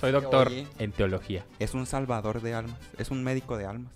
[0.00, 1.44] Soy doctor Oye, en teología.
[1.58, 2.78] es un salvador de almas.
[2.98, 3.92] Es un médico de almas.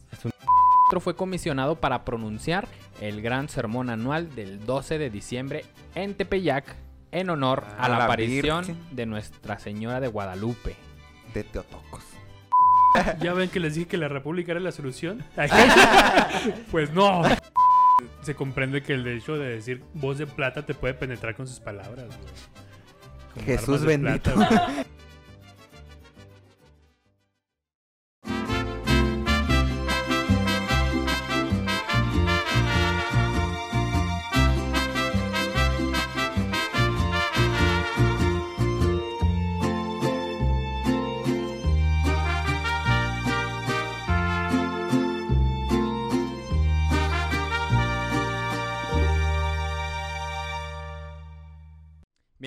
[0.89, 2.69] Otro fue comisionado para pronunciar
[3.01, 5.65] el gran sermón anual del 12 de diciembre
[5.95, 6.77] en Tepeyac
[7.11, 8.83] en honor Ah, a la la aparición Virgen.
[8.97, 10.77] de Nuestra Señora de Guadalupe.
[11.33, 12.05] De Teotocos.
[13.21, 15.25] ¿Ya ven que les dije que la república era la solución?
[16.71, 17.23] pues no.
[18.23, 21.61] Se comprende que el hecho de decir voz de plata te puede penetrar con sus
[21.61, 22.07] palabras,
[23.47, 24.33] Jesús bendito.
[24.35, 24.85] plata,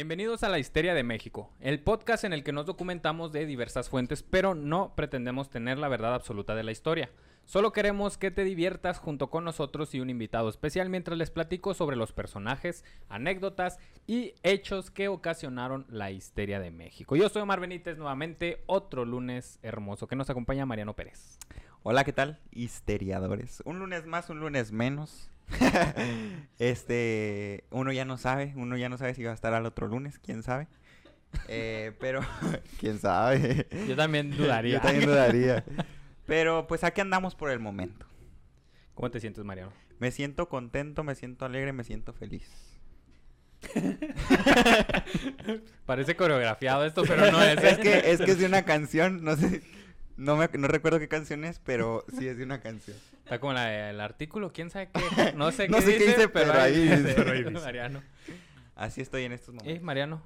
[0.07, 3.89] Bienvenidos a La Histeria de México, el podcast en el que nos documentamos de diversas
[3.89, 7.11] fuentes, pero no pretendemos tener la verdad absoluta de la historia.
[7.43, 11.73] Solo queremos que te diviertas junto con nosotros y un invitado especial mientras les platico
[11.73, 17.17] sobre los personajes, anécdotas y hechos que ocasionaron la histeria de México.
[17.17, 21.37] Yo soy Omar Benítez nuevamente, otro lunes hermoso que nos acompaña Mariano Pérez.
[21.83, 22.39] Hola, ¿qué tal?
[22.51, 23.61] Histeriadores.
[23.65, 25.29] Un lunes más, un lunes menos.
[26.59, 29.87] este, uno ya no sabe, uno ya no sabe si va a estar al otro
[29.87, 30.67] lunes, quién sabe.
[31.47, 32.21] Eh, pero,
[32.79, 33.67] quién sabe.
[33.87, 34.75] Yo también dudaría.
[34.75, 35.63] Yo también dudaría.
[36.25, 38.05] Pero pues aquí andamos por el momento.
[38.93, 39.71] ¿Cómo te sientes, Mariano?
[39.99, 42.49] Me siento contento, me siento alegre, me siento feliz.
[45.85, 47.63] Parece coreografiado esto, pero no es.
[47.63, 49.63] Es que es que es de una canción, no sé,
[50.17, 52.97] no me no recuerdo qué canción es, pero sí es de una canción.
[53.27, 55.01] Está como la- el artículo, quién sabe qué.
[55.35, 57.13] No sé, No qué, sé qué dice, pero, pero ahí dice, dice.
[57.13, 57.51] Pero ahí dice.
[57.65, 58.01] Mariano.
[58.73, 59.83] Así estoy en estos Eh, momentos.
[59.83, 60.21] Mariano,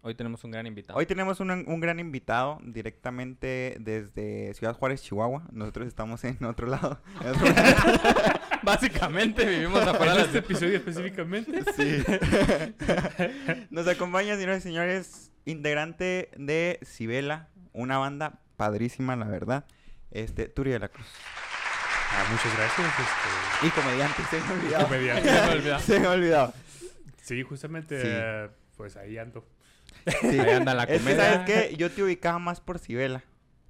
[0.00, 0.98] hoy tenemos un gran invitado.
[0.98, 5.42] Hoy tenemos un, un gran invitado directamente desde Ciudad Juárez, Chihuahua.
[5.52, 6.98] Nosotros estamos en otro lado.
[7.20, 8.40] en otro lado.
[8.62, 11.62] Básicamente vivimos afuera ¿En de este episodio específicamente?
[11.76, 12.02] Sí.
[13.68, 19.66] Nos acompaña, señores y señores, integrante de Cibela, una banda padrísima, la verdad.
[20.10, 21.06] Este, Turi de la Cruz.
[22.10, 22.88] Ah, muchas gracias.
[22.88, 24.84] Este, Y comediante, se me olvidaba.
[24.84, 25.28] comediante.
[25.30, 25.78] Se me olvidó.
[25.80, 26.52] se me olvidaba.
[27.22, 28.08] Sí, justamente, Sí.
[28.10, 29.44] eh, pues ahí ando.
[30.20, 30.38] Sí.
[30.38, 31.32] Ahí anda la Es que, comedia.
[31.32, 31.76] ¿sabes qué?
[31.76, 33.24] Yo te ubicaba más por Cibela.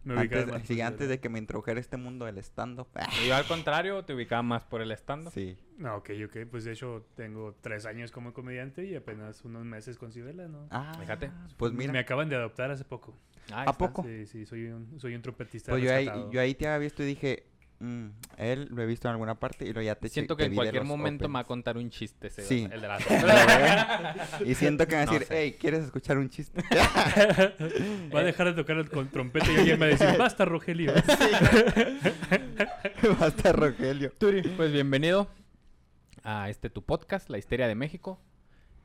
[0.05, 2.87] Me ubicaba Antes, más sí, por- antes de que me introdujera este mundo del stand-up.
[3.27, 5.57] Yo al contrario, te ubicaba más por el stand Sí.
[5.79, 6.37] No, ok, ok.
[6.49, 10.69] Pues de hecho tengo tres años como comediante y apenas unos meses con Cibela, ¿no?
[10.71, 11.33] Ah, Fíjate.
[11.57, 11.93] Pues mira.
[11.93, 13.17] Me acaban de adoptar hace poco.
[13.51, 13.73] Ah, ¿A está.
[13.73, 14.05] poco?
[14.05, 17.03] Sí, sí, soy un, soy un trompetista Pues yo ahí, yo ahí te había visto
[17.03, 17.47] y dije,
[17.79, 18.07] "Mm,
[18.39, 20.55] él lo he visto en alguna parte y lo ya te Siento que te en
[20.55, 22.67] cualquier momento me va a contar un chiste ese, Sí.
[22.73, 22.99] el de la
[24.47, 25.43] Y siento que me va a No decir, sé.
[25.43, 26.63] hey, ¿quieres escuchar un chiste?
[28.15, 30.93] Va a dejar de tocar el con trompeta y alguien va a decir, basta, Rogelio.
[33.21, 34.13] Basta, Rogelio.
[34.19, 35.29] Turi, pues bienvenido
[36.23, 38.21] a este tu podcast, La Histeria de México.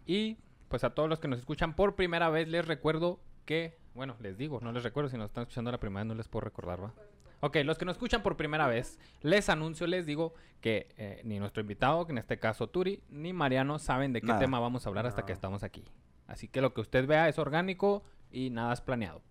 [0.05, 0.37] Y
[0.67, 4.37] pues a todos los que nos escuchan por primera vez, les recuerdo que, bueno, les
[4.37, 6.83] digo, no les recuerdo, si nos están escuchando la primera vez no les puedo recordar,
[6.83, 6.93] ¿va?
[7.41, 11.39] Ok, los que nos escuchan por primera vez, les anuncio, les digo que eh, ni
[11.39, 14.39] nuestro invitado, que en este caso Turi, ni Mariano saben de qué Nada.
[14.39, 15.83] tema vamos a hablar hasta que estamos aquí.
[16.27, 19.21] Así que lo que usted vea es orgánico y nada es planeado.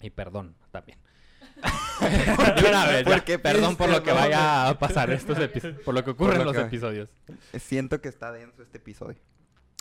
[0.00, 0.98] Y perdón también.
[2.00, 3.10] De una vez, ya.
[3.12, 6.32] ¿Por qué perdón por lo que vaya a pasar estos episodios, por lo que ocurre
[6.32, 7.10] Por en lo los que- episodios.
[7.58, 9.20] Siento que está denso este episodio.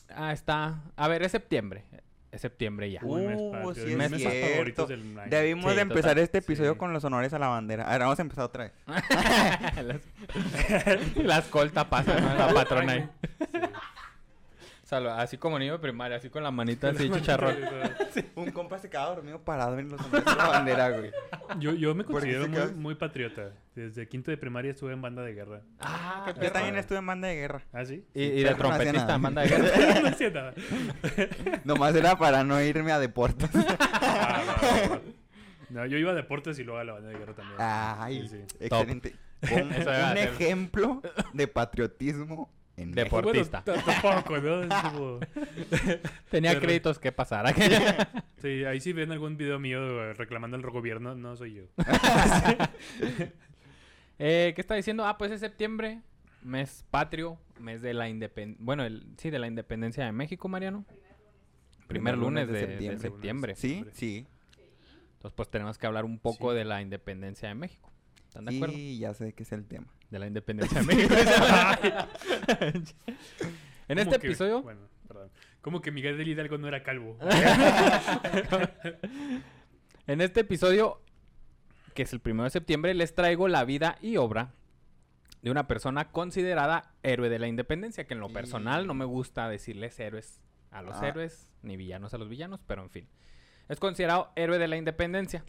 [0.09, 0.83] Ah, está.
[0.95, 1.85] A ver, es septiembre.
[2.31, 3.02] Es septiembre ya.
[3.03, 4.52] Uh, sí de es mis meses cierto.
[4.52, 5.30] favoritos del año.
[5.30, 6.24] Debimos Sí, de empezar total.
[6.24, 6.78] este episodio Sí.
[6.80, 7.84] con los honores a la bandera.
[7.86, 8.74] A ver, vamos a empezar otra vez.
[9.86, 11.16] las...
[11.18, 12.34] la escolta pasa, ¿no?
[12.36, 13.09] La patrona ahí.
[14.91, 17.56] Salva- así como niño de primaria, así con la manita así chicharrón.
[18.35, 21.12] Un compa se quedaba dormido parado en los la bandera, güey.
[21.59, 23.51] Yo, yo me ¿Por qué considero muy, patriota.
[23.74, 25.62] Desde quinto de primaria estuve en banda de guerra.
[25.80, 27.62] Ah, Yo también estuve en banda de guerra.
[27.72, 28.03] ¿Ah, sí?
[28.13, 29.16] Y, y de pero no hacía trompetista nada.
[29.16, 30.00] en banda de guerra.
[30.01, 30.53] no hacía nada.
[31.63, 33.50] Nomás era para no irme a deportes.
[34.04, 35.01] Ah, va, va, va.
[35.69, 37.56] No, yo iba a deportes y luego a la banda de guerra también.
[37.60, 38.56] Ay, Sí, sí.
[38.60, 39.15] excelente.
[39.44, 41.01] Un, Eso ejemplo
[41.33, 42.51] de patriotismo
[42.81, 43.63] en deportista.
[43.66, 44.92] Bueno, tampoco, ¿no?
[44.92, 45.19] Como-
[46.30, 47.54] Tenía Pero- créditos que pasar.
[48.42, 51.63] Sí, ahí sí ven algún video mío eh, reclamando al gobierno, no soy yo.
[54.19, 55.06] eh, ¿Qué está diciendo?
[55.06, 56.01] Ah, pues es septiembre,
[56.44, 58.63] mes patrio, mes de la independencia.
[58.66, 60.86] Bueno, el, sí, de la independencia de México, Mariano.
[61.88, 63.00] Primer, lunes, de, de septiembre.
[63.00, 63.56] septiembre.
[63.56, 64.25] Sí, sí.
[65.13, 66.57] Entonces, pues tenemos que hablar un poco Sí.
[66.57, 67.92] de la independencia de México.
[68.31, 68.75] ¿Están de acuerdo?
[68.75, 69.88] Sí, ya sé que es el tema.
[70.10, 71.13] De la independencia de México.
[73.89, 75.30] en este que- episodio, Bueno, perdón.
[75.60, 77.18] Como que Miguel del Hidalgo no era calvo.
[80.07, 81.00] En este episodio,
[81.94, 84.54] que es el primero de septiembre, les traigo la vida y obra
[85.42, 89.06] de una persona considerada héroe de la independencia, que en lo Y- personal no me
[89.06, 90.42] gusta decirles héroes
[90.72, 91.07] a los Ah.
[91.07, 93.07] héroes, ni villanos a los villanos, pero en fin.
[93.69, 95.44] Es considerado héroe de la independencia.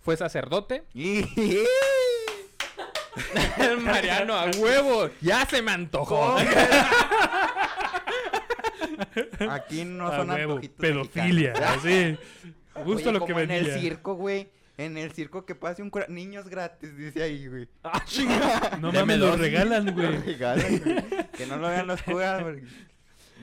[0.00, 0.84] Fue sacerdote.
[3.58, 5.10] El Mariano, a huevo.
[5.20, 6.36] Ya se me antojó.
[9.50, 12.16] Aquí no A son huevo, antojitos pedofilia, así.
[12.84, 14.50] Justo Oye, lo que como en el circo, güey.
[14.78, 16.04] En el circo que pase un cura...
[16.10, 17.66] Niños gratis, dice ahí, güey.
[17.82, 18.76] Ah, chinga.
[18.78, 19.38] No mames, lo dos.
[19.40, 20.18] regalan, Lo güey.
[20.18, 21.30] regalan, güey.
[21.32, 22.42] Que no lo vean los curas.
[22.42, 22.62] porque-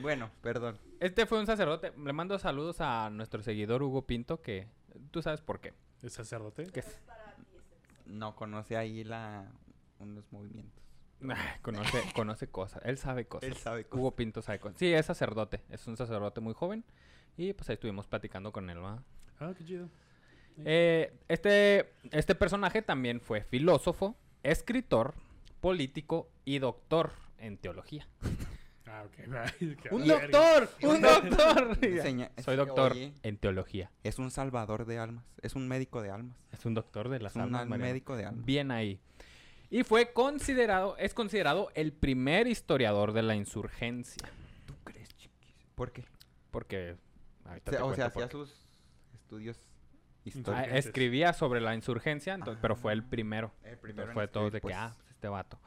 [0.00, 0.78] Bueno, perdón.
[1.00, 1.92] Este fue un sacerdote.
[2.04, 4.68] Le mando saludos a nuestro seguidor Hugo Pinto, que
[5.10, 5.72] tú sabes por qué.
[6.04, 6.66] ¿Es sacerdote?
[6.66, 7.00] Que es-
[8.06, 9.46] No conoce ahí la...
[10.10, 10.82] unos movimientos.
[11.22, 12.82] Ay, conoce, conoce cosas.
[12.84, 13.48] Él sabe cosas.
[13.48, 13.98] Él sabe cosas.
[13.98, 14.78] Hugo Pinto sabe cosas.
[14.78, 15.62] Sí, es sacerdote.
[15.70, 16.84] Es un sacerdote muy joven.
[17.36, 19.02] Y pues ahí estuvimos platicando con él, ¿va?
[19.40, 19.88] Ah, qué chido.
[20.58, 24.14] Eh, este, este personaje también fue filósofo,
[24.44, 25.14] escritor,
[25.60, 28.06] político y doctor en teología.
[28.86, 29.34] Ah, ok.
[29.34, 30.68] Ay, qué ¡Un doctor!
[30.82, 31.78] ¡Un doctor!
[32.44, 33.90] Soy doctor Oye, en teología.
[34.04, 35.24] es un salvador de almas.
[35.42, 36.36] Es un médico de almas.
[36.52, 37.90] Es un doctor de las Es un almas, al- Mariano.
[37.90, 38.44] médico de almas.
[38.44, 39.00] Bien ahí.
[39.74, 44.22] Y fue considerado, es considerado el primer historiador de la insurgencia.
[44.66, 45.52] ¿Tú crees, chiquis?
[45.74, 46.04] ¿Por qué?
[46.52, 46.96] Porque.
[47.44, 48.54] O sea, o hacía sus
[49.12, 50.68] estudios Ah, históricos.
[50.78, 53.52] Escribía sobre la insurgencia, entonces, pero fue el primero.
[53.64, 54.76] El primero fue todo de que, pues.
[54.76, 55.58] ah, este vato.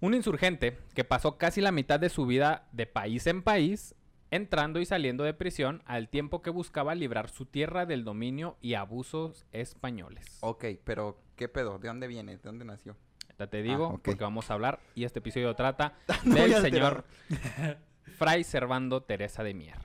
[0.00, 3.94] Un insurgente que pasó casi la mitad de su vida de país en país,
[4.32, 8.74] entrando y saliendo de prisión al tiempo que buscaba librar su tierra del dominio y
[8.74, 10.38] abusos españoles.
[10.40, 11.78] Ok, pero ¿qué pedo?
[11.78, 12.36] ¿De dónde viene?
[12.36, 12.96] ¿De dónde nació?
[13.38, 14.02] Ya te digo, ok.
[14.04, 15.94] porque vamos a hablar, y este episodio trata
[16.24, 17.04] del señor
[18.18, 19.78] Fray Servando Teresa de Mier.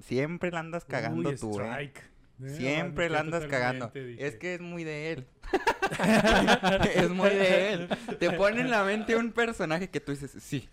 [0.00, 1.64] Siempre la andas cagando Uy, tú, ¿eh?
[1.64, 2.16] strike.
[2.42, 3.90] Eh, Siempre la andas cagando.
[3.94, 5.26] Es que es muy de él.
[6.94, 7.88] es muy de él.
[8.18, 10.68] Te pone en la mente un personaje que tú dices, sí.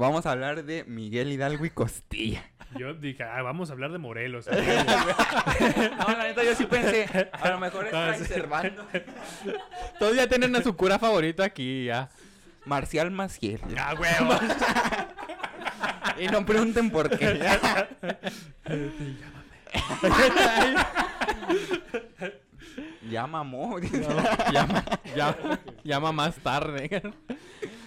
[0.00, 2.42] Vamos a hablar de Miguel Hidalgo y Costilla.
[2.74, 4.46] Yo dije, ah, vamos a hablar de Morelos.
[4.50, 8.24] no, la neta yo sí pensé, a lo mejor es Ah, Fray sí.
[8.24, 8.86] Servando.
[9.98, 12.08] Todos ya tienen a su cura favorito aquí, ya.
[12.64, 13.60] Marcial Maciel.
[13.78, 14.40] ah, huevo.
[16.18, 17.38] Y no pregunten por qué.
[23.10, 23.78] ya mamó.
[24.52, 24.84] llama,
[25.14, 27.02] llama, llama más tarde.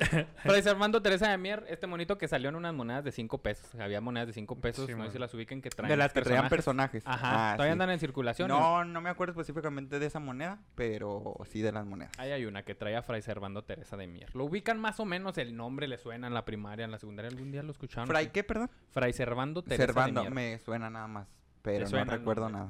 [0.43, 3.73] Fray Servando Teresa de Mier, este monito que salió en unas monedas de 5 pesos.
[3.79, 5.89] Había monedas de 5 pesos, Sí, no sé si las ubiquen que traen.
[5.89, 7.03] De las que traían personajes.
[7.03, 7.23] personajes.
[7.25, 7.73] Ajá, Ah, todavía sí.
[7.73, 8.47] andan en circulación.
[8.49, 12.11] No, no me acuerdo específicamente de esa moneda, pero sí de las monedas.
[12.17, 14.35] Ahí hay una que trae a Fray Servando Teresa de Mier.
[14.35, 17.29] Lo ubican más o menos, el nombre le suena en la primaria, en la secundaria.
[17.31, 18.07] ¿Algún día lo escucharon?
[18.07, 18.69] ¿Fray qué, perdón?
[18.91, 20.33] Fray Servando Teresa Servando, de Mier.
[20.53, 21.27] me suena nada más,
[21.61, 22.69] pero no recuerdo nada.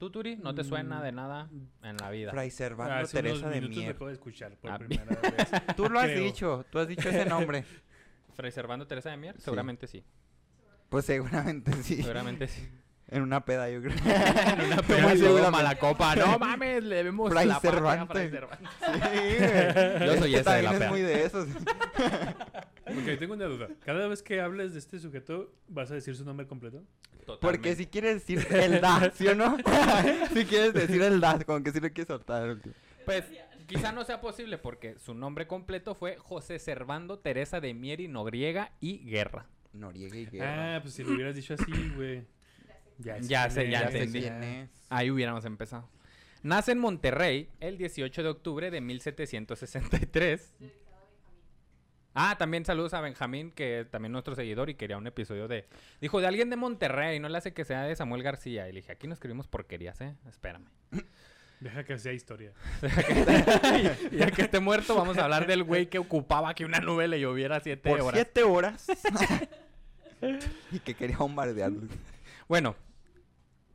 [0.00, 0.36] ¿Tú, Turi?
[0.36, 1.50] ¿No te suena de nada
[1.82, 2.30] en la vida?
[2.30, 3.90] Fray Servando Teresa de lo Mier.
[3.90, 5.20] acabo de escuchar por Ah, primera vez.
[5.76, 6.24] Tú lo has creo.
[6.24, 7.64] dicho, tú has dicho ese nombre.
[8.34, 9.42] Fray Servando Teresa de Mier, Sí.
[9.42, 10.02] seguramente sí.
[10.88, 11.96] Pues seguramente sí.
[12.02, 12.66] Seguramente sí.
[13.10, 13.92] En una peda, yo creo.
[14.04, 16.14] en una peda y luego mala copa.
[16.14, 18.32] No mames, le vemos Fray la Cervantes.
[18.32, 20.04] Sí.
[20.06, 20.84] Yo soy ese de la peda.
[20.84, 21.48] es muy de esos.
[22.90, 23.68] Ok, tengo una duda.
[23.84, 26.82] Cada vez que hables de este sujeto, ¿vas a decir su nombre completo?
[27.24, 27.76] Porque Totalmente.
[27.76, 29.56] si quieres decir el da, ¿sí o no?
[30.34, 32.56] si quieres decir el da, como que sí lo quieres soltar.
[33.04, 33.26] Pues
[33.68, 38.08] quizá no sea posible porque su nombre completo fue José Servando Teresa de Mier y
[38.08, 39.46] Noriega y Guerra.
[39.72, 40.76] Noriega y Guerra.
[40.76, 42.24] Ah, pues si lo hubieras dicho así, güey.
[43.02, 44.68] Ya quién sé, ya ya entendí.
[44.88, 45.88] Ahí hubiéramos empezado.
[46.42, 50.54] Nace en Monterrey el 18 de octubre de 1763.
[52.14, 55.66] Ah, también saludos a Benjamín, que también nuestro seguidor y quería un episodio de...
[56.00, 58.68] Dijo, de alguien de Monterrey, no le hace que sea de Samuel García.
[58.68, 60.16] Y le dije, aquí no escribimos porquerías, ¿eh?
[60.28, 60.66] Espérame.
[61.60, 62.52] Deja que sea historia.
[64.12, 67.06] y ya que esté muerto, vamos a hablar del güey que ocupaba que una nube
[67.06, 68.14] le lloviera siete Por horas.
[68.14, 68.86] siete horas.
[70.72, 71.82] y que quería bombardearlo.
[72.48, 72.76] Bueno,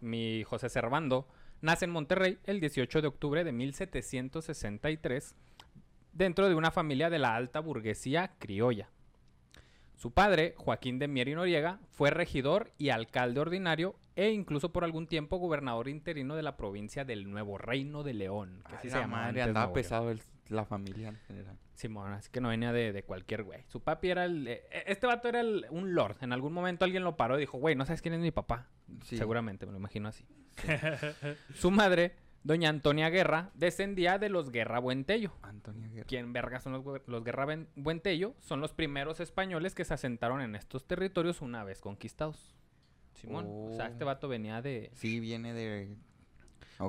[0.02, 1.28] mi José Servando
[1.62, 5.36] nace en Monterrey el 18 de octubre de 1763
[6.14, 8.90] dentro de una familia de la alta burguesía criolla.
[9.96, 14.84] Su padre, Joaquín de Mier y Noriega, fue regidor y alcalde ordinario e incluso por
[14.84, 18.96] algún tiempo gobernador interino de la provincia del Nuevo Reino de León, que así se
[18.96, 21.58] la llamaba madre, andaba pesado el- la familia en general.
[21.74, 23.64] Simón, así que no venía de, de cualquier güey.
[23.68, 24.48] Su papi era el...
[24.48, 26.18] eh, este vato era el- un lord.
[26.22, 28.68] En algún momento alguien lo paró y dijo, güey, ¿no sabes quién es mi papá?
[29.04, 29.18] Sí.
[29.18, 30.26] Seguramente, me lo imagino así.
[31.56, 35.34] Su madre, doña Antonia Guerra, descendía de los Guerra Buentello.
[35.42, 36.06] Antonio Guerra.
[36.08, 38.36] ¿Quién verga son los, los Guerra Buentello?
[38.40, 42.56] Son los primeros españoles que se asentaron en estos territorios una vez conquistados.
[43.16, 43.46] Simón.
[43.50, 43.90] O sea, Oh.
[43.90, 44.92] este vato venía de...
[44.94, 45.96] Sí, viene de...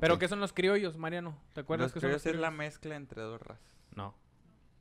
[0.00, 1.38] ¿Pero qué son los criollos, Mariano?
[1.52, 2.58] ¿Te acuerdas Los qué son los criollos es la criollos?
[2.58, 3.64] mezcla entre dos razas.
[3.94, 4.14] No.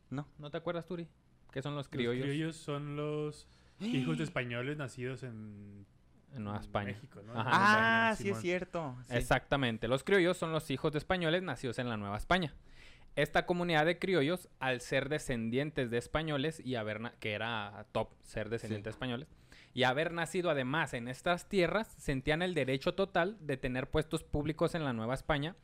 [0.10, 0.28] No.
[0.38, 1.08] ¿No te acuerdas, Turi?
[1.52, 3.48] ¿Qué son los Los criollos criollos son los
[3.80, 5.86] hijos de españoles nacidos en
[6.34, 6.88] en Nueva España?
[6.88, 7.32] México, ¿no?
[7.34, 7.50] Ajá.
[7.54, 8.96] Ah, España, sí es cierto.
[9.08, 9.16] sí.
[9.16, 9.88] Exactamente.
[9.88, 12.54] Los criollos son los hijos de españoles nacidos en la Nueva España.
[13.16, 18.50] Esta comunidad de criollos, al ser descendientes de españoles y haber que era top ser
[18.50, 19.28] descendientes de españoles
[19.74, 24.74] y haber nacido además en estas tierras, sentían el derecho total de tener puestos públicos
[24.74, 25.56] en la Nueva España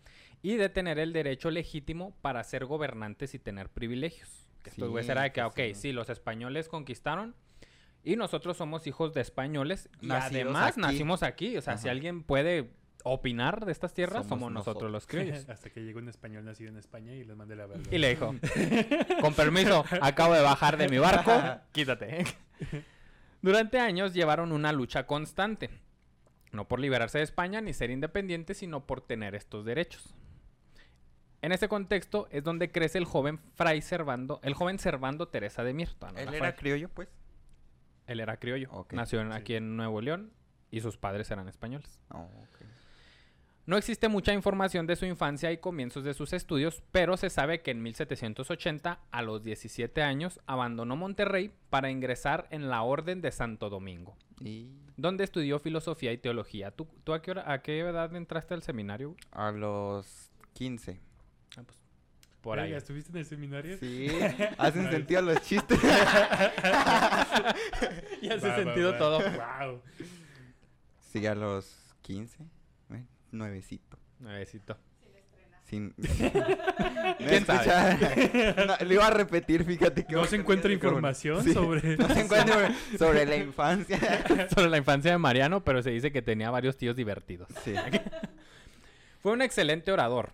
[0.41, 4.49] y de tener el derecho legítimo para ser gobernantes y tener privilegios.
[4.63, 5.73] Que Sí, era de que, ok, sí.
[5.75, 7.35] sí, los españoles conquistaron
[8.03, 10.81] y nosotros somos hijos de españoles y Nacidos además aquí.
[10.81, 11.57] nacimos aquí.
[11.57, 12.71] O sea, si alguien puede
[13.03, 15.47] opinar de estas tierras, Somos somos, nosotros, los criollos.
[15.49, 17.83] Hasta que llegó un español nacido en España y les mandé la verga.
[17.91, 18.35] Y le dijo,
[19.21, 21.31] con permiso, acabo de bajar de mi barco,
[21.71, 22.25] quítate.
[23.41, 25.69] Durante años llevaron una lucha constante,
[26.51, 30.13] no por liberarse de España ni ser independientes, sino por tener estos derechos.
[31.41, 35.73] En este contexto es donde crece el joven Fray Servando, el joven Servando Teresa de
[35.99, 37.09] todavía no Él era criollo, pues.
[38.05, 39.37] Él era criollo, Ok, nació en- sí.
[39.37, 40.31] aquí en Nuevo León
[40.69, 41.99] y sus padres eran españoles.
[42.09, 42.60] Oh, ok.
[43.67, 47.61] No existe mucha información de su infancia y comienzos de sus estudios, pero se sabe
[47.61, 53.31] que en 1780, a los 17 años, abandonó Monterrey para ingresar en la Orden de
[53.31, 56.71] Santo Domingo, Y donde estudió filosofía y teología.
[56.71, 59.15] ¿Tú, tú a, qué hora- a qué edad entraste al seminario?
[59.31, 60.99] a los 15.
[61.57, 61.77] Ah, pues,
[62.41, 62.73] por ahí.
[62.73, 63.77] ¿Estuviste en el seminario?
[63.77, 64.07] Sí,
[64.57, 65.79] hacen sentido los chistes.
[68.21, 68.97] Y hace Va, va, sentido va.
[68.97, 69.19] todo.
[69.19, 69.81] Wow.
[71.11, 72.37] Sí, a los 15.
[73.31, 73.97] Nuevecito.
[74.19, 74.77] Nuevecito.
[75.63, 75.91] Sin...
[77.17, 77.45] ¿Quién?
[78.67, 80.13] No, lo iba a repetir, fíjate que...
[80.13, 81.97] No se encuentra información sobre...
[81.97, 83.99] No se encuentra sobre la infancia.
[84.53, 87.47] Sobre la infancia de Mariano, pero se dice que tenía varios tíos divertidos.
[87.63, 87.73] Sí.
[89.21, 90.33] Fue un excelente orador.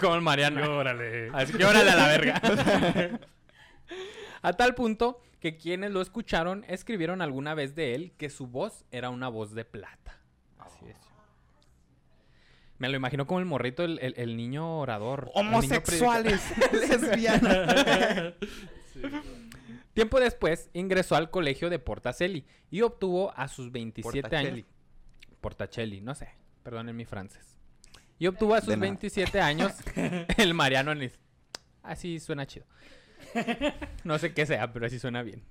[0.00, 0.78] Como el Mariano.
[0.78, 1.30] Órale.
[1.32, 2.40] Así que órale a la verga.
[4.42, 8.84] a tal punto que quienes lo escucharon escribieron alguna vez de él que su voz
[8.90, 10.19] era una voz de plata.
[12.80, 15.30] Me lo imagino como el morrito, el, el- el niño orador.
[15.34, 16.40] Homosexuales,
[16.72, 18.34] lesbianas.
[19.94, 24.48] Tiempo después ingresó al colegio de Portacelli y obtuvo a sus 27 Portacelli.
[24.60, 24.66] años.
[25.40, 26.30] Portacelli, no sé,
[26.62, 27.56] perdonen mi francés.
[28.18, 28.86] Y obtuvo a sus De nada.
[28.88, 29.72] 27 años
[30.38, 31.18] el Mariano Nis.
[31.82, 32.66] Así suena chido.
[34.04, 35.42] No sé qué sea, pero así suena bien.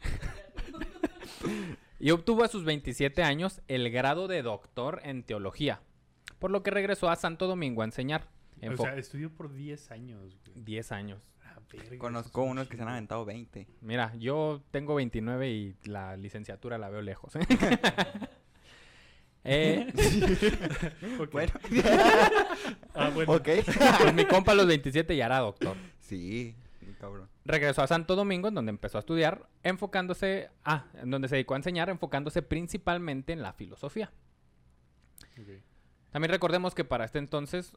[1.99, 5.81] y obtuvo a sus 27 años el grado de doctor en teología,
[6.39, 8.27] por lo que regresó a Santo Domingo a enseñar.
[8.67, 10.63] O sea, estudió por 10 años, güey.
[10.63, 11.21] 10 años.
[11.45, 13.67] Ah, verga, Conozco unos que se han aventado 20.
[13.81, 17.35] Mira, yo tengo 29 y la licenciatura la veo lejos.
[17.35, 17.41] ¿eh?
[19.45, 19.87] Eh.
[21.31, 21.53] Bueno.
[22.93, 23.31] Ah, bueno.
[23.31, 23.47] ok.
[24.01, 25.77] pues mi compa a los 27 ya era doctor.
[26.01, 26.55] Sí,
[26.99, 27.29] cabrón.
[27.45, 31.53] Regresó a Santo Domingo, en donde empezó a estudiar, enfocándose, ah, en donde se dedicó
[31.53, 34.11] a enseñar, enfocándose principalmente en la filosofía.
[35.39, 35.63] Ok.
[36.11, 37.73] También recordemos que para este entonces,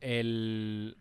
[0.00, 0.96] el,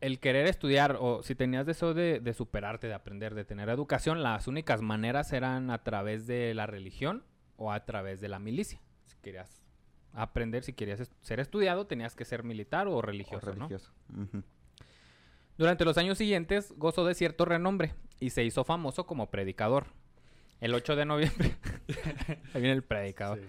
[0.00, 4.22] el querer estudiar, o si tenías deseo de, de superarte, de aprender, de tener educación,
[4.22, 7.24] las únicas maneras eran a través de la religión
[7.56, 8.80] o a través de la milicia.
[9.04, 9.62] Si querías
[10.12, 13.66] aprender, si querías est- ser estudiado, tenías que ser militar o O religioso, ¿no?
[13.68, 13.92] religioso.
[15.56, 19.86] Durante los años siguientes gozó de cierto renombre y se hizo famoso como predicador.
[20.60, 21.56] El 8 de noviembre.
[22.54, 23.38] Ahí viene el predicador.
[23.38, 23.44] Sí.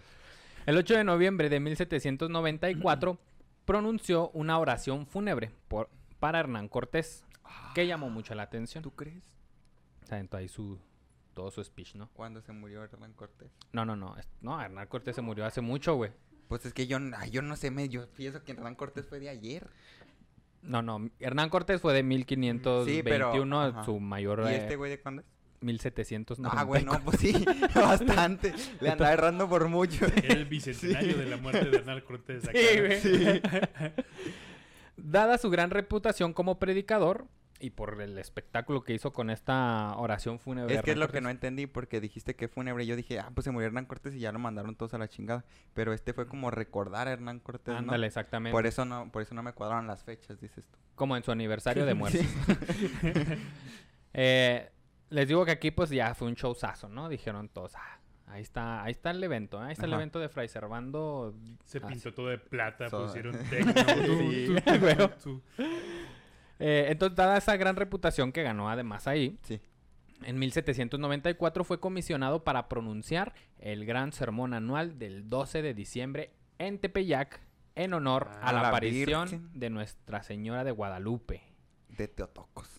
[0.69, 3.17] El 8 de noviembre de 1794
[3.65, 7.25] pronunció una oración fúnebre por, para Hernán Cortés,
[7.73, 8.83] que llamó mucho la atención.
[8.83, 9.23] ¿Tú crees?
[10.03, 10.77] Se aventó ahí su,
[11.33, 12.11] todo su speech, ¿no?
[12.13, 13.49] Cuando se murió Hernán Cortés.
[13.71, 14.15] No, no, no.
[14.41, 16.11] No, Hernán Cortés se murió hace mucho, güey.
[16.47, 19.19] Pues es que yo, ay, yo no sé, me, yo pienso que Hernán Cortés fue
[19.19, 19.71] de ayer.
[20.61, 21.09] No, no.
[21.17, 24.43] Hernán Cortés fue de 1521, Sí, pero, su mayor...
[24.45, 25.38] ¿Y eh, este güey de cuándo es?
[25.61, 26.59] 1794.
[26.59, 28.53] Ah, güey, no, pues sí, bastante.
[28.79, 30.05] Le andaba errando por mucho.
[30.05, 32.47] Era el bicentenario de la muerte de Hernán Cortés.
[32.47, 33.41] acá, Sí, güey.
[34.97, 37.27] Dada su gran reputación como predicador
[37.61, 40.75] y por el espectáculo que hizo con esta oración fúnebre.
[40.75, 42.85] Es que es lo que no entendí porque dijiste que fúnebre.
[42.85, 45.07] Yo dije, ah, pues se murió Hernán Cortés y ya lo mandaron todos a la
[45.07, 45.43] chingada.
[45.73, 47.79] Pero este fue como recordar a Hernán Cortés, ¿no?
[47.79, 48.53] Ándale, exactamente.
[48.53, 50.77] Por eso no, por eso no me cuadraron las fechas, dices tú.
[50.95, 52.19] Como en su aniversario de muerte.
[52.19, 52.29] Sí.
[54.13, 54.71] Eh,
[55.09, 57.09] les digo que aquí pues ya fue un showzazo, ¿no?
[57.09, 59.65] Dijeron todos, ah, ahí está, ahí está el evento, ¿eh?
[59.67, 61.33] ahí está el evento de Fray Servando.
[61.65, 63.35] Se Ah, pintó todo de plata, So- pusieron.
[63.49, 64.55] Sí,
[65.23, 65.41] tú.
[66.59, 69.61] Eh, entonces, dada esa gran reputación que ganó además ahí, Sí.
[70.23, 76.77] en 1794 fue comisionado para pronunciar el gran sermón anual del 12 de diciembre en
[76.79, 77.39] Tepeyac,
[77.75, 79.49] en honor Ah, a la la aparición Virgen.
[79.53, 81.41] de Nuestra Señora de Guadalupe.
[81.87, 82.78] De Teotocos.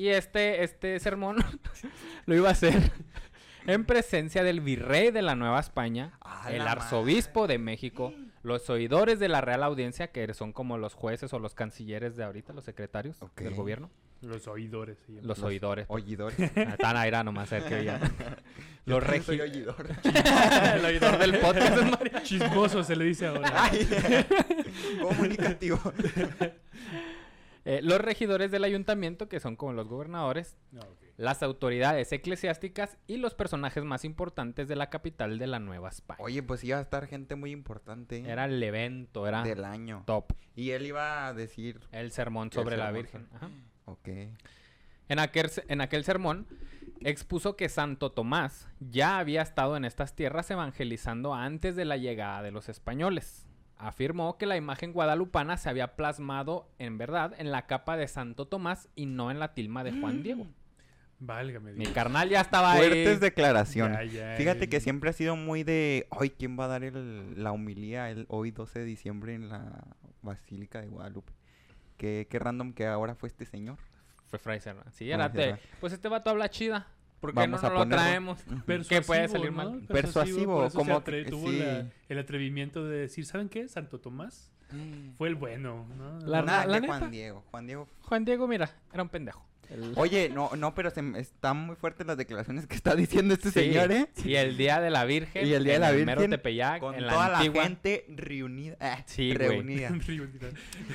[0.00, 1.36] Y este, este sermón
[2.26, 2.90] lo iba a hacer
[3.66, 9.18] en presencia del virrey de la Nueva España, ¡A el arzobispo de México, los oidores
[9.18, 12.64] de la Real Audiencia, que son como los jueces o los cancilleres de ahorita, los
[12.64, 13.90] secretarios del gobierno.
[14.22, 14.96] Los oidores.
[15.06, 15.26] llaman.
[15.26, 15.84] Los, oidores.
[15.90, 16.50] Oidores.
[16.56, 18.00] Ah, Tan aira nomás ser que ya.
[18.86, 19.86] Yo Los también soy regi- oidor.
[20.76, 22.22] el oidor del podcast.
[22.22, 23.50] Chismoso se le dice ahora.
[23.64, 23.86] Ay,
[25.02, 25.78] Comunicativo.
[27.66, 30.88] Eh, los regidores del ayuntamiento, que son como los gobernadores, No, ok.
[31.18, 36.18] las autoridades eclesiásticas y los personajes más importantes de la capital de la Nueva España.
[36.22, 38.16] Oye, pues iba a estar gente muy importante.
[38.16, 38.24] ¿eh?
[38.26, 40.04] Era el evento, era del año.
[40.06, 40.32] top.
[40.56, 43.28] Y él iba a decir, El sermón El sobre la Virgen.
[43.34, 43.50] Ajá.
[43.84, 44.08] ok.
[45.08, 46.46] En, aquel, se- en aquel sermón
[47.02, 52.42] expuso que Santo Tomás ya había estado en estas tierras evangelizando antes de la llegada
[52.42, 53.46] de los españoles.
[53.82, 58.46] Afirmó que la imagen guadalupana se había plasmado, en verdad, en la capa de Santo
[58.46, 60.46] Tomás y no en la tilma de Juan Diego.
[61.18, 61.92] Válgame Mi Dios.
[61.94, 62.78] carnal ya estaba ahí.
[62.80, 64.12] Fuertes declaraciones.
[64.12, 67.42] Ya, ya, Fíjate que siempre ha sido muy de, hoy ¿quién va a dar el-
[67.42, 69.84] la humilía el, hoy 12 de diciembre en la
[70.22, 71.32] Basílica de Guadalupe?
[71.98, 73.76] Qué, qué random que ahora fue este señor.
[74.28, 74.76] Fue Fraser.
[74.76, 74.82] ¿no?
[74.92, 75.58] Sí, era era.
[75.80, 76.86] pues este vato habla chida.
[77.20, 78.40] ¿Por qué Vamos no a lo traemos?
[78.66, 79.56] Persuasivo, puede salir ¿no?
[79.56, 79.80] mal.
[79.86, 81.58] Persuasivo, por eso se como atre- que- tuvo sí.
[81.58, 83.68] la- el atrevimiento de decir, ¿saben qué?
[83.68, 84.50] Santo Tomás
[85.18, 86.18] fue el bueno, ¿no?
[86.20, 86.98] La- la neta.
[86.98, 87.44] Juan Diego.
[87.50, 87.88] Juan Diego.
[88.02, 89.44] Juan Diego, mira, era un pendejo.
[89.68, 93.50] El- Oye, no, no, pero se, están muy fuertes las declaraciones que está diciendo este
[93.50, 94.08] Sí, señor, ¿eh?
[94.24, 95.46] Y el Día de la Virgen.
[95.46, 98.76] Y el Día de la Virgen Tepeyac, Con en toda la, gente reunida.
[98.80, 99.90] ah, Sí, reunida.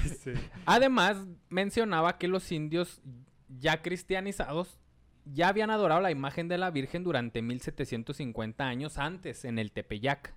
[0.04, 0.34] Este,
[0.66, 1.18] Además,
[1.50, 3.02] mencionaba que los indios
[3.48, 4.80] ya cristianizados
[5.26, 10.34] ya habían adorado la imagen de la Virgen durante 1750 años antes en el Tepeyac,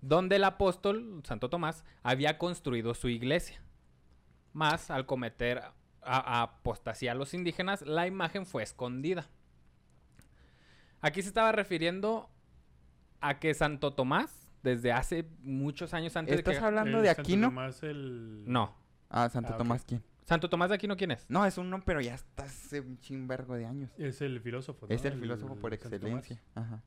[0.00, 3.60] donde el apóstol Santo Tomás había construido su iglesia.
[4.52, 9.28] Más, al cometer a, a apostasía a los indígenas, la imagen fue escondida.
[11.00, 12.30] Aquí se estaba refiriendo
[13.20, 16.64] a que Santo Tomás, desde hace muchos años antes de ¿Estás que...
[16.64, 17.46] hablando de Santo Aquino?
[17.48, 18.44] Tomás, el...
[18.46, 18.74] No.
[19.10, 19.56] Ah, Santo Ah.
[19.58, 20.02] Tomás, ¿quién?
[20.24, 21.26] ¿Santo Tomás de Aquino quién es?
[21.28, 23.90] No, es uno, pero ya está hace un chimbergo de años.
[23.98, 24.94] Es el filósofo, ¿no?
[24.94, 26.40] Es el filósofo por excelencia.
[26.54, 26.82] Ajá.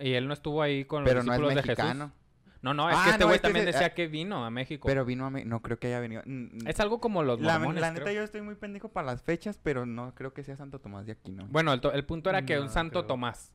[0.00, 2.04] Y él no estuvo ahí con Pero los no es discípulos de mexicano.
[2.08, 2.20] Jesús.
[2.62, 4.44] No, no, es Ah, que este no, güey este también es- decía ah, que vino
[4.44, 4.86] a México.
[4.88, 6.22] Pero vino a Mé- No creo que haya venido.
[6.24, 8.00] Mm, es algo como los la, mormones, la creo.
[8.06, 11.04] neta, yo estoy muy pendejo para las fechas, pero no creo que sea Santo Tomás
[11.04, 11.46] de Aquino.
[11.50, 13.06] Bueno, el, to- el punto era que No, un Santo creo.
[13.06, 13.52] Tomás.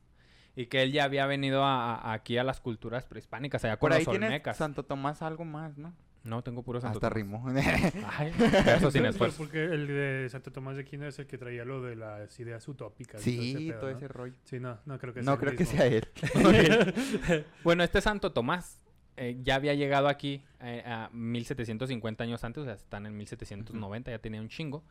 [0.54, 3.88] Y que él ya había venido a- a- aquí a las culturas prehispánicas, allá con
[3.88, 4.56] Por ahí los tienes olmecas.
[4.56, 5.92] Santo Tomás algo más, ¿no?
[6.22, 7.14] No, tengo puro Santo Hasta Tomás.
[7.14, 7.44] rimó.
[8.18, 9.38] Ay, verso sin esfuerzo.
[9.38, 12.66] Porque el de Santo Tomás de Aquino es el que traía lo de las ideas
[12.68, 13.26] utópicas.
[13.26, 13.96] y sí, pedo, todo ¿no?
[13.96, 14.34] ese rollo.
[14.44, 15.78] Sí, no, no creo que No el creo que mismo.
[15.78, 17.44] sea él.
[17.64, 18.80] Bueno, este Santo Tomás
[19.16, 24.10] eh, ya había llegado aquí eh, a 1750 años antes, o sea, están en 1790,
[24.10, 24.84] ya tenía un chingo.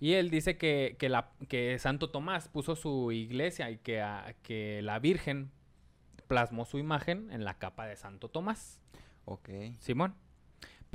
[0.00, 4.34] Y él dice que, que, la, que Santo Tomás puso su iglesia y que, a-
[4.42, 5.50] que la Virgen
[6.26, 8.80] plasmó su imagen en la capa de Santo Tomás,
[9.24, 9.48] Ok.
[9.80, 10.14] Simón.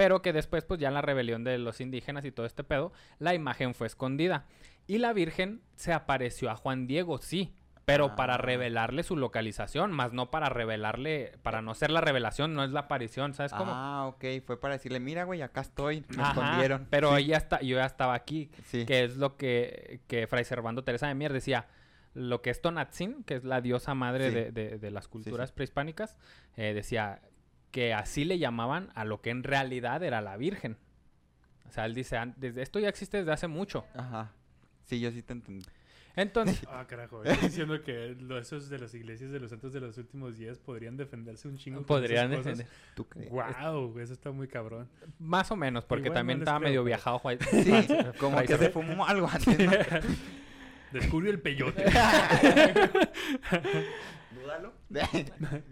[0.01, 2.91] Pero que después, pues ya en la rebelión de los indígenas y todo este pedo,
[3.19, 4.45] la imagen fue escondida.
[4.87, 7.53] Y la Virgen se apareció a Juan Diego, sí,
[7.85, 8.37] pero para Ah.
[8.37, 12.81] revelarle su localización, más no para revelarle, para no ser la revelación, no es la
[12.81, 13.71] aparición, ¿sabes cómo?
[13.73, 14.23] Ah, ok.
[14.45, 16.03] Fue para decirle, mira, güey, acá estoy.
[16.15, 16.87] Me Ajá, escondieron.
[16.89, 18.85] Pero Sí, ella está, yo ya estaba aquí, Sí.
[18.85, 21.67] que es lo que, que Fray Servando Teresa de Mier decía.
[22.13, 24.35] Lo que es Tonatzin, que es la diosa madre Sí.
[24.35, 26.17] de, de- de las culturas prehispánicas,
[26.57, 27.21] eh, decía
[27.71, 30.77] que así le llamaban a lo que en realidad era la Virgen.
[31.69, 33.86] O sea, él dice, "An- desde esto ya existe desde hace mucho.
[33.95, 34.31] Ajá.
[34.86, 35.65] Sí, yo sí te entendí.
[36.17, 37.23] Entonces, Ah, carajo.
[37.23, 40.60] Estoy diciendo que lo- esos de las iglesias de los santos de los últimos días
[40.60, 41.84] podrían defenderse un chingo.
[41.84, 42.67] podrían defender.
[42.93, 43.29] ¿Tú crees?
[43.29, 44.89] Wow, eso está muy cabrón.
[45.19, 47.19] Más o menos, porque Igual no también les estaba creo, medio pero- viajado.
[47.19, 47.88] Juan- Sí,
[48.19, 49.71] como que se fumó algo antes, ¿no?
[50.91, 51.86] Descubrió el peyote.
[54.31, 54.73] Dúdalo.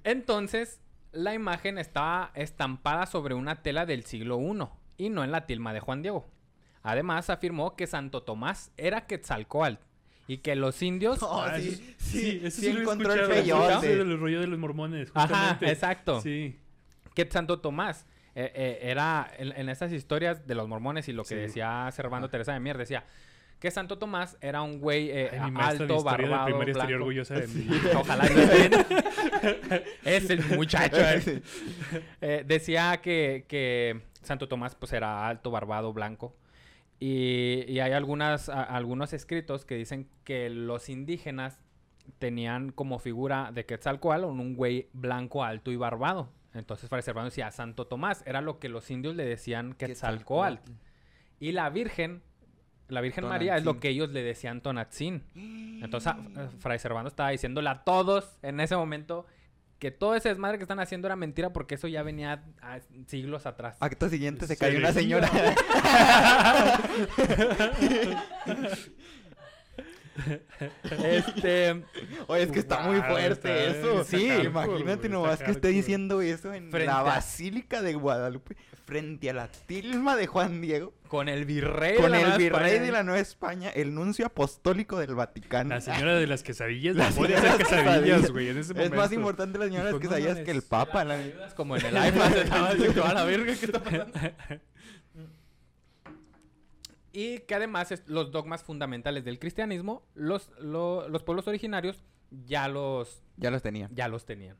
[0.05, 0.79] Entonces,
[1.11, 5.73] la imagen estaba estampada sobre una tela del siglo I y no en la tilma
[5.73, 6.27] de Juan Diego.
[6.83, 9.75] Además, afirmó que Santo Tomás era Quetzalcoatl
[10.27, 11.19] y que los indios...
[11.23, 13.93] Oh, Ah, sí, sí, eso sí lo he encontró el escuchado, peyote.
[13.93, 15.11] Eso del rollo de los mormones.
[15.13, 16.21] Ajá, exacto.
[16.21, 16.57] Sí.
[17.15, 21.23] Que Santo Tomás eh, eh, era en, en esas historias de los mormones y lo
[21.23, 21.35] que Sí.
[21.35, 22.31] decía Servando Ajá.
[22.31, 23.03] Teresa de Mier, decía
[23.59, 26.93] que Santo Tomás era un güey eh, Ay, mi alto, de barbado, primaria blanco.
[26.95, 27.67] orgullosa de mí.
[27.95, 28.23] Ojalá
[30.05, 30.97] es el muchacho.
[30.99, 31.41] eh.
[32.21, 36.35] Eh, decía que, que Santo Tomás pues era alto, barbado, blanco.
[36.99, 41.59] Y, y hay algunas, a- algunos escritos que dicen que los indígenas
[42.17, 46.29] tenían como figura de Quetzalcoatl un güey blanco, alto y barbado.
[46.53, 50.71] Entonces Fray Servando decía Santo Tomás, era lo que los indios le decían Quetzalcoatl.
[51.39, 52.21] Y la Virgen,
[52.89, 55.23] la Virgen María es lo que ellos le decían Tonatzin.
[55.83, 56.17] Entonces a-
[56.59, 59.25] Fray Servando estaba diciéndole a todos en ese momento
[59.79, 63.45] que todo ese desmadre que están haciendo era mentira porque eso ya venía a siglos
[63.45, 63.77] atrás.
[63.79, 64.59] Acto siguiente se Sí.
[64.59, 65.29] cayó una señora.
[71.03, 71.83] Este,
[72.27, 74.03] Oye, es que está muy fuerte está- eso.
[74.03, 78.57] Sí, imagínate nomás que esté diciendo eso en Frente la a- Basílica de Guadalupe,
[78.89, 82.37] frente a la tilma de Juan Diego, con el virrey de con la el Nueva
[82.37, 82.81] virrey España.
[82.85, 85.69] de la Nueva España, el nuncio apostólico del Vaticano.
[85.69, 88.31] La señora de las quesadillas La señora hacer de las quesadillas, quesadillas.
[88.31, 88.95] güey, en ese Es momento.
[88.97, 90.45] más importante la señora Dijo, que "No sabías mames".
[90.45, 91.03] que el Papa.
[91.05, 94.19] la- Como en el iPad toda la verga que está pasando.
[97.11, 102.03] Y que además es- los dogmas fundamentales del cristianismo, los, lo- los pueblos originarios
[102.45, 103.89] ya los, Ya los tenía.
[103.93, 104.57] ya los tenían.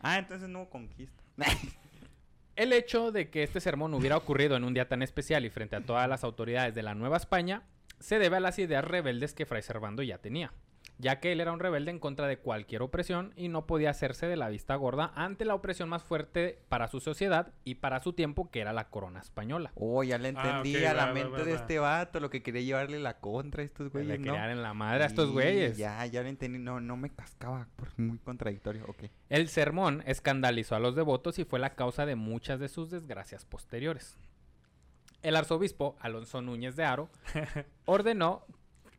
[0.00, 1.22] Ah, entonces no hubo conquista.
[2.54, 5.76] El hecho de que este sermón hubiera ocurrido en un día tan especial y frente
[5.76, 7.62] a todas las autoridades de la Nueva España
[7.98, 10.52] se debe a las ideas rebeldes que Fray Servando ya tenía,
[11.02, 14.26] ya que él era un rebelde en contra de cualquier opresión y no podía hacerse
[14.26, 18.12] de la vista gorda ante la opresión más fuerte para su sociedad y para su
[18.12, 19.72] tiempo, que era la corona española.
[19.74, 21.58] Oh, ya le Ah, entendí ok, a va, la va, mente va, de va.
[21.58, 24.32] este vato, lo que quería llevarle la contra a estos Que le güeyes, ¿no?
[24.32, 25.76] querían en la madre a estos güeyes.
[25.76, 26.60] Ya, ya lo entendí.
[26.60, 27.66] No, no me cascaba.
[27.74, 28.84] Por muy contradictorio.
[28.86, 29.04] Ok.
[29.28, 33.44] El sermón escandalizó a los devotos y fue la causa de muchas de sus desgracias
[33.44, 34.16] posteriores.
[35.22, 37.08] El arzobispo Alonso Núñez de Aro
[37.86, 38.44] ordenó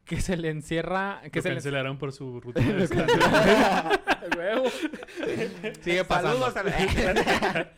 [0.06, 2.88] que se le encierra, que se le cancelaron por su rutina de
[4.38, 4.66] Huevo.
[5.82, 6.52] Sigue pasando.
[6.52, 7.72] Saludos a la...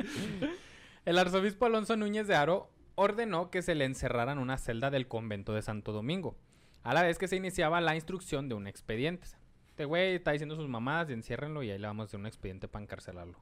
[1.05, 5.07] El arzobispo Alonso Núñez de Aro ordenó que se le encerrara en una celda del
[5.07, 6.35] convento de Santo Domingo,
[6.83, 9.27] a la vez que se iniciaba la instrucción de un expediente.
[9.67, 12.25] Este güey está diciendo sus mamadas y enciérrenlo y ahí le vamos a hacer un
[12.25, 13.37] expediente para encarcelarlo.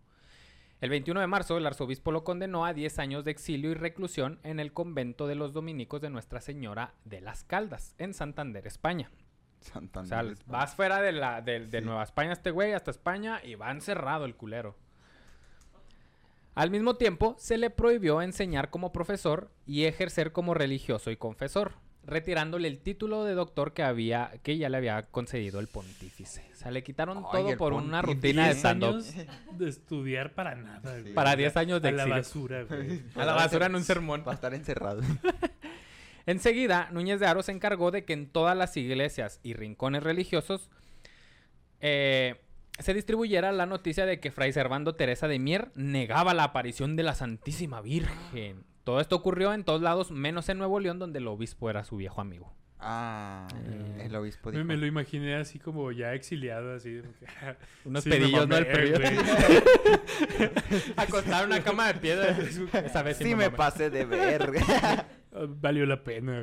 [0.81, 4.39] El 21 de marzo, el arzobispo lo condenó a 10 años de exilio y reclusión
[4.43, 9.09] en el convento de los dominicos de Nuestra Señora de las Caldas, en Santander, España.
[9.61, 10.35] O sea, Santander.
[10.45, 11.81] vas fuera de, la, de.
[11.81, 14.75] Nueva España este güey hasta España y va encerrado el culero.
[16.55, 21.73] Al mismo tiempo, se le prohibió enseñar como profesor y ejercer como religioso y confesor,
[22.05, 26.45] retirándole el título de doctor que había que ya le había concedido el pontífice.
[26.51, 28.89] O sea, le quitaron Ay, todo por una rutina de 10 stand-up.
[28.89, 29.15] años
[29.57, 31.13] de estudiar para nada, güey.
[31.13, 33.01] Para 10 años de A la basura, güey.
[33.15, 34.23] A la basura en un sermón.
[34.23, 35.01] Para estar encerrado.
[36.25, 40.69] Enseguida, Núñez de Aro se encargó de que en todas las iglesias y rincones religiosos
[41.81, 42.35] eh,
[42.79, 47.03] se distribuyera la noticia de que Fray Servando Teresa de Mier negaba la aparición de
[47.03, 48.63] la Santísima Virgen.
[48.83, 51.97] Todo esto ocurrió en todos lados, menos en Nuevo León, donde el obispo era su
[51.97, 52.53] viejo amigo.
[52.85, 54.65] Ah, Eh, el obispo Me, dijo.
[54.67, 57.01] me lo imaginé así como ya exiliado, así.
[57.85, 58.57] Unos sí, pedillos, ¿no?
[58.57, 59.03] El mamé, periodo.
[60.97, 62.37] Acostar una cama de piedra.
[62.85, 65.05] Esa vez sí, Sí me pasé de verga.
[65.31, 66.41] Valió la pena.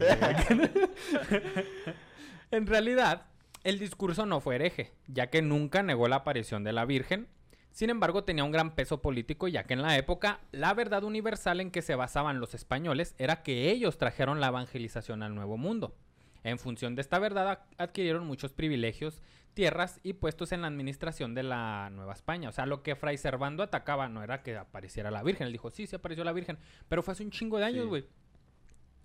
[2.50, 3.26] En realidad,
[3.64, 7.28] el discurso no fue hereje, ya que nunca negó la aparición de la Virgen.
[7.72, 11.60] Sin embargo, tenía un gran peso político, ya que en la época la verdad universal
[11.60, 15.94] en que se basaban los españoles era que ellos trajeron la evangelización al Nuevo Mundo.
[16.42, 19.20] En función de esta verdad, adquirieron muchos privilegios,
[19.54, 22.48] tierras y puestos en la administración de la Nueva España.
[22.48, 25.46] O sea, lo que Fray Servando atacaba no era que apareciera la Virgen.
[25.46, 27.88] Él dijo, sí, sí apareció la Virgen, pero fue hace un chingo de años, Sí.
[27.88, 28.06] güey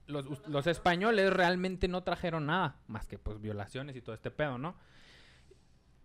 [0.08, 4.58] los, los españoles realmente no trajeron nada, más que pues violaciones y todo este pedo,
[4.58, 4.76] ¿no?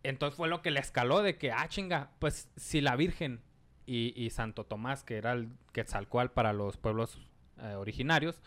[0.03, 3.41] Entonces fue lo que le escaló de que, ah, chinga, pues si la Virgen
[3.87, 7.19] y, y Santo Tomás, que era el Quetzalcoatl para los pueblos
[7.59, 8.41] eh, originarios,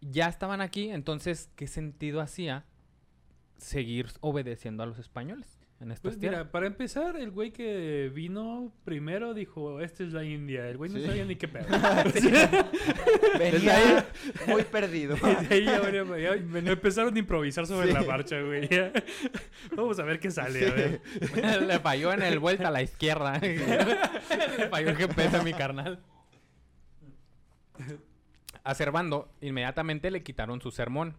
[0.00, 2.64] ya estaban aquí, entonces, ¿qué sentido hacía
[3.58, 6.40] seguir obedeciendo a los españos en estas Pues tierras?
[6.40, 10.68] mira, para empezar, el güey que vino primero dijo, esta es la India.
[10.68, 11.06] El güey no Sí.
[11.06, 11.66] sabía ni qué pedo.
[13.38, 14.06] Venía
[14.46, 15.16] muy perdido.
[15.22, 16.32] Desde ahí ya, venía- ya
[16.72, 17.94] empezaron a improvisar sobre Sí.
[17.94, 18.68] la marcha, güey.
[18.68, 18.92] Ya.
[19.74, 21.00] Vamos a ver qué sale, a ver.
[21.62, 23.38] Le falló en el vuelta a la izquierda.
[23.38, 26.00] Le falló el GPS a mi carnal.
[28.62, 31.16] A Servando, inmediatamente le quitaron su sermón.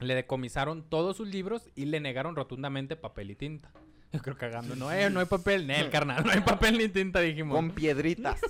[0.00, 3.70] Le decomisaron todos sus libros y le negaron rotundamente papel y tinta.
[4.12, 7.20] Yo creo cagando, no, eh, no hay papel, el carnal, no hay papel ni tinta,
[7.20, 7.54] dijimos.
[7.56, 8.40] Con piedritas.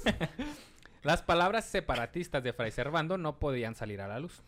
[1.02, 4.42] Las palabras separatistas de Fray Servando no podían salir a la luz.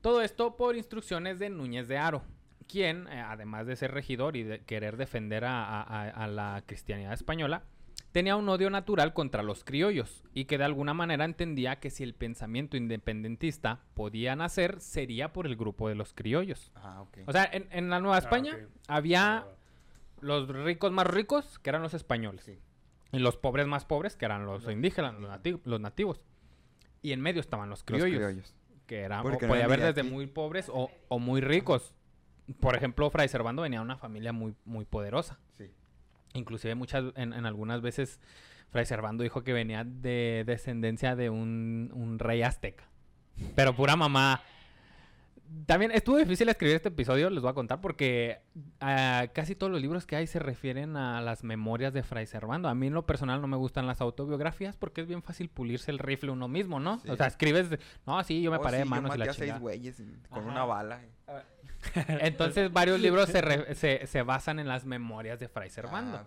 [0.00, 2.22] Todo esto por instrucciones de Núñez de Aro,
[2.68, 6.62] quien, eh, además de ser regidor y de querer defender a, a- a- a la
[6.66, 7.62] cristianidad española,
[8.16, 12.02] tenía un odio natural contra los criollos y que de alguna manera entendía que si
[12.02, 16.72] el pensamiento independentista podía nacer, sería por el grupo de los criollos.
[16.76, 17.18] Ah, ok.
[17.26, 18.56] O sea, en, en la Nueva Ah, España
[18.88, 19.46] había Ah,
[20.20, 22.42] los ricos más ricos, que eran los españoles.
[22.44, 22.58] Sí.
[23.12, 26.22] Y los pobres más pobres, que eran los indígenas, los, nati- los nativos.
[27.02, 28.54] Y en medio estaban los Los criollos,
[28.86, 30.10] que eran, no podía haber desde aquí.
[30.10, 31.94] muy pobres o, o muy ricos.
[32.60, 35.38] Por ejemplo, Fray Servando venía de una familia muy, muy poderosa.
[36.36, 38.20] Inclusive muchas, en, en algunas veces,
[38.70, 42.84] Fray Servando dijo que venía de descendencia de un, un rey azteca.
[43.54, 44.40] Pero pura mamá.
[45.66, 48.40] También estuvo difícil escribir este episodio, les voy a contar, porque
[48.80, 52.68] ah, casi todos los libros que hay se refieren a las memorias de Fray Servando.
[52.68, 55.92] A mí en lo personal no me gustan las autobiografías porque es bien fácil pulirse
[55.92, 56.98] el rifle uno mismo, ¿no?
[56.98, 57.10] Sí.
[57.10, 59.18] O sea, escribes, de, no, sí, yo me Oh, paré de sí, manos yo y
[59.18, 60.50] maté la a seis güeyes con Ajá.
[60.50, 61.00] una bala.
[61.94, 66.16] Entonces varios libros se, re- se, se basan en las memorias de Fray Servando.
[66.18, 66.26] Ah,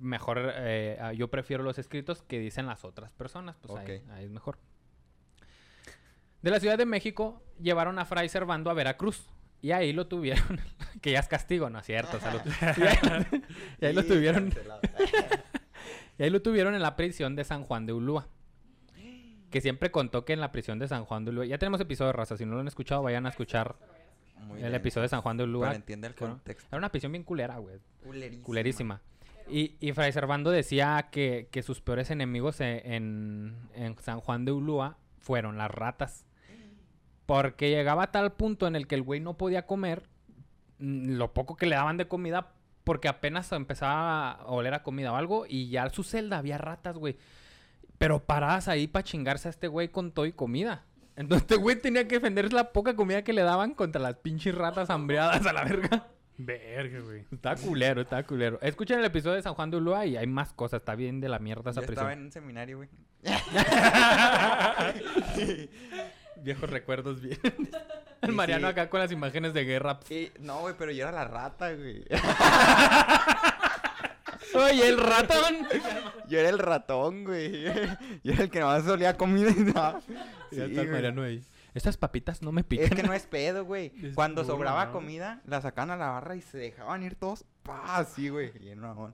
[0.00, 4.30] mejor eh, ah, yo prefiero los escritos que dicen las otras personas, pues ahí, es
[4.30, 4.58] mejor.
[6.42, 9.28] De la Ciudad de México llevaron a Fray Servando a Veracruz
[9.62, 10.60] y ahí lo tuvieron,
[11.00, 12.20] que ya es castigo, ¿no es cierto?
[12.20, 12.40] Salud.
[12.44, 13.44] Y ahí,
[13.80, 14.52] y ahí lo tuvieron,
[16.18, 18.28] y ahí lo tuvieron en la prisión de San Juan de Ulúa.
[19.50, 22.08] Que siempre contó que en la prisión de San Juan de Ulúa, ya tenemos episodio
[22.08, 23.76] de raza, si no lo han escuchado vayan a escuchar
[24.38, 24.74] Muy el bien.
[24.74, 25.66] episodio de San Juan de Ulúa.
[25.66, 26.68] Para entender el contexto.
[26.70, 27.76] Era una prisión bien culera, güey.
[28.04, 28.44] Culerísima.
[28.44, 29.00] Culerísima.
[29.48, 34.44] Y, y Fray Servando decía que, que sus peores enemigos e- en, en San Juan
[34.44, 36.26] de Ulúa fueron las ratas.
[37.26, 40.04] Porque llegaba a tal punto en el que el güey no podía comer
[40.78, 42.52] mm, lo poco que le daban de comida
[42.84, 46.56] porque apenas empezaba a oler a comida o algo y ya en su celda había
[46.58, 47.16] ratas, güey.
[47.98, 50.84] Pero paradas ahí para chingarse a este güey con todo y comida.
[51.16, 54.54] Entonces este güey tenía que defender la poca comida que le daban contra las pinches
[54.54, 56.06] ratas hambriadas a la verga.
[56.38, 57.24] Verga, güey.
[57.32, 58.58] Está culero, está culero.
[58.60, 60.80] Escuchen el episodio de San Juan de Ulúa y hay más cosas.
[60.80, 62.10] Está bien de la mierda esa Yo prisión.
[62.10, 62.90] estaba en un seminario, güey.
[66.42, 67.38] Viejos recuerdos bien.
[68.20, 68.70] el Mariano sí.
[68.72, 69.98] acá con las imágenes de guerra.
[70.10, 72.04] Y- no, güey, pero yo era la rata, güey.
[74.54, 75.54] Oye, el ratón.
[76.28, 77.64] Yo era el ratón, güey.
[78.24, 80.00] Yo era el que nomás solía comida y nada.
[80.50, 80.60] Sí.
[80.60, 81.42] Mariano ahí.
[81.74, 82.84] Estas papitas no me pican.
[82.86, 83.92] Es que no es pedo, güey.
[84.00, 84.92] Es Cuando sobraba ¿no?
[84.92, 87.44] comida, la sacaban a la barra y se dejaban ir todos.
[87.64, 88.52] Pa, así, güey.
[88.58, 89.12] Bien, mamón.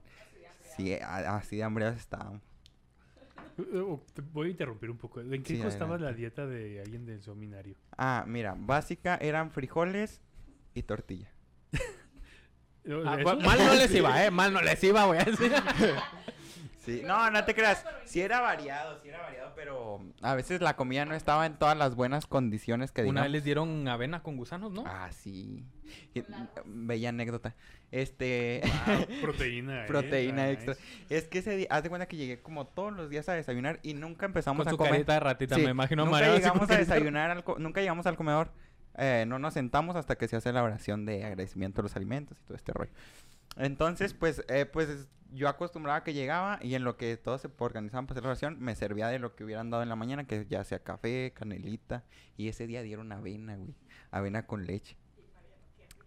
[0.77, 2.41] Sí, así de hambriados estábamos.
[3.57, 5.21] Uh, te Voy a interrumpir un poco.
[5.21, 6.11] ¿En qué Sí, costaba adelante.
[6.13, 7.75] la dieta de alguien del seminario?
[7.97, 10.21] Ah, mira, básica eran frijoles
[10.75, 11.32] y tortilla.
[13.05, 14.31] Ah, mal no les iba, eh.
[14.31, 15.19] Mal no les iba, güey.
[16.85, 17.85] Sí, no, no te creas.
[18.03, 21.77] Sí era variado, sí era variado, pero a veces la comida no estaba en todas
[21.77, 23.23] las buenas condiciones que Una digamos.
[23.23, 24.83] vez les dieron avena con gusanos, ¿no?
[24.85, 25.63] Ah, sí.
[26.65, 27.55] Bella anécdota.
[27.89, 28.61] Este.
[28.85, 29.83] Wow, proteína.
[29.85, 30.53] eh, proteína nice.
[30.71, 30.75] extra.
[31.09, 33.79] Es que ese día, haz de cuenta que llegué como todos los días a desayunar
[33.81, 34.91] y nunca empezamos con a su comer.
[34.91, 38.17] carita de ratita, Sí, me imagino nunca llegamos a desayunar, al co- nunca llegamos al
[38.17, 38.51] comedor.
[38.97, 42.37] Eh, no nos sentamos hasta que se hace la oración de agradecimiento a los alimentos
[42.39, 42.91] y todo este rollo.
[43.57, 48.05] Entonces, pues, eh, pues yo acostumbraba que llegaba y en lo que todos se organizaban
[48.05, 50.45] para hacer la oración, me servía de lo que hubieran dado en la mañana, que
[50.47, 52.03] ya sea café, canelita.
[52.37, 53.75] Y ese día dieron avena, güey.
[54.11, 54.95] Avena con leche.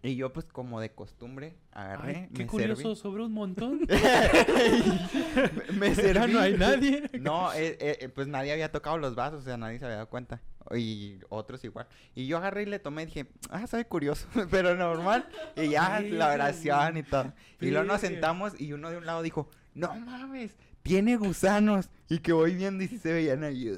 [0.07, 2.97] Y yo, pues, como de costumbre, agarré, Ay, qué me curioso, serví.
[2.97, 3.81] sobre un montón.
[5.79, 6.33] me Ya serví.
[6.33, 7.11] no hay nadie.
[7.21, 9.97] No, eh, eh, eh, pues nadie había tocado los vasos, o sea, nadie se había
[9.97, 10.41] dado cuenta.
[10.77, 11.89] Y otros igual.
[12.15, 15.29] Y yo agarré y le tomé y dije, ah, sabe curioso, pero normal.
[15.57, 17.33] Y ya la oración y todo.
[17.61, 21.91] Y luego nos sentamos y uno de un lado dijo, no mames, tiene gusanos.
[22.09, 23.77] Y que voy viendo y si se veían ahí.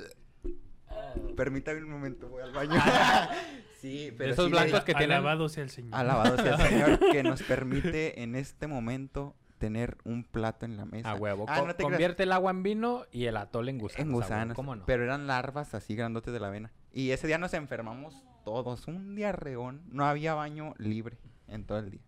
[1.36, 2.78] Permítame un momento, voy al baño.
[3.80, 5.94] Sí, pero esos sí blancos que tienen- Alabado sea el Señor.
[5.94, 10.84] Alabado sea el Señor que nos permite en este momento tener un plato en la
[10.84, 11.10] mesa.
[11.10, 11.44] A huevo.
[11.48, 11.90] Ah, Co- no te creas.
[11.90, 14.06] convierte el agua en vino y el atole en gusanos.
[14.06, 14.54] En gusanos.
[14.54, 14.86] ¿Cómo no?
[14.86, 16.70] Pero eran larvas así grandotes de la avena.
[16.92, 18.86] Y ese día nos enfermamos todos.
[18.86, 19.82] Un diarreón.
[19.90, 22.00] No había baño libre en todo el día.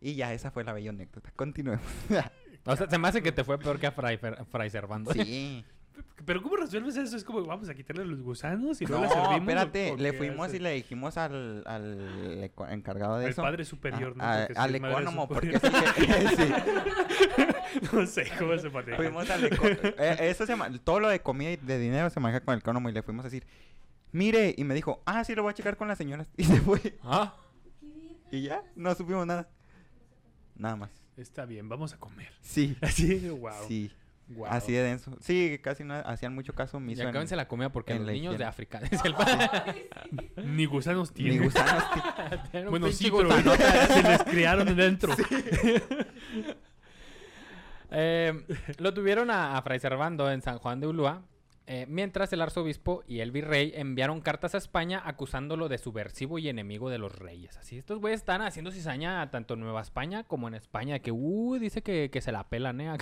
[0.00, 1.30] Y ya esa fue la bella anécdota.
[1.36, 1.84] Continuemos.
[2.64, 5.10] O sea, se me hace que te fue peor que a Fray, Fray Servando.
[5.12, 5.64] sí.
[6.24, 7.16] Pero ¿cómo resuelves eso?
[7.16, 9.38] Es como, vamos a quitarle los gusanos y no, No, la servimos.
[9.40, 9.92] espérate.
[9.92, 10.56] ¿o Le fuimos hace?
[10.56, 13.42] y le dijimos al, al encargado de El eso.
[13.42, 14.22] padre superior, ¿no?
[14.24, 15.66] a- al ecónomo, porque sí.
[17.92, 18.96] no sé cómo se maneja.
[18.96, 22.54] Fuimos al eh, eso se todo lo de comida y de dinero se maneja con
[22.54, 23.46] el economo y le fuimos a decir,
[24.12, 26.26] mire, y me dijo, ah, sí, lo voy a checar con las señoras.
[26.36, 26.98] Y se fue.
[27.02, 27.34] Ah,
[28.30, 29.48] Y ya, no supimos nada.
[30.56, 30.90] Nada más.
[31.16, 32.32] Está bien, vamos a comer.
[32.42, 32.76] Sí.
[32.82, 33.52] Así, wow.
[33.66, 33.90] Sí.
[34.48, 35.16] Así de denso.
[35.20, 37.02] Sí, casi no hacían mucho caso y omiso.
[37.02, 38.44] en- acábense la comida porque en los niños de.
[38.44, 38.78] África.
[38.90, 39.88] dice el padre.
[40.44, 41.44] Ni gusanos Ni tienen.
[41.44, 41.84] gusanos.
[41.92, 42.00] tí-
[42.50, 45.14] Tienen Bueno, sí, pero se les criaron dentro.
[47.90, 48.44] Eh,
[48.78, 51.22] lo tuvieron a, a Fray Servando en San Juan de Ulúa.
[51.70, 56.48] Eh, mientras el arzobispo y el virrey enviaron cartas a España acusándolo de subversivo y
[56.48, 57.58] enemigo de los reyes.
[57.58, 61.58] Así, estos güeyes están haciendo cizaña tanto en Nueva España como en España, que uh,
[61.58, 62.96] dice que, se la pelan, ¿eh?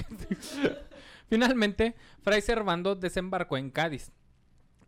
[1.28, 4.10] Finalmente, Fray Servando desembarcó en Cádiz.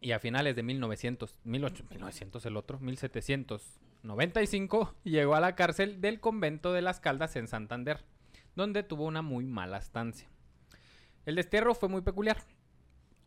[0.01, 6.19] Y a finales de 1900, 1800, 1900 el otro, 1795, llegó a la cárcel del
[6.19, 8.05] convento de las Caldas en Santander,
[8.57, 10.29] donde tuvo una muy mala estancia.
[11.27, 12.38] El destierro fue muy peculiar.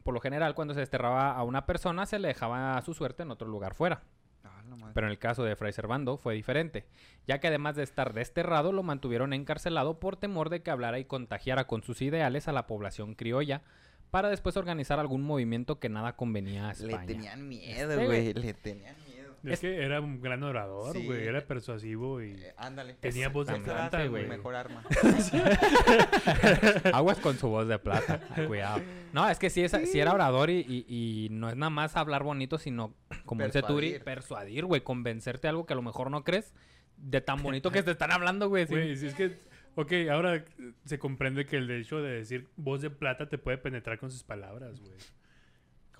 [0.04, 3.24] Por lo general, cuando se desterraba a una persona, se le dejaba a su suerte
[3.24, 4.02] en otro lugar fuera.
[4.44, 4.62] Ah.
[4.94, 6.86] Pero en el caso de Fray Servando fue diferente,
[7.28, 11.06] ya que además de estar desterrado, lo mantuvieron encarcelado por temor de que hablara y
[11.06, 13.62] contagiara con sus ideales a la población criolla,
[14.10, 17.06] para después organizar algún movimiento que nada convenía a Le España.
[17.06, 18.34] tenían miedo, Sí, güey.
[18.34, 19.11] Le tenían miedo.
[19.44, 21.06] Es que era un gran orador, Sí.
[21.06, 21.26] güey.
[21.28, 22.32] Era persuasivo y...
[22.34, 22.94] Eh, ándale.
[22.96, 24.28] Tenía voz de su güey.
[24.28, 24.84] Mejor arma.
[26.94, 28.82] Aguas con su voz de plata, cuidado.
[29.14, 30.86] No, es que sí, es, sí era orador y, y-
[31.26, 32.94] y no es nada más hablar bonito, sino,
[33.26, 34.04] como dice Turi, Persuadir.
[34.04, 36.54] persuadir, güey, convencerte de algo que a lo mejor no crees,
[36.98, 38.68] de tan bonito que te están hablando, güey.
[38.68, 38.74] sí.
[38.74, 39.38] Güey, si es que...
[39.76, 40.44] Ok, ahora
[40.84, 44.22] se comprende que el hecho de decir voz de plata te puede penetrar con sus
[44.24, 44.92] palabras, güey.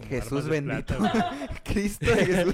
[0.02, 0.96] Como Jesús armas de bendito.
[1.64, 2.54] Cristo Jesús.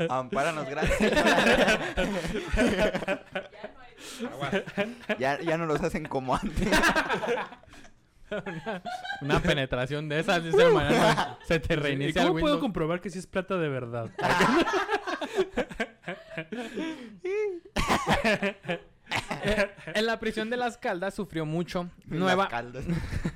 [0.10, 1.12] Ampáranos, gracias.
[5.18, 6.68] ya, ya no los hacen como antes.
[9.22, 12.60] Una penetración de esas, dice el mañana, se te ¿Y reinicia el cómo puedo Windows.
[12.60, 14.10] comprobar que sí es plata de verdad?
[19.94, 22.84] En la prisión de las Caldas sufrió mucho, Las nueva, caldas.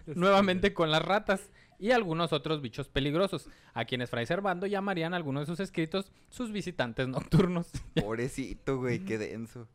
[0.07, 1.51] nuevamente con las ratas
[1.83, 6.53] y algunos otros bichos peligrosos, a quienes Fray Servando llamarían algunos de sus escritos sus
[6.53, 7.71] visitantes nocturnos.
[8.01, 9.67] Pobrecito, güey, qué denso.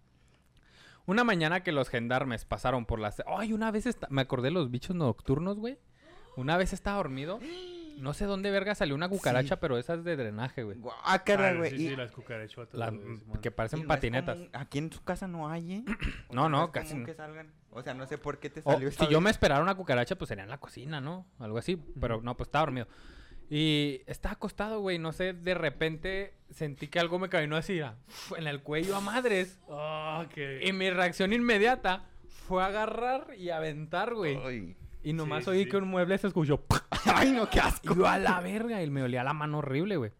[1.05, 3.21] Una mañana que los gendarmes pasaron por las...
[3.27, 5.77] Ay, una vez esta- me acordé de los bichos nocturnos, güey.
[6.35, 7.39] Una vez estaba dormido.
[7.97, 9.59] No sé dónde verga salió una cucaracha, Sí.
[9.59, 10.77] pero esas de drenaje, güey.
[10.77, 11.71] Guácala, Ah, güey.
[11.71, 12.73] sí, y- sí, las cucarachotas.
[12.77, 13.41] La- güey, Simón.
[13.41, 14.37] que parecen no es patinetas.
[14.53, 15.83] Aquí en su casa no hay, ¿eh?
[16.31, 17.05] No, no, es casi común no.
[17.07, 17.51] que salgan.
[17.77, 19.75] O sea, no sé por qué te O, salió esa si yo me esperara una
[19.75, 21.27] cucaracha, pues sería en la cocina, ¿no?
[21.39, 21.81] Algo así.
[21.99, 22.87] Pero no, pues estaba dormido.
[23.49, 24.97] Y estaba acostado, güey.
[24.97, 27.95] No sé, de repente sentí que algo me caminó así, ah,
[28.35, 29.59] en el cuello a madres.
[29.69, 30.61] Ah, que...
[30.65, 32.05] Y mi reacción inmediata
[32.47, 34.37] fue agarrar y aventar, güey.
[34.43, 34.75] Ay.
[35.03, 35.69] Y nomás Sí, oí sí.
[35.69, 36.65] que un mueble se escuchó.
[37.05, 37.93] Ay, no, qué asco.
[37.93, 38.81] Y yo a la verga.
[38.81, 40.11] Y me olía la mano horrible, güey.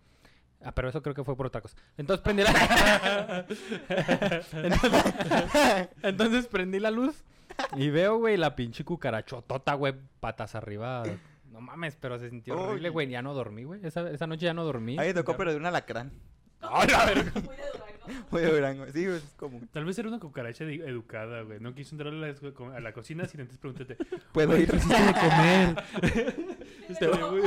[0.64, 1.76] Ah, pero eso creo que fue por otra cosa.
[1.98, 3.46] Entonces prendí la...
[4.54, 7.24] entonces, entonces prendí la luz.
[7.76, 11.04] Y veo, güey, la pinche cucarachotota, güey, patas arriba.
[11.52, 13.10] No mames, pero se sintió horrible, güey.
[13.10, 13.80] Ya no dormí, güey.
[13.86, 14.98] Esa, esa noche ya no dormí.
[15.00, 16.12] Ahí tocó, Ya- pero de un alacrán.
[16.62, 17.32] ¡A la verga!
[17.42, 18.28] Muy de Durango.
[18.32, 18.86] Muy de Durango.
[18.92, 19.70] Sí, es común.
[19.72, 21.60] Tal vez era una cucaracha educada, güey.
[21.60, 22.36] No quiso entrar a la,
[22.76, 23.98] a la cocina sin antes pregúntate.
[24.32, 24.72] Puedo ir.
[24.72, 25.84] de comer.
[26.88, 27.44] Este, güey,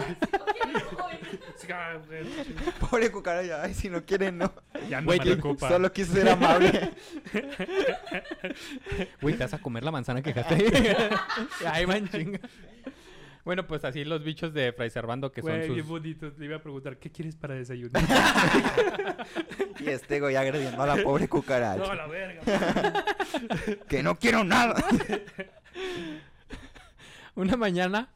[2.90, 3.62] Pobre cucaracha.
[3.62, 4.52] Ay, si no quieren, no.
[4.88, 5.58] Ya no Güey, me.
[5.58, 6.92] Solo quiso ser amable.
[9.20, 10.96] Güey, te vas a comer la manzana que dejaste.
[11.66, 12.40] Ahí va en chinga.
[13.44, 15.74] Bueno, pues así los bichos de Fray Servando que son sus...
[15.74, 16.30] bien bonito.
[16.38, 18.02] Le iba a preguntar, ¿qué quieres para desayunar?
[19.78, 21.82] Y este güey agrediendo a la pobre cucaracha.
[21.82, 23.04] no, la verga.
[23.88, 24.84] Que no quiero nada.
[27.34, 28.10] Una mañana,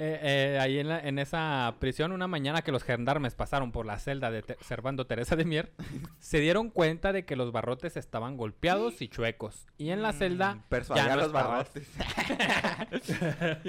[0.00, 0.20] eh,
[0.54, 3.98] eh, ahí en, la- en esa prisión, una mañana que los gendarmes pasaron por la
[3.98, 5.72] celda de Te- Servando Teresa de Mier,
[6.20, 9.66] se dieron cuenta de que los barrotes estaban golpeados y chuecos.
[9.76, 11.88] Y en la celda Persuadir ya no los barrotes.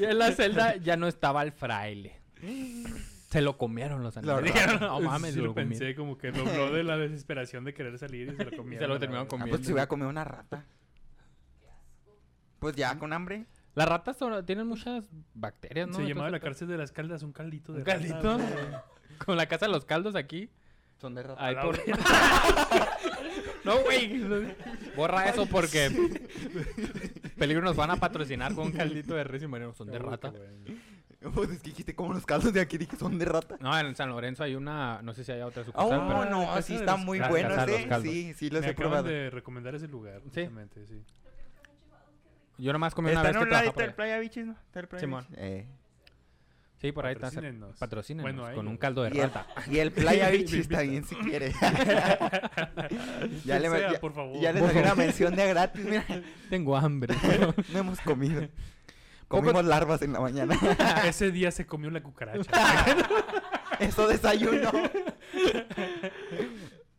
[0.00, 2.20] y en la celda ya no estaba el fraile.
[3.30, 4.52] Se lo comieron los animales.
[4.54, 4.80] verdad.
[4.80, 5.78] no mames, sí se lo lo comieron.
[5.78, 8.84] pensé, como que dobló de la desesperación de querer salir y se lo comieron.
[8.84, 9.54] Se lo terminaron comiendo.
[9.54, 10.64] Ah, pues si hubiera comido una rata.
[12.58, 13.46] Pues ya con hambre.
[13.76, 15.94] Las ratas son- tienen muchas bacterias, ¿no?
[15.98, 18.38] Se llamaba la cárcel de las caldas un caldito de ¿Un rata, caldito?
[18.38, 18.48] güey.
[19.24, 20.50] Con la casa de los caldos aquí.
[21.00, 21.44] Son de rata.
[21.44, 21.78] Ahí la por...
[23.64, 24.22] no, güey.
[24.96, 25.90] Borra eso porque
[27.38, 29.74] peligro nos van a patrocinar con un caldito de res y marino.
[29.74, 30.32] Son de Oh, rata.
[31.34, 33.56] Pues es que dijiste como los caldos de aquí, dije, son de rata.
[33.60, 36.40] No, en San Lorenzo hay una, no sé si hay otra Oh, sucursal, pero no,
[36.42, 37.88] la casa sí está muy bueno, ¿eh?
[38.02, 39.08] Sí, sí, los Me he probado.
[39.08, 41.02] de recomendar ese lugar, justamente, sí.
[42.58, 43.94] Yo nomás comí una vez en que un trabajaba ladito del.
[43.94, 44.56] Playa Bichis, ¿no?
[44.88, 45.26] Playa Simón.
[45.28, 45.44] Bichis.
[45.44, 45.66] Eh.
[46.80, 47.30] Sí, por ahí está.
[47.78, 48.22] Patrocínenos.
[48.34, 49.46] Bueno, con un caldo de Y el, rata.
[49.70, 51.52] y el Playa Bichis bien si quiere.
[53.44, 54.38] ya le- sea, ya- por favor.
[54.40, 56.04] ya le Por salió una mención de gratis, mira.
[56.50, 57.14] Tengo hambre.
[57.72, 58.42] No hemos comido.
[59.28, 60.56] Poco- Comimos larvas en la mañana.
[61.06, 62.50] Ese día se comió la cucaracha.
[63.80, 64.70] Eso desayuno.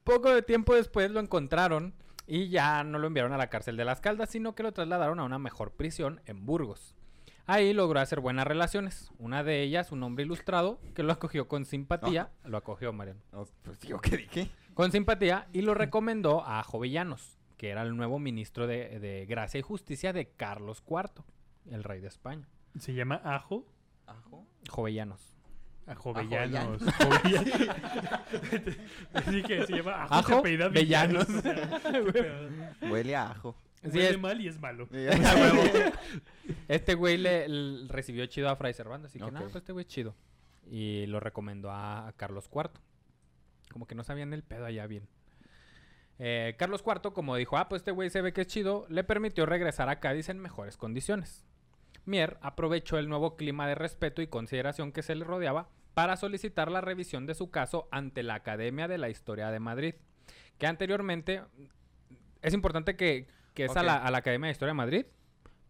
[0.03, 1.93] Poco de tiempo después lo encontraron
[2.27, 5.19] y ya no lo enviaron a la cárcel de las Caldas, sino que lo trasladaron
[5.19, 6.93] a una mejor prisión en Burgos.
[7.45, 9.09] Ahí logró hacer buenas relaciones.
[9.17, 12.29] Una de ellas, un hombre ilustrado, que lo acogió con simpatía.
[12.43, 13.21] Lo acogió, Mariano.
[13.31, 14.49] Oh, pues digo, ¿qué dije?
[14.73, 19.59] Con simpatía y lo recomendó a Jovellanos, que era el nuevo ministro de, de Gracia
[19.59, 21.23] y Justicia de Carlos IV,
[21.71, 22.49] el rey de España.
[22.77, 23.65] Se llama Ajo.
[24.05, 24.45] ¿Ajo?
[24.69, 25.36] Jovellanos.
[25.87, 26.81] Ajovellanos.
[26.81, 27.67] Jovellanos.
[29.13, 30.13] Así que se llama Ajo.
[30.15, 30.67] Ajo apellida.
[30.67, 31.27] Villanos.
[32.81, 33.55] Huele a ajo.
[33.83, 34.87] Sí, Huele es- mal y es malo.
[34.93, 35.91] A.
[36.67, 39.31] Este güey le, recibió chido a Fray Servando, así que Ok.
[39.31, 40.15] nada, pues este güey es chido.
[40.69, 42.69] Y lo recomendó a, a Carlos IV.
[43.71, 45.07] Como que no sabían el pedo allá bien.
[46.19, 49.03] Eh, Carlos IV, como dijo, ah, pues este güey se ve que es chido, le
[49.03, 51.45] permitió regresar a Cádiz en mejores condiciones.
[52.07, 56.71] Mier aprovechó el nuevo clima de respeto y consideración que se le rodeaba para solicitar
[56.71, 59.95] la revisión de su caso ante la Academia de la Historia de Madrid,
[60.57, 61.41] que anteriormente
[62.41, 65.05] es importante que, que es a, la, a la Academia de Historia de Madrid,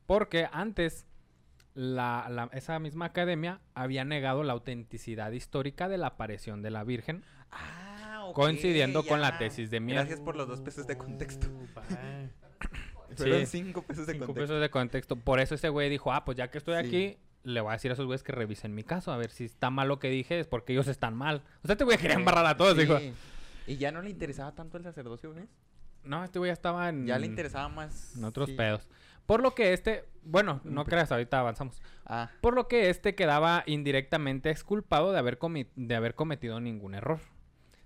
[0.05, 1.07] porque antes
[1.73, 6.83] la- la- esa misma academia había negado la autenticidad histórica de la aparición de la
[6.83, 9.99] Virgen, Ah, ok, coincidiendo con la tesis de Mier.
[9.99, 11.47] Gracias por los dos pesos de contexto.
[11.47, 12.36] Uh.
[13.17, 13.63] Fueron Sí.
[13.63, 14.47] cinco pesos de Cinco contexto.
[14.47, 15.15] pesos de contexto.
[15.15, 17.91] Por eso ese güey dijo, ah, pues ya que estoy aquí, le voy a decir
[17.91, 20.39] a esos güeyes que revisen mi caso, a ver si está mal lo que dije,
[20.39, 21.43] es porque ellos están mal.
[21.63, 22.97] O sea, este güey quería embarrar a todos, dijo.
[23.67, 25.49] Y ya no le interesaba tanto el sacerdocio, ¿ves?
[26.03, 27.05] No, este güey ya estaba en...
[27.05, 28.15] Ya le interesaba más.
[28.15, 28.55] En otros sí.
[28.55, 28.87] pedos.
[29.25, 31.81] Por lo que este, bueno, no creas, ahorita avanzamos.
[32.05, 36.95] Ah, Por lo que este quedaba indirectamente exculpado de haber, comi- de haber cometido ningún
[36.95, 37.19] error.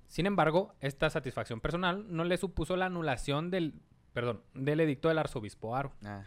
[0.08, 3.74] Sin embargo, esta satisfacción personal no le supuso la anulación del,
[4.14, 5.92] perdón, del edicto del arzobispo Aro.
[6.06, 6.24] ah.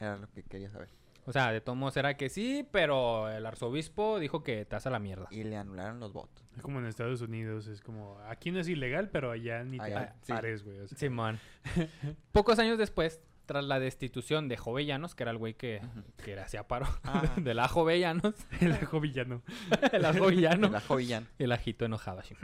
[0.00, 0.88] Era lo que quería saber.
[1.26, 4.90] O sea, de todos modos era que sí, pero el arzobispo dijo que te hace
[4.90, 5.28] la mierda.
[5.30, 6.44] Y le anularon los votos.
[6.56, 9.84] Es como en Estados Unidos, es como, aquí no es ilegal, pero allá ni te
[9.84, 10.32] Allá, sí.
[10.32, 10.80] pares, güey.
[10.80, 10.98] o sea.
[10.98, 11.38] Simón.
[12.32, 15.80] Pocos años después, tras la destitución de Jovellanos, que era el güey que,
[16.24, 17.22] que le hacía paro, Ah.
[17.36, 19.42] de la Jovellanos, El ajo villano.
[19.92, 21.26] el ajo villano, El ajo villano.
[21.38, 22.34] el ajito enojado así.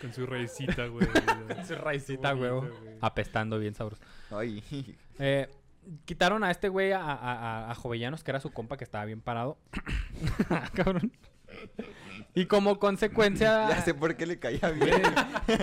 [0.00, 1.06] Con su raicita, güey.
[1.66, 2.50] Su raicita, güey.
[3.00, 4.02] Apestando bien sabroso.
[4.30, 4.62] Ay.
[5.18, 5.48] Eh,
[6.04, 9.04] quitaron a este güey, a, a, a- a Jovellanos, que era su compa que estaba
[9.04, 9.58] bien parado.
[10.50, 11.12] Ah, Cabrón.
[12.34, 13.68] Y como consecuencia...
[13.70, 15.02] ya sé por qué le caía Güey, bien.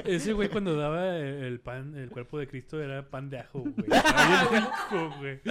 [0.05, 3.73] ese güey cuando daba el, pan, el cuerpo de Cristo era pan de ajo, güey.
[4.51, 5.41] Rico, güey.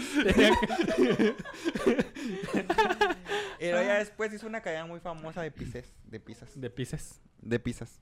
[3.59, 5.93] Pero ya después hizo una cadena muy famosa de pizzas.
[6.05, 6.61] De pizzas.
[6.61, 7.21] De pises.
[7.41, 8.01] De pizzas.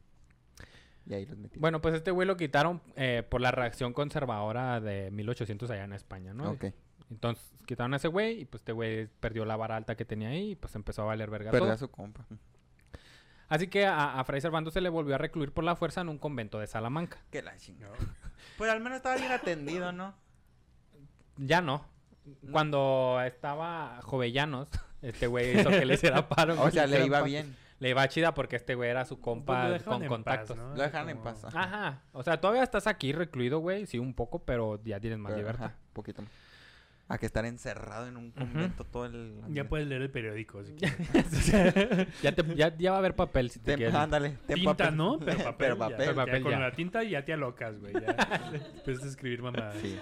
[1.11, 1.59] Y ahí los metí.
[1.59, 5.93] Bueno, pues este güey lo quitaron eh, por la reacción conservadora de 1800 allá en
[5.93, 6.53] España, ¿no?
[6.53, 6.67] Ok.
[7.11, 10.29] Entonces quitaron a ese güey y pues este güey perdió la vara alta que tenía
[10.29, 12.25] ahí y pues empezó a valer verga Perdió a su compa.
[13.49, 16.09] Así que a, a Fray Servando se le volvió a recluir por la fuerza en
[16.09, 17.19] un convento de Salamanca.
[17.33, 17.97] Que la chingada.
[18.57, 20.15] Pues al menos estaba bien atendido, ¿no?
[21.37, 21.85] Ya no.
[22.53, 24.69] Cuando estaba Jovellanos,
[25.03, 26.55] este güey hizo que le hiciera paro.
[26.63, 27.25] O sea, le iba paro.
[27.25, 27.57] bien.
[27.81, 30.57] Le iba chida porque este güey era su Pues compa con contactos.
[30.57, 30.77] paz, ¿no?
[30.77, 31.45] Lo dejaron en paz.
[31.47, 31.63] ajá.
[31.63, 32.03] Ajá.
[32.13, 33.87] O sea, todavía estás aquí recluido, güey.
[33.87, 35.65] Sí, un poco, pero ya tienes más Pero, libertad.
[35.67, 36.31] ajá, poquito más.
[37.09, 39.41] A que estar encerrado en un convento todo el...
[39.49, 40.63] Ya puedes leer el periódico.
[40.63, 41.47] Si quieres.
[42.23, 43.95] ya, te- ya, ya va a haber papel si te Ten- quieres.
[43.97, 44.37] ándale.
[44.47, 44.97] ten tinta, papel.
[44.97, 45.19] ¿no?
[45.25, 45.55] Pero papel.
[45.59, 45.77] Pero
[46.13, 46.15] ya.
[46.15, 46.45] papel.
[46.45, 47.95] Ya con la tinta ya te alocas, güey.
[47.95, 49.75] Ya empiezas a escribir mamadas.
[49.83, 49.99] Sí.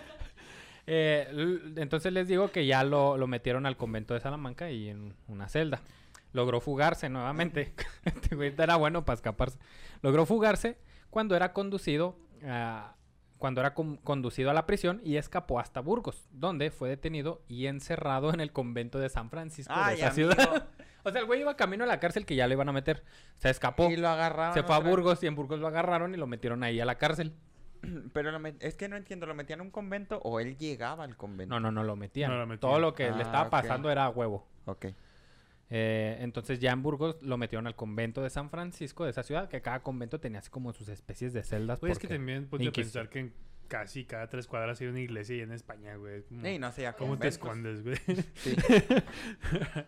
[0.86, 1.28] Eh,
[1.76, 5.48] entonces les digo que ya lo, lo metieron al convento de Salamanca y en una
[5.48, 5.80] celda.
[6.32, 7.74] Logró fugarse nuevamente.
[8.04, 9.58] este güey era bueno para escaparse.
[10.02, 10.78] Logró fugarse
[11.10, 12.16] cuando era conducido
[12.46, 12.94] a-
[13.38, 17.66] cuando era con- conducido a la prisión y escapó hasta Burgos, donde fue detenido y
[17.66, 20.32] encerrado en el convento de San Francisco de esa amigo.
[20.32, 20.66] ciudad.
[21.04, 23.04] o sea, el güey iba camino a la cárcel que ya le iban a meter.
[23.36, 23.88] Se escapó.
[23.90, 24.54] Y lo agarraron.
[24.54, 26.98] Se fue a Burgos y en Burgos lo agarraron y lo metieron ahí a la
[26.98, 27.32] cárcel.
[28.12, 31.04] Pero lo met- es que no entiendo, ¿lo metían a un convento o él llegaba
[31.04, 31.54] al convento?
[31.54, 32.32] No, no, no lo metían.
[32.32, 32.58] No lo metían.
[32.72, 34.48] Todo lo que le Ah, estaba pasando era a huevo.
[34.64, 34.86] Ok.
[35.70, 39.48] Eh, entonces ya en Burgos lo metieron al convento de San Francisco de esa ciudad,
[39.50, 41.78] que cada convento tenía así como sus especies de celdas.
[41.80, 43.34] Pues es que también ponte a Inquis- pensar que en
[43.68, 46.22] casi cada tres cuadras hay una iglesia y en España, güey.
[46.22, 47.96] Como- Ey, no sé, ya ¿Cómo te escondes, güey?
[48.36, 48.56] Sí.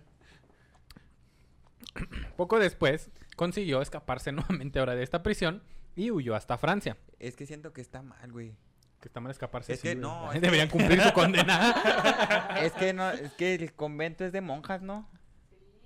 [2.37, 5.62] Poco después consiguió escaparse nuevamente ahora de esta prisión
[5.97, 6.97] y huyó hasta Francia.
[7.18, 8.55] Es que siento que está mal, güey.
[9.01, 9.72] Que está mal escaparse.
[9.72, 11.74] Es sí, que no, es que- Deberían cumplir su condena.
[12.61, 15.09] Es que no, es que el convento es de monjas, ¿no?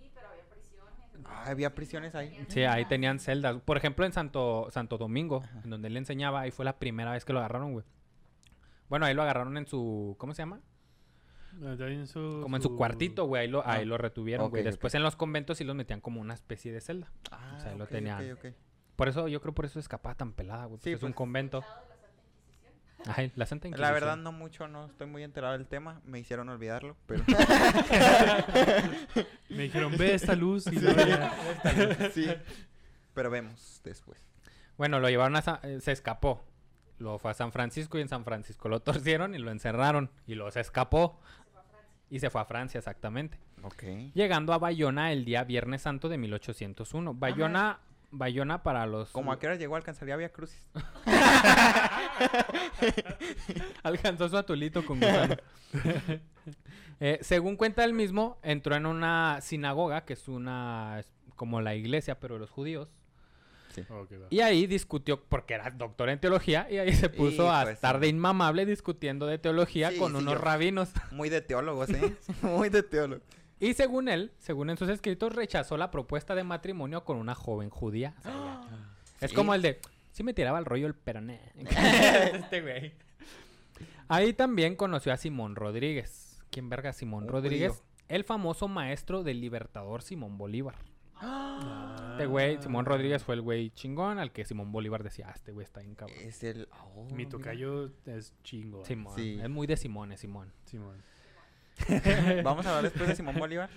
[0.00, 1.13] Sí, pero había prisiones.
[1.24, 2.38] Ah, había prisiones ahí.
[2.48, 3.56] sí, ahí tenían celdas.
[3.62, 7.24] Por ejemplo, en Santo, Santo Domingo, en donde él enseñaba, ahí fue la primera vez
[7.24, 7.84] que lo agarraron, güey.
[8.88, 10.14] Bueno, ahí lo agarraron en su...
[10.18, 10.60] ¿Cómo se llama?
[11.60, 13.42] También en su- Como en su cuartito, güey.
[13.42, 14.62] Ahí lo, ahí Ah, lo retuvieron, güey.
[14.62, 17.10] Después en los conventos sí los metían como una especie de celda.
[17.30, 18.36] Ah, O sea, lo ok, tenían.
[18.96, 20.78] Por eso, yo creo por eso escapaba tan pelada, güey.
[20.78, 21.16] porque Sí, es un pues.
[21.16, 21.64] convento.
[23.06, 23.92] Ay, la Santa La Inquisición.
[23.94, 26.00] verdad no mucho, no estoy muy enterado del tema.
[26.04, 27.22] Me hicieron olvidarlo, pero...
[29.50, 30.78] Me dijeron, ve esta luz y
[32.12, 32.26] sí.
[33.14, 34.18] Pero vemos después.
[34.76, 35.42] Bueno, lo llevaron a...
[35.42, 36.44] Sa- eh, se escapó.
[36.98, 40.10] Lo fue a San Francisco y en San Francisco lo torcieron y lo encerraron.
[40.26, 41.20] Y luego se escapó.
[42.10, 43.38] Y se fue a Francia, exactamente.
[43.62, 43.82] Ok.
[44.14, 47.14] Llegando a Bayona el día Viernes Santo de 1801.
[47.14, 47.80] Bayona,
[48.16, 49.10] Bayona para los...
[49.10, 49.76] ¿Cómo a qué hora llegó?
[49.76, 50.64] ¿Alcanzaría Vía Crucis?
[53.82, 55.36] Alcanzó su atolito con gusano.
[57.00, 61.00] Eh, según cuenta él mismo, entró en una sinagoga, que es una...
[61.00, 62.88] es como la iglesia, pero de los judíos.
[63.90, 64.26] Ok, va.
[64.30, 67.98] Y ahí discutió, porque era doctor en teología, y ahí se puso a de estar
[67.98, 70.90] de inmamable discutiendo de teología Sí, con sí, unos yo- rabinos.
[71.10, 72.14] Muy de teólogos, ¿eh?
[72.42, 73.24] muy de teólogos.
[73.64, 77.70] Y según él, según en sus escritos, rechazó la propuesta de matrimonio con una joven
[77.70, 78.14] judía.
[78.18, 78.90] O sea, ya.
[79.20, 79.36] Es Sí.
[79.36, 81.40] como el de, sí me tiraba el rollo el peroné.
[81.56, 82.92] este güey.
[84.08, 86.42] Ahí también conoció a Simón Rodríguez.
[86.50, 87.82] ¿Quién verga Simón Rodríguez?
[88.08, 90.74] El famoso maestro del libertador Simón Bolívar.
[91.16, 91.90] Ah.
[92.14, 95.50] Este güey, Simón Rodríguez fue el güey chingón al que Simón Bolívar decía, ah, este
[95.50, 96.16] güey está bien cabrón.
[96.20, 96.68] Es el...
[96.94, 97.30] oh, Mi mira.
[97.30, 98.84] tocayo es chingo.
[98.84, 99.14] Simón.
[99.16, 99.40] Sí.
[99.42, 100.52] Es muy de Simón, es Simón.
[100.64, 101.02] Simón.
[102.44, 103.68] ¿Vamos a hablar después de Simón Bolívar?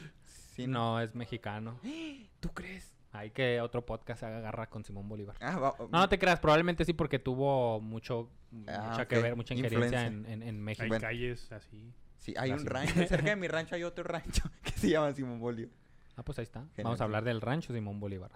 [0.56, 1.80] Sí, No, es mexicano.
[2.39, 2.93] ¿Tú crees?
[3.14, 5.36] Hay que otro podcast se haga garra con Simón Bolívar.
[5.39, 8.30] Ah, va- No, no te creas, probablemente sí porque tuvo mucho,
[8.68, 10.32] Ah, mucha que ver, mucha injerencia Influencia.
[10.34, 10.84] en, en, en México.
[10.84, 11.02] Hay Bueno.
[11.02, 11.91] calles así.
[12.18, 12.93] Sí, hay un rancho.
[13.08, 15.74] Cerca de mi rancho hay otro rancho que se llama Simón Bolívar.
[16.16, 16.60] Ah, pues ahí está.
[16.62, 18.32] Genial, Vamos a hablar del rancho Simón Bolívar.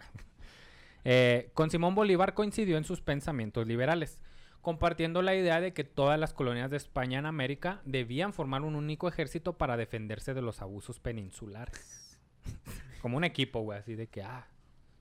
[1.03, 4.19] Eh, con Simón Bolívar coincidió en sus pensamientos liberales,
[4.61, 8.75] compartiendo la idea de que todas las colonias de España en América debían formar un
[8.75, 12.19] único ejército para defenderse de los abusos peninsulares.
[13.01, 14.47] Como un equipo, güey, así de que, ah,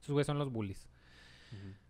[0.00, 0.88] esos güeyes son los bullies.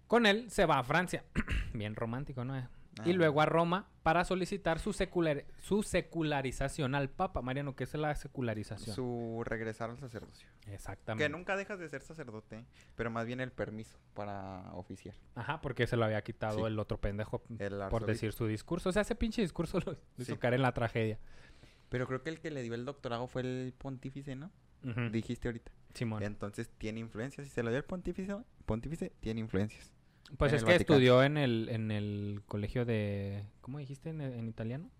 [0.06, 1.24] Con él se va a Francia,
[1.72, 2.56] bien romántico, ¿no?
[3.04, 7.40] Y luego a Roma para solicitar su, secular- su secularización al Papa.
[7.42, 8.94] Mariano, ¿qué es la secularización?
[8.94, 10.48] Su regresar al sacerdocio.
[10.66, 11.24] Exactamente.
[11.24, 12.64] Que nunca dejas de ser sacerdote,
[12.96, 15.14] pero más bien el permiso para oficiar.
[15.34, 16.64] Ajá, porque se lo había quitado Sí.
[16.64, 18.88] el otro pendejo El por decir su discurso.
[18.88, 20.38] O sea, ese pinche discurso lo hizo Sí.
[20.38, 21.18] caer en la tragedia.
[21.88, 24.50] Pero creo que el que le dio el doctorado fue el pontífice, ¿no?
[25.10, 25.72] Dijiste ahorita.
[25.94, 26.22] Simón.
[26.22, 27.46] Entonces tiene influencias.
[27.46, 28.34] Si se lo dio el pontífice,
[28.64, 29.92] pontífice tiene influencias.
[30.38, 30.96] Pues en es el que Vaticano.
[30.96, 33.44] estudió en el, en el colegio de...
[33.60, 34.90] ¿Cómo dijiste en, en italiano?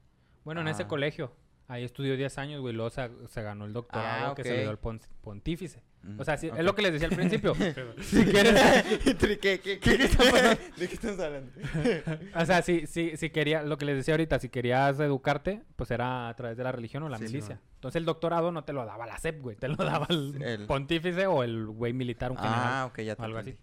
[0.45, 0.89] Bueno, en ese Ah.
[0.89, 1.33] colegio.
[1.69, 2.75] Ahí estudió 10 años, güey.
[2.75, 5.85] Luego se, se ganó el doctorado Ah, que se le dio al pon- pontífice.
[6.03, 7.55] Mm, O sea, sí, es lo que les decía al principio.
[8.01, 8.61] Si quieres...
[9.05, 10.61] ¿Qué, qué, qué, qué está pasando?
[10.77, 11.53] ¿De qué estamos hablando?
[12.35, 15.93] O sea, si, si, si quería, lo que les decía ahorita, si querías educarte, pues
[15.93, 17.61] era a través de la religión o la Sí, milicia.
[17.77, 20.67] Entonces el doctorado no te lo daba la SEP, güey, te lo daba el, El-
[20.67, 22.59] pontífice o el güey militar, un general.
[22.65, 23.57] Ah, ok, ya te o algo así.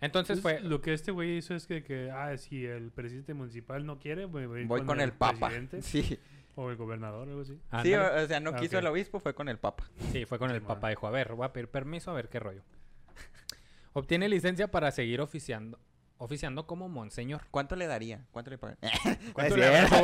[0.00, 0.60] Entonces Entonces, fue...
[0.60, 4.26] Lo que este güey hizo es que, que, ah, si el presidente municipal no quiere,
[4.26, 5.48] voy, voy Voy con el papa.
[5.48, 6.18] presidente Sí,
[6.54, 7.54] O el gobernador o algo así.
[7.54, 7.60] sí
[7.94, 7.96] ándale.
[7.98, 9.90] o, o sea, no Ah, quiso el obispo, fue con el papa.
[10.12, 10.88] Sí, fue con el papá.
[10.90, 12.62] Dijo, a ver, voy a pedir permiso, a ver qué rollo.
[13.92, 15.80] Obtiene licencia para seguir oficiando,
[16.18, 17.42] oficiando como monseñor.
[17.50, 18.24] ¿Cuánto le daría?
[18.30, 18.78] ¿Cuánto le pagan?
[19.32, 19.96] ¿Cuánto Es le cierto.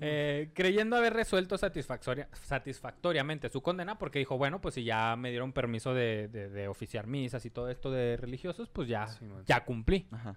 [0.00, 5.30] Eh, creyendo haber resuelto satisfactoria- satisfactoriamente su condena, porque dijo, bueno, pues si ya me
[5.30, 9.06] dieron permiso de, de- de oficiar misas y todo esto de religiosos, pues ya,
[9.46, 10.06] ya cumplí.
[10.12, 10.36] Ajá.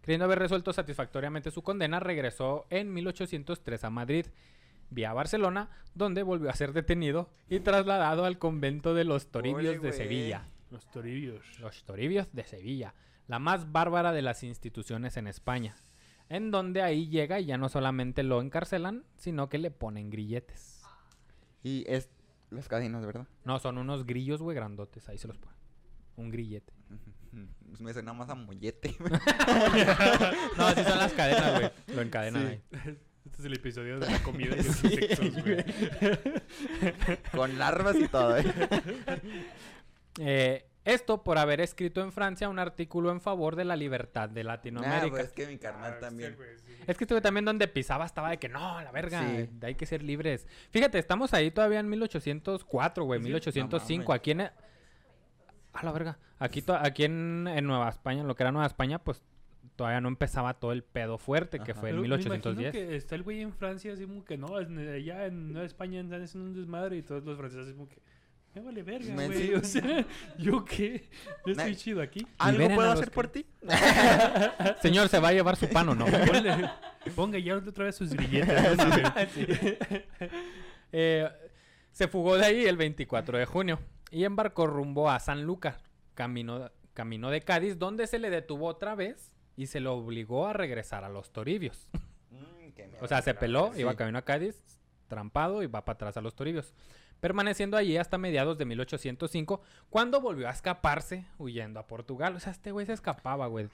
[0.00, 4.26] Creyendo haber resuelto satisfactoriamente su condena, regresó en 1803 a Madrid,
[4.90, 9.78] vía Barcelona, donde volvió a ser detenido y trasladado al convento de los Toribios Ole,
[9.78, 9.92] de.
[9.92, 10.46] Sevilla.
[10.70, 11.58] Los toribios.
[11.60, 12.94] Los Toribios de Sevilla,
[13.28, 15.74] la más bárbara de las instituciones en España,
[16.36, 20.82] en donde ahí llega y ya no solamente lo encarcelan, sino que le ponen grilletes.
[21.62, 22.10] Y es
[22.50, 23.26] las cadenas, ¿verdad?
[23.44, 25.58] No, son unos grillos, güey, grandotes, ahí se los ponen.
[26.16, 26.72] Un grillete.
[27.68, 28.94] Pues me suena más a mollete.
[30.56, 31.70] No, así son las cadenas, güey.
[31.96, 32.48] Lo encadenan Sí.
[32.48, 32.62] ahí.
[33.24, 35.64] Este es el episodio de la comida y los Sí, insectos, güey.
[37.34, 38.44] Con larvas y todo, ¿eh?
[40.20, 44.42] Eh, esto por haber escrito en Francia un artículo en favor de la libertad de
[44.42, 45.08] Ah, Latinoamérica.
[45.10, 46.36] pues es que mi carnal Ah, también.
[46.66, 46.72] sí.
[46.86, 49.48] Es que estuve también donde pisaba estaba de que no, la verga, Sí.
[49.62, 50.46] hay que ser libres.
[50.70, 53.24] Fíjate, estamos ahí todavía en 1804, güey, ¿Sí?
[53.26, 54.02] 1805.
[54.02, 54.20] No mames.
[54.20, 54.40] aquí en...
[54.40, 56.18] A la verga.
[56.38, 59.22] Aquí, to- aquí en, en Nueva España, en lo que era Nueva España, pues
[59.76, 61.80] todavía no empezaba todo el pedo fuerte que Ajá.
[61.80, 62.72] fue en Pero me imagino 1810.
[62.72, 66.22] que está el güey en Francia así como que no, allá en Nueva España están
[66.22, 67.96] haciendo un desmadre y todos los franceses como que
[68.54, 69.32] me vale verga, güey.
[69.46, 69.54] sí.
[69.54, 70.06] O sea,
[70.38, 71.08] ¿yo qué?
[71.44, 72.26] Yo estoy chido aquí.
[72.38, 73.44] ¿Algo puedo hacer que- por ti?
[74.82, 76.06] Señor, ¿se va a llevar su pan o no?
[76.06, 76.70] Ponle-
[77.14, 78.76] ponga ya otra vez sus grilletes.
[78.78, 78.84] no.
[80.92, 81.28] Eh,
[81.90, 83.78] se fugó de ahí el 24 de junio
[84.10, 85.78] y embarcó rumbo a San Luca,
[86.14, 90.52] camino, camino de Cádiz, donde se le detuvo otra vez y se lo obligó a
[90.52, 91.88] regresar a los Toribios.
[92.30, 93.80] Mm, qué O sea, se peló, Sí.
[93.80, 94.62] iba camino a Cádiz,
[95.08, 96.74] trampado y va para atrás a los Toribios.
[97.24, 102.36] Permaneciendo allí hasta mediados de 1805, cuando volvió a escaparse huyendo a Portugal.
[102.36, 103.66] O sea, este güey se escapaba, güey.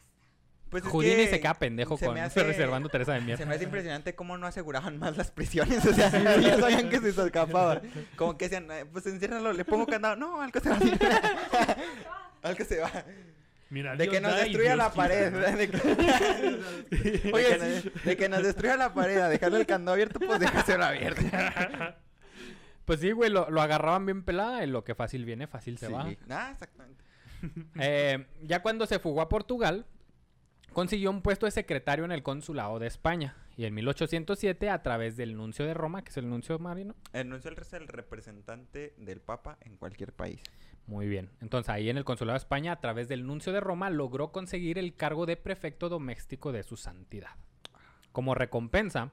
[0.69, 3.45] Pues es Houdini que se queda pendejo se con hace- reservando Teresa de Se Mier.
[3.49, 5.85] me hace impresionante cómo no aseguraban más las prisiones.
[5.85, 7.83] O sea, ya sabían que se escapaba.
[8.15, 10.15] Como que decían, "Eh, pues enciérralo, le pongo candado.
[10.15, 10.79] No, algo se va.
[12.43, 13.05] algo se va.
[13.69, 15.35] Mira, De Dios que nos destruya la pared.
[17.33, 21.23] Oye, de que nos destruya la pared, a dejarle el candado abierto, pues déjaselo abierto.
[22.91, 25.87] Pues sí, güey, lo, lo agarraban bien pelada y lo que fácil viene, fácil se
[25.87, 25.93] Sí.
[25.93, 26.09] va.
[26.29, 27.05] Ah, exactamente.
[27.81, 29.87] Eh, ya cuando se fugó a Portugal,
[30.73, 33.37] consiguió un puesto de secretario en el consulado de España.
[33.57, 36.97] Y en 1807, a través del nuncio de Roma, que es el nuncio marino.
[37.13, 40.43] El nuncio es el representante del Papa en cualquier país.
[40.89, 41.31] Muy bien.
[41.41, 44.79] Entonces ahí en el consulado de España, a través del nuncio de Roma, logró conseguir
[44.79, 47.37] el cargo de prefecto doméstico de su santidad.
[48.11, 49.13] Como recompensa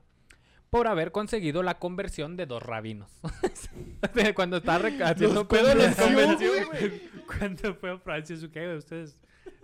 [0.69, 3.09] por haber conseguido la conversión de dos rabinos.
[4.35, 7.01] Cuando estaba haciendo pedo, los convenció, güey.
[7.25, 9.17] Cuando fue a Francia, su que ustedes.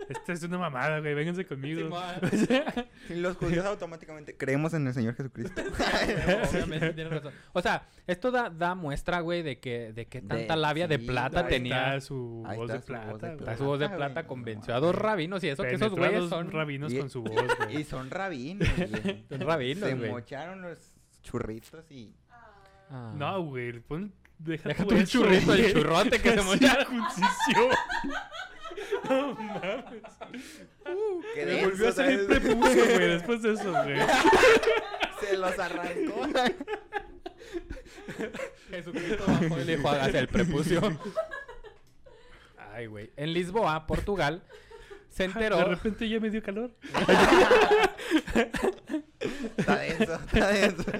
[0.08, 1.14] Esta es una mamada, güey.
[1.14, 1.80] Vénganse conmigo.
[1.80, 2.02] Simón.
[3.10, 5.62] Y los judíos automáticamente creemos en el Señor Jesucristo.
[6.50, 7.32] Obviamente tienes razón.
[7.52, 10.98] O sea, esto da, da muestra, güey, de que, de que tanta De- labia de
[10.98, 11.96] sí, plata Ahí tenía.
[11.96, 12.80] está su Ahí voz está de
[13.12, 13.56] su plata.
[13.56, 16.50] su voz de plata, convenció no a dos rabinos y eso que esos güeyes son
[16.50, 17.80] rabinos Y- con su voz, güey.
[17.80, 19.24] Y son rabinos, güey.
[19.28, 20.10] Son rabinos, Se güey.
[20.10, 20.78] mocharon los
[21.24, 22.14] churritos y...
[22.90, 23.12] Ah.
[23.16, 23.80] No, güey.
[23.80, 26.86] Pon, deja, Deja eso, churrito, el churrote que se La mocharon.
[26.86, 27.68] circuncisión.
[29.08, 29.84] No mames.
[31.34, 33.98] ¡Qué Me volvió a salir prepucio, güey, después de eso, güey.
[35.20, 36.26] Se los arrancó.
[38.70, 40.80] Jesucristo bajó y le dijo, hágase el prepucio.
[42.72, 43.10] Ay, güey.
[43.16, 44.42] En Lisboa, Portugal,
[45.14, 45.64] se De enteró...
[45.64, 46.74] repente ya me dio calor.
[49.56, 50.92] Está denso, está denso.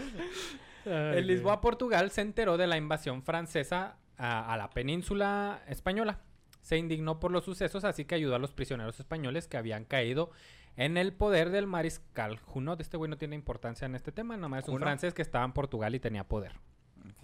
[0.84, 6.20] En Lisboa, Portugal, se enteró de la invasión francesa a, a la península española.
[6.60, 10.30] Se indignó por los sucesos, así que ayudó a los prisioneros españoles que habían caído
[10.76, 12.80] en el poder del mariscal Junot.
[12.80, 14.86] Este güey no tiene importancia en este tema, nada más es un Junot.
[14.86, 16.52] francés que estaba en Portugal y tenía poder.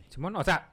[0.09, 0.73] Simón, o sea,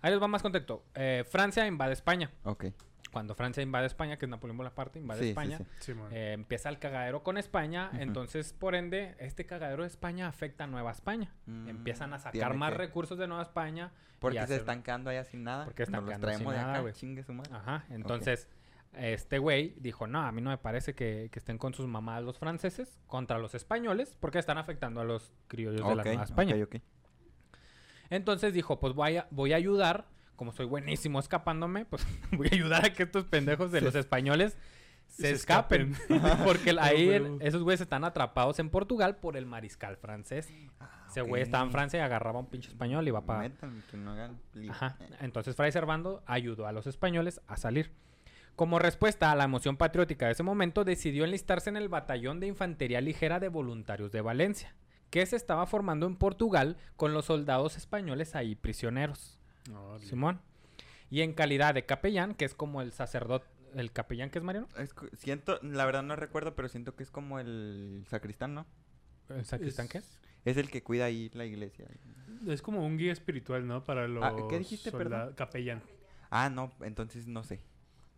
[0.00, 0.84] ahí les va más contexto.
[0.94, 2.30] Eh, Francia invade España.
[2.44, 2.66] Ok.
[3.12, 5.64] Cuando Francia invade España, que es Napoleón Bonaparte, invade Sí, España, sí.
[5.80, 6.08] Sí, man.
[6.12, 10.66] eh, empieza el cagadero con España, entonces por ende este cagadero de España afecta a
[10.66, 11.30] Nueva España.
[11.46, 13.92] Mm, Empiezan a sacar tiene más que- recursos de Nueva España.
[14.18, 15.64] Porque se están quedando allá sin nada.
[15.64, 17.50] Porque están Nos los quedando sin traemos de nada, acá, chingue su madre.
[17.54, 18.48] Ajá, entonces
[18.94, 22.22] este güey dijo, no, a mí no me parece que, que estén con sus mamás
[22.22, 26.54] los franceses contra los españoles porque están afectando a los criollos de la Nueva España.
[28.10, 30.06] Entonces dijo, pues voy a, voy a ayudar,
[30.42, 34.58] como soy buenísimo escapándome, pues voy a ayudar a que estos pendejos de los españoles
[35.06, 35.92] se, Se escapen.
[35.92, 36.38] escapen.
[36.44, 40.52] Porque ahí el- esos güeyes están atrapados en Portugal por el mariscal francés.
[40.80, 43.48] Ah, Ese güey estaba en Francia y agarraba un pinche español y iba para...
[43.92, 44.16] No.
[44.70, 44.96] Ajá.
[45.20, 47.92] Entonces Fray Servando ayudó a los españoles a salir.
[48.56, 52.48] Como respuesta a la emoción patriótica de ese momento, decidió enlistarse en el batallón de
[52.48, 54.74] infantería ligera de voluntarios de Valencia,
[55.10, 59.38] que se estaba formando en Portugal con los soldados españoles ahí prisioneros.
[60.00, 60.40] Simón.
[61.10, 64.68] Y en calidad de capellán, que es como el sacerdote, el capellán que es Mariano.
[64.78, 68.66] es siento, la verdad no recuerdo, pero siento que es como el sacristán, ¿no?
[69.28, 70.18] ¿El sacristán qué es?
[70.44, 71.86] Es el que cuida ahí la iglesia.
[72.46, 73.84] Es como un guía espiritual, ¿no?
[73.84, 75.34] Para los Ah, ¿qué dijiste, solda- perdón?
[75.34, 75.82] capellán.
[76.30, 77.60] Ah, no, entonces no sé.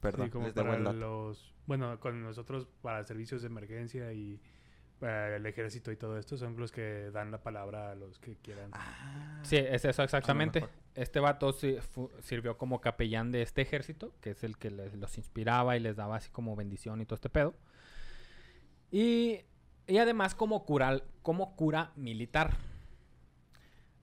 [0.01, 0.97] Perdón, Sí, como les debo para el dato.
[0.97, 1.53] los...
[1.67, 4.41] Bueno, con nosotros para servicios de emergencia y
[5.05, 8.37] para el ejército y todo esto son los que dan la palabra a los que
[8.37, 8.71] quieran.
[8.73, 10.65] Ah, Sí, es eso exactamente.
[10.95, 11.53] Este vato
[12.23, 15.97] sirvió como capellán de este ejército, que es el que les- los inspiraba y les
[15.97, 17.55] daba así como bendición y todo este pedo.
[18.91, 19.41] Y,
[19.87, 22.57] y además como cura, como cura militar.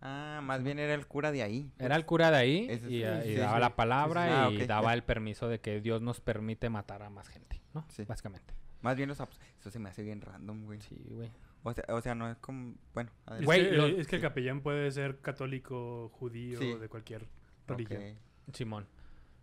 [0.01, 1.71] Ah, más bien era el cura de ahí.
[1.79, 4.45] Era el cura de ahí y, eh, daba la palabra.
[4.45, 7.85] Ah, y daba el permiso de que Dios nos permite matar a más gente, ¿no?
[7.89, 8.03] Sí.
[8.05, 8.53] Básicamente.
[8.82, 10.82] Más bien los apos- Eso se me hace bien random, güey.
[10.82, 11.29] Sí, güey.
[11.63, 12.73] O sea, o sea, no es como...
[12.93, 13.45] Bueno, adelante.
[13.45, 16.73] Güey, que, eh, es que el capellán puede ser católico, judío, Sí.
[16.73, 17.27] de cualquier
[17.67, 18.17] religión.
[18.53, 18.88] Simón.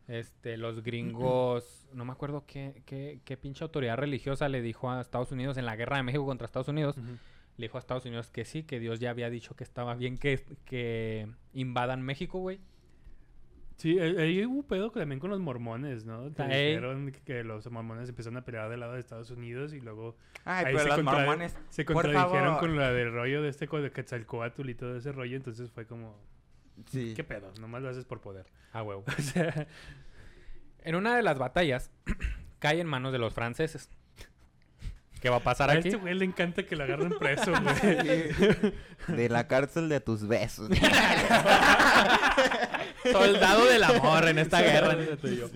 [0.09, 5.01] Este, los gringos, no me acuerdo qué, qué, qué pinche autoridad religiosa le dijo a
[5.01, 6.97] Estados Unidos en la guerra de México contra Estados Unidos.
[7.57, 10.17] Le dijo a Estados Unidos que sí, que Dios ya había dicho que estaba bien
[10.19, 12.61] que, que invadan México, güey.
[13.79, 16.35] Sí, eh, ahí hubo pedo también con los mormones, ¿no?
[16.35, 20.17] Que dijeron que los mormones empezaron a pelear del lado de Estados Unidos y luego
[20.45, 21.57] Ay, ahí pero se los contra- mormones...
[21.71, 25.37] se contradijeron con la del rollo de este co- de Quetzalcoatl y todo ese rollo,
[25.37, 26.17] entonces fue como,
[26.87, 27.15] Sí.
[27.15, 27.53] ¿qué pedo?
[27.61, 28.47] Nomás lo haces por poder.
[28.73, 29.05] Ah, huevo.
[29.19, 29.67] O sea,
[30.83, 31.91] En una de las batallas
[32.59, 33.89] cae en manos de los franceses.
[35.21, 35.89] ¿Qué va a pasar A aquí?
[35.89, 39.17] este güey le encanta que lo agarren preso, güey.
[39.17, 40.69] De la cárcel de tus besos.
[43.11, 45.47] Soldado del amor en esta guerra entre tú y yo.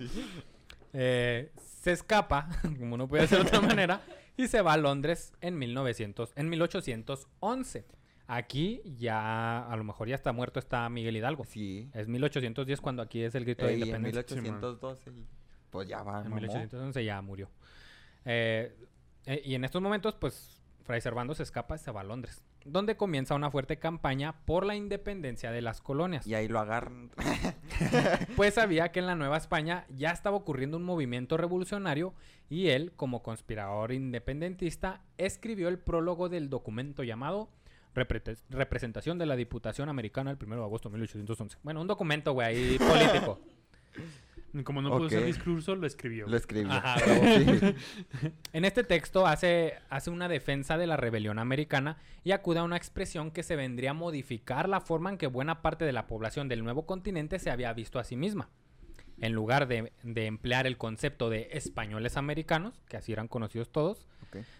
[0.93, 2.47] Eh, se escapa,
[2.79, 4.01] como no puede ser de otra manera,
[4.37, 7.85] y se va a Londres en 1900, en 1811.
[8.27, 11.43] Aquí ya, a lo mejor ya está muerto está Miguel Hidalgo.
[11.43, 11.89] Sí.
[11.93, 14.35] Es 1810 cuando aquí es el grito de Ey, en independencia.
[14.41, 15.09] 1812.
[15.11, 15.25] y-
[15.69, 16.35] Pues ya va, En mamó.
[16.37, 17.49] 1811 ya murió.
[18.25, 18.73] Eh,
[19.25, 22.41] eh, y en estos momentos, pues, Fray Servando se escapa y se va a Londres,
[22.65, 26.25] donde comienza una fuerte campaña por la independencia de las colonias.
[26.27, 27.11] Y ahí lo agarran.
[28.35, 32.13] Pues sabía que en la Nueva España ya estaba ocurriendo un movimiento revolucionario
[32.49, 37.49] y él, como conspirador independentista, escribió el prólogo del documento llamado
[37.95, 41.57] Repre- Representación de la Diputación Americana el 1 de agosto de 1811.
[41.63, 43.39] Bueno, un documento, güey, ahí político.
[44.63, 45.25] Como no pudo hacer Ok.
[45.25, 46.27] discurso, lo escribió.
[46.27, 46.71] Lo escribió.
[46.71, 46.97] Ajá,
[47.37, 47.75] Sí.
[48.53, 52.77] En este texto hace, hace una defensa de la rebelión americana y acude a una
[52.77, 56.47] expresión que se vendría a modificar la forma en que buena parte de la población
[56.49, 58.49] del nuevo continente se había visto a sí misma.
[59.19, 64.07] En lugar de, de emplear el concepto de españoles americanos, que así eran conocidos todos.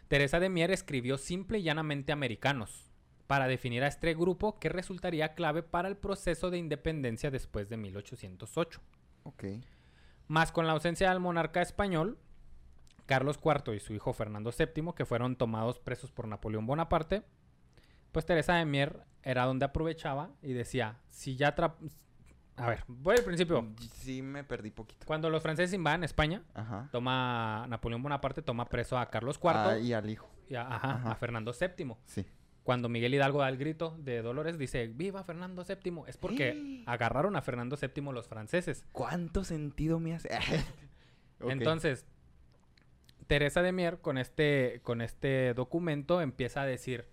[0.07, 2.91] Teresa de Mier escribió simple y llanamente americanos
[3.25, 7.77] para definir a este grupo que resultaría clave para el proceso de independencia después de
[7.77, 8.81] 1808.
[9.23, 9.43] Ok.
[10.27, 12.17] Más con la ausencia del monarca español,
[13.05, 17.23] Carlos IV y su hijo Fernando VII, que fueron tomados presos por Napoleón Bonaparte,
[18.11, 21.53] pues Teresa de Mier era donde aprovechaba y decía, si ya...
[22.55, 23.67] A ver, voy al principio.
[23.95, 25.05] Sí, me perdí poquito.
[25.07, 26.87] Cuando los franceses invaden España, Ajá.
[26.91, 30.29] toma Napoleón Bonaparte toma preso a Carlos IV Ah, y al hijo.
[30.47, 31.11] y a, ajá, ajá.
[31.11, 31.95] a Fernando VII.
[32.05, 32.25] Sí.
[32.63, 36.03] Cuando Miguel Hidalgo da el grito de Dolores, dice, viva Fernando VII.
[36.07, 38.85] Es porque agarraron a Fernando VII los franceses.
[38.93, 40.29] ¿Cuánto sentido me hace?
[41.41, 42.05] Entonces,
[43.27, 47.05] Teresa de Mier con este, con este documento empieza a decir,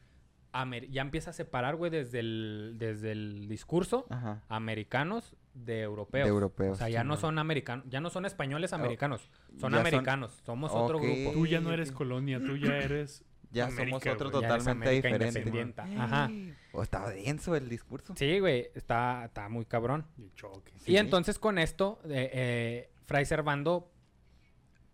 [0.52, 4.42] amer- ya empieza a separar, güey, desde el, desde el discurso, Ajá.
[4.48, 6.26] americanos de europeos.
[6.26, 7.20] De europeos, O sea, ya sí, no man.
[7.20, 9.28] son americanos, ya no son españoles americanos,
[9.58, 11.32] son americanos, somos otro grupo.
[11.32, 13.24] Tú ya no eres colonia, tú ya eres.
[13.50, 15.82] Ya América, somos otro totalmente diferente.
[15.98, 16.30] Ajá.
[16.72, 18.14] Oh, estaba denso el discurso.
[18.16, 20.06] Sí, güey, está, está muy cabrón.
[20.18, 20.72] Y choque.
[20.78, 20.92] Sí.
[20.92, 23.90] Y entonces con esto, eh, eh, Fray Servando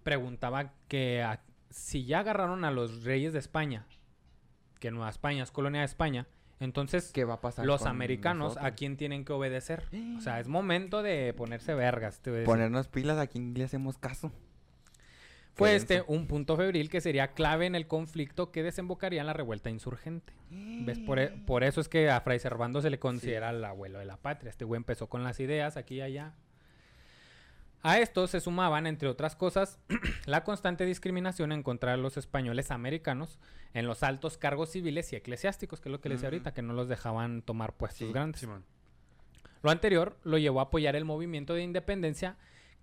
[0.03, 3.87] preguntaba que a- si ya agarraron a los reyes de España,
[4.81, 6.27] que Nueva España es colonia de España,
[6.61, 9.85] entonces ¿Qué va a pasar los americanos a quién tienen que obedecer.
[10.17, 12.21] O sea, es momento de ponerse vergas.
[12.21, 12.47] te voy a decir.
[12.53, 14.33] Ponernos pilas, a quién le hacemos caso.
[15.57, 19.33] Fue este un punto febril que sería clave en el conflicto que desembocaría en la
[19.33, 20.33] revuelta insurgente.
[20.51, 20.99] ¿Ves?
[20.99, 24.05] Por, e- por eso es que a Fray Servando se le considera el abuelo de
[24.05, 24.51] la patria.
[24.51, 26.35] Este güey empezó con las ideas aquí y allá.
[27.83, 29.79] A esto se sumaban, entre otras cosas,
[30.27, 33.39] la constante discriminación en contra de los españoles americanos
[33.75, 36.63] en los altos cargos civiles y eclesiásticos, que es lo que les decía ahorita, que
[36.63, 38.41] no los dejaban tomar puestos Sí, grandes.
[38.41, 38.65] Simón.
[39.63, 42.37] Lo anterior lo llevó a apoyar el movimiento de independencia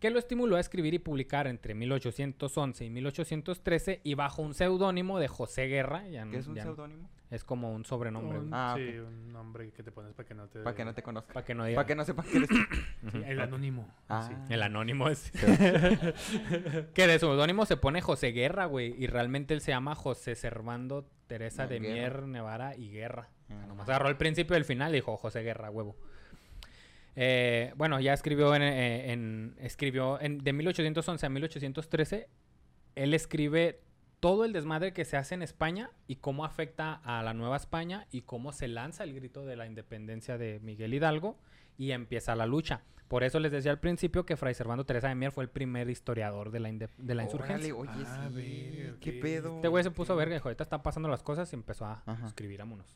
[0.03, 5.17] que lo estimuló a escribir y publicar entre 1811 y 1813 y bajo un seudónimo
[5.17, 6.05] de José Guerra.
[6.09, 7.09] Ya, ¿Qué no- es un no- seudónimo?
[7.31, 8.37] es como un sobrenombre.
[8.39, 10.59] Un- Ah, sí, un nombre que te pones para que no te.
[10.59, 11.33] Para que no te conozca.
[11.33, 11.77] Para que no diga.
[11.77, 12.49] Para que no sepan que eres.
[13.13, 13.87] Sí, el anónimo.
[14.09, 14.27] Ah.
[14.27, 14.53] sí.
[14.53, 15.31] El anónimo es.
[16.93, 18.93] que de seudónimo se pone José Guerra, güey.
[19.01, 21.93] Y realmente él se llama José Servando Teresa No, de Guerra.
[21.93, 23.29] Mier, Nevara y Guerra.
[23.49, 23.65] Ah.
[23.67, 25.95] Nomás agarró el principio y el final y dijo José Guerra, huevo.
[27.15, 32.27] Eh, bueno, ya escribió en, eh, en- escribió en, de 1811 a 1813.
[32.95, 33.81] Él escribe
[34.19, 38.07] todo el desmadre que se hace en España y cómo afecta a la Nueva España
[38.11, 41.37] y cómo se lanza el grito de la independencia de Miguel Hidalgo
[41.77, 42.81] y empieza la lucha.
[43.09, 45.89] Por eso les decía al principio que Fray Servando Teresa de Mier fue el primer
[45.89, 47.75] historiador de la, inde- de la insurgencia.
[47.75, 48.71] Órale, oye, Ah, sí.
[48.75, 49.55] verga, ¿Qué pedo?
[49.57, 52.01] Este güey se puso verga y dijo, ahorita están pasando las cosas y empezó a
[52.05, 52.25] Ajá.
[52.27, 52.95] escribir vámonos.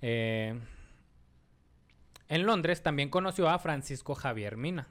[0.00, 0.58] Eh,
[2.28, 4.88] en Londres también conoció a Francisco Javier Mina,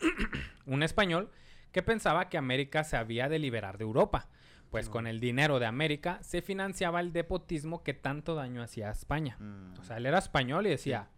[0.66, 1.30] un español
[1.72, 4.28] que pensaba que América se había de liberar de Europa,
[4.70, 8.92] pues con el dinero de América se financiaba el depotismo que tanto daño hacía a
[8.92, 9.36] España.
[9.38, 9.78] Mm.
[9.80, 11.08] O sea, él era español y decía,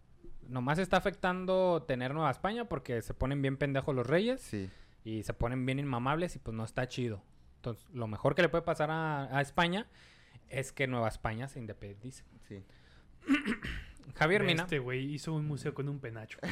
[0.47, 4.69] nomás está afectando tener Nueva España porque se ponen bien pendejos los reyes Sí.
[5.03, 7.23] y se ponen bien inmamables y pues no está chido.
[7.57, 9.85] Entonces, lo mejor que le puede pasar a, a España
[10.49, 12.23] es que Nueva España se independice.
[12.47, 12.63] Sí.
[14.15, 16.39] Javier Mina, Este güey hizo un museo con un penacho.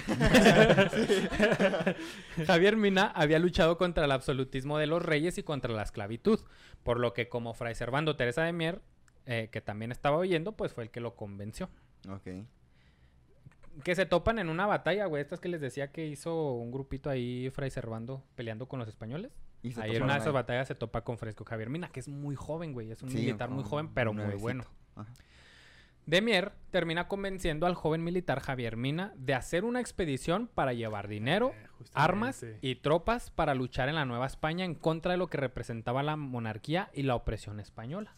[2.45, 6.39] Javier Mina había luchado contra el absolutismo de los reyes y contra la esclavitud,
[6.83, 8.81] por lo que como Fray Servando Teresa de Mier,
[9.25, 11.69] eh, que también estaba oyendo, pues fue el que lo convenció.
[12.09, 12.27] Ok.
[13.83, 17.09] Que se topan en una batalla, güey, estas que les decía que hizo un grupito
[17.09, 19.31] ahí Fray Servando peleando con los españoles.
[19.61, 20.33] Y se Ahí en una de esas ahí.
[20.33, 22.91] batallas se topa con Francisco Javier Mina, que es muy joven, güey.
[22.91, 24.41] Es un Sí, militar muy joven, pero muy nuevecito.
[24.43, 24.63] bueno.
[24.95, 25.13] Ajá.
[26.09, 31.51] Demier termina convenciendo al joven militar Javier Mina de hacer una expedición para llevar dinero,
[31.53, 35.37] Eh, armas y tropas para luchar en la Nueva España en contra de lo que
[35.37, 38.15] representaba la monarquía y la opresión española.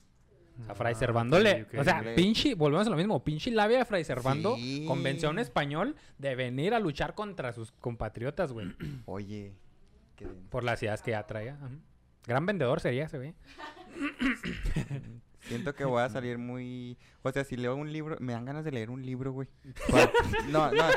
[0.62, 1.64] O sea, Fray Ah, Servando ok, le...
[1.64, 1.74] ok.
[1.80, 2.56] O sea, pinche...
[2.56, 3.24] Volvemos a lo mismo.
[3.24, 4.86] Pinche labia de Fray Servando Sí.
[4.88, 8.68] convenció a un español de venir a luchar contra sus compatriotas, güey.
[9.06, 9.54] Oye.
[10.16, 11.58] qué por las ideas que ya traía.
[12.28, 13.34] Gran vendedor sería ese, güey.
[15.52, 16.98] Siento que voy a salir muy...
[17.24, 18.16] O sea, si leo un libro...
[18.22, 19.50] Me dan ganas de leer un libro, güey.
[20.48, 20.84] No, no.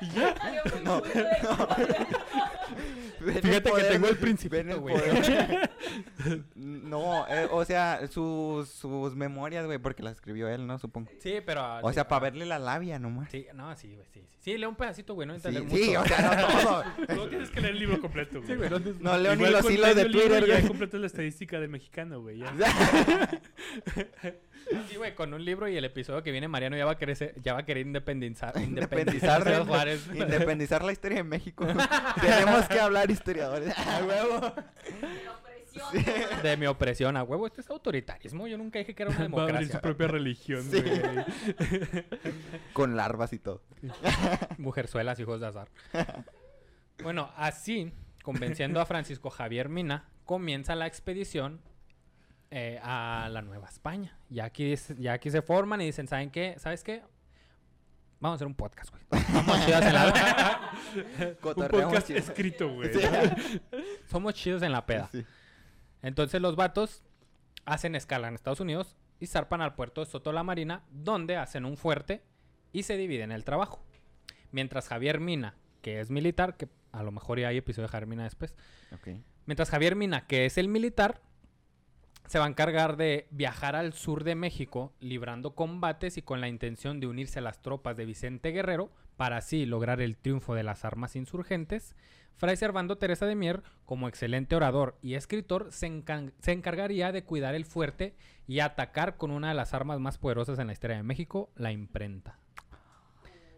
[0.00, 1.24] Salió muy No, cool, güey.
[1.44, 4.96] Ven el Fíjate que tengo el Principito, güey.
[6.56, 10.78] No, eh, o sea, sus, sus memorias, güey, porque las escribió él, ¿no?
[10.78, 11.10] Supongo.
[11.20, 11.78] Sí, pero...
[11.82, 13.30] O sí, sea, para verle la labia nomás.
[13.30, 14.36] Sí, no, sí, güey, sí, sí.
[14.40, 16.00] Sí, leo un pedacito, güey, no Sí, entender sí, mucho.
[16.00, 16.62] o sea, no
[17.08, 17.16] todo.
[17.16, 18.46] No tienes que leer el libro completo, güey.
[18.48, 20.66] Sí, güey, no- No leo ni los hilos de leyendo el libro Twitter, Ya güey.
[20.68, 22.38] completas la estadística del mexicano, güey.
[22.38, 22.52] ya.
[24.88, 27.16] Sí, güey, con un libro y el episodio que viene Mariano ya va a querer,
[27.16, 30.06] ser- ya va a querer independizar, Independizar, de Juárez.
[30.14, 31.66] independizar la historia de México.
[32.20, 33.72] Tenemos que hablar historiadores.
[33.78, 34.36] A huevo.
[35.76, 36.42] Opresión.
[36.42, 37.46] De mi opresión a huevo.
[37.46, 38.46] Esto es autoritarismo.
[38.46, 39.80] Yo nunca dije que era una Va a abrir su democracia.
[39.82, 40.80] propia religión, Sí.
[40.82, 42.04] güey.
[42.72, 43.62] Con larvas y todo.
[44.58, 45.68] Mujerzuelas, hijos de azar.
[47.02, 47.92] Bueno, así,
[48.22, 51.60] convenciendo a Francisco Javier Mina, comienza la expedición
[52.50, 54.16] eh, a la Nueva España.
[54.28, 56.54] Ya aquí, ya aquí se forman y dicen, ¿saben qué?
[56.58, 57.02] ¿Sabes qué?
[58.20, 59.02] Vamos a hacer un podcast, güey.
[59.32, 60.70] Somos chidos en la,
[61.42, 62.18] Un podcast chido.
[62.18, 62.92] escrito, güey.
[62.92, 63.00] Sí.
[64.10, 65.08] somos chidos en la peda.
[65.12, 65.24] Sí.
[66.02, 67.02] Entonces los vatos
[67.66, 71.64] hacen escala en Estados Unidos y zarpan al puerto de Soto la Marina, donde hacen
[71.64, 72.22] un fuerte
[72.72, 73.84] y se dividen el trabajo.
[74.50, 78.06] Mientras Javier Mina, que es militar, que a lo mejor ya hay episodio de Javier
[78.06, 78.54] Mina después,
[79.44, 81.20] mientras Javier Mina, que es el militar,
[82.26, 86.48] se va a encargar de viajar al sur de México, librando combates y con la
[86.48, 90.62] intención de unirse a las tropas de Vicente Guerrero para así lograr el triunfo de
[90.62, 91.94] las armas insurgentes.
[92.36, 97.64] Fray Servando Teresa de Mier, como excelente orador y escritor, se, encargaría de cuidar el
[97.64, 98.14] fuerte
[98.46, 101.72] y atacar con una de las armas más poderosas en la historia de México, la
[101.72, 102.38] imprenta.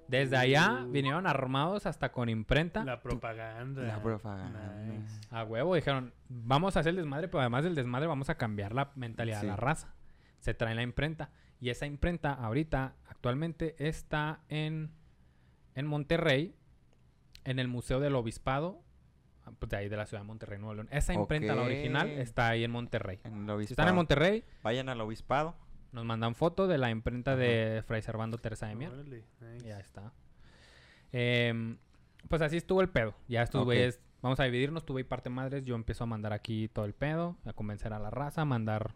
[0.08, 0.90] Desde allá Uh.
[0.90, 2.84] vinieron armados hasta con imprenta.
[2.84, 3.82] La propaganda.
[3.82, 4.74] La propaganda.
[4.86, 5.20] Nice.
[5.30, 8.72] A huevo, dijeron, vamos a hacer el desmadre, pero además del desmadre vamos a cambiar
[8.74, 9.46] la mentalidad Sí.
[9.46, 9.94] de la raza.
[10.40, 11.30] Se trae la imprenta.
[11.60, 14.90] Y esa imprenta ahorita, actualmente, está en,
[15.74, 16.54] en Monterrey,
[17.44, 18.80] en el Museo del Obispado,
[19.58, 20.88] pues de ahí de la ciudad de Monterrey, Nuevo León.
[20.92, 23.18] Esa imprenta, la original, está ahí en Monterrey.
[23.24, 25.56] En el Si están en Monterrey, Vayan al obispado.
[25.92, 28.92] Nos mandan foto de la imprenta de Fray Servando Teresa de Mier.
[28.92, 29.68] Órale, nice.
[29.68, 30.12] Ya está.
[31.12, 31.78] Em,
[32.28, 33.14] pues así estuvo el pedo.
[33.28, 35.64] Ya estos güeyes, vamos a dividirnos, tú y parte madres.
[35.64, 38.94] Yo empiezo a mandar aquí todo el pedo, a convencer a la raza, a mandar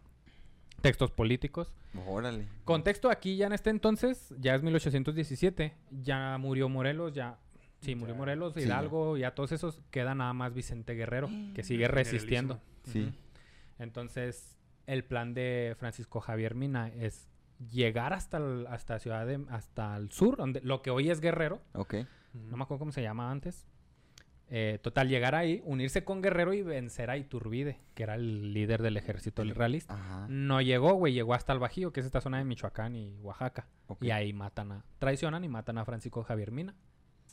[0.81, 1.73] textos políticos.
[2.07, 2.47] Órale.
[2.65, 7.39] Contexto aquí ya en este entonces, ya es 1817, ya murió Morelos, ya...
[7.79, 8.15] Sí, murió.
[8.15, 8.67] Morelos, Sí, ya.
[8.67, 12.61] Hidalgo, ya todos esos, queda nada más Vicente Guerrero, que sigue resistiendo.
[12.83, 13.13] Sí.
[13.77, 14.57] Entonces,
[14.87, 17.29] el plan de Francisco Javier Mina es
[17.71, 21.61] llegar hasta el, hasta ciudad de, hasta el sur, donde lo que hoy es Guerrero,
[21.73, 21.95] Ok.
[22.33, 23.65] no me acuerdo cómo se llama antes.
[24.55, 28.83] Eh, total, llegar ahí, unirse con Guerrero y vencer a Iturbide, que era el líder
[28.83, 29.95] del ejército realista.
[29.95, 30.27] Ajá.
[30.29, 33.67] No llegó, güey, llegó hasta el Bajío, que es esta zona de Michoacán y Oaxaca.
[33.87, 34.03] Ok.
[34.03, 36.75] Y ahí matan a, traicionan y matan a Francisco Javier Mina.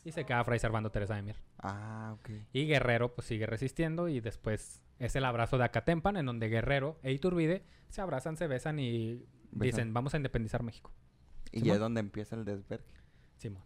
[0.04, 1.36] Y se queda Fray Servando Teresa de Mier.
[1.58, 2.30] Ah, ok.
[2.52, 6.98] Y Guerrero pues sigue resistiendo y después es el abrazo de Acatempan en donde Guerrero
[7.02, 9.60] e Iturbide se abrazan, se besan y Besan.
[9.60, 10.92] dicen vamos a independizar México.
[11.52, 12.94] Y ya es donde empieza el desvergue.
[13.36, 13.62] Simón.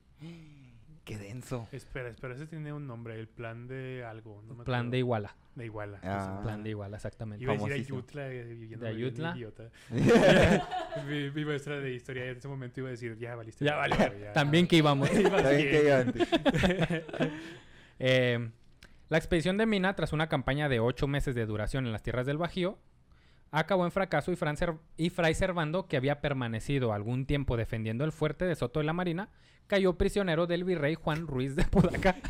[1.05, 1.69] Qué denso.
[1.71, 4.43] Espera, espera, ese tiene un nombre, el plan de algo.
[4.47, 4.99] No me Plan de.
[4.99, 5.37] Iguala.
[5.55, 6.01] De Iguala.
[6.03, 6.41] Ah.
[6.43, 7.45] Plan de Iguala, exactamente.
[7.45, 7.73] Iba a decir.
[7.73, 8.33] Ayutla.
[8.33, 9.35] eh, viviendo ¿De Ayutla?
[9.37, 9.71] Idiota.
[11.07, 13.65] mi, mi maestra de historia en ese momento iba a decir, ya valiste.
[13.65, 14.33] Ya ya".
[14.33, 15.11] También que íbamos.
[15.13, 15.33] Bien.
[15.33, 16.29] que antes.
[17.99, 18.51] Eh,
[19.11, 22.27] la expedición de Mina, tras una campaña de ocho meses de duración en las tierras
[22.27, 22.79] del Bajío,
[23.59, 24.33] acabó en fracaso
[24.97, 28.93] y, Fray Servando, que había permanecido algún tiempo defendiendo el fuerte de Soto de la
[28.93, 29.29] Marina,
[29.67, 32.17] cayó prisionero del virrey Juan Ruiz de Podaca.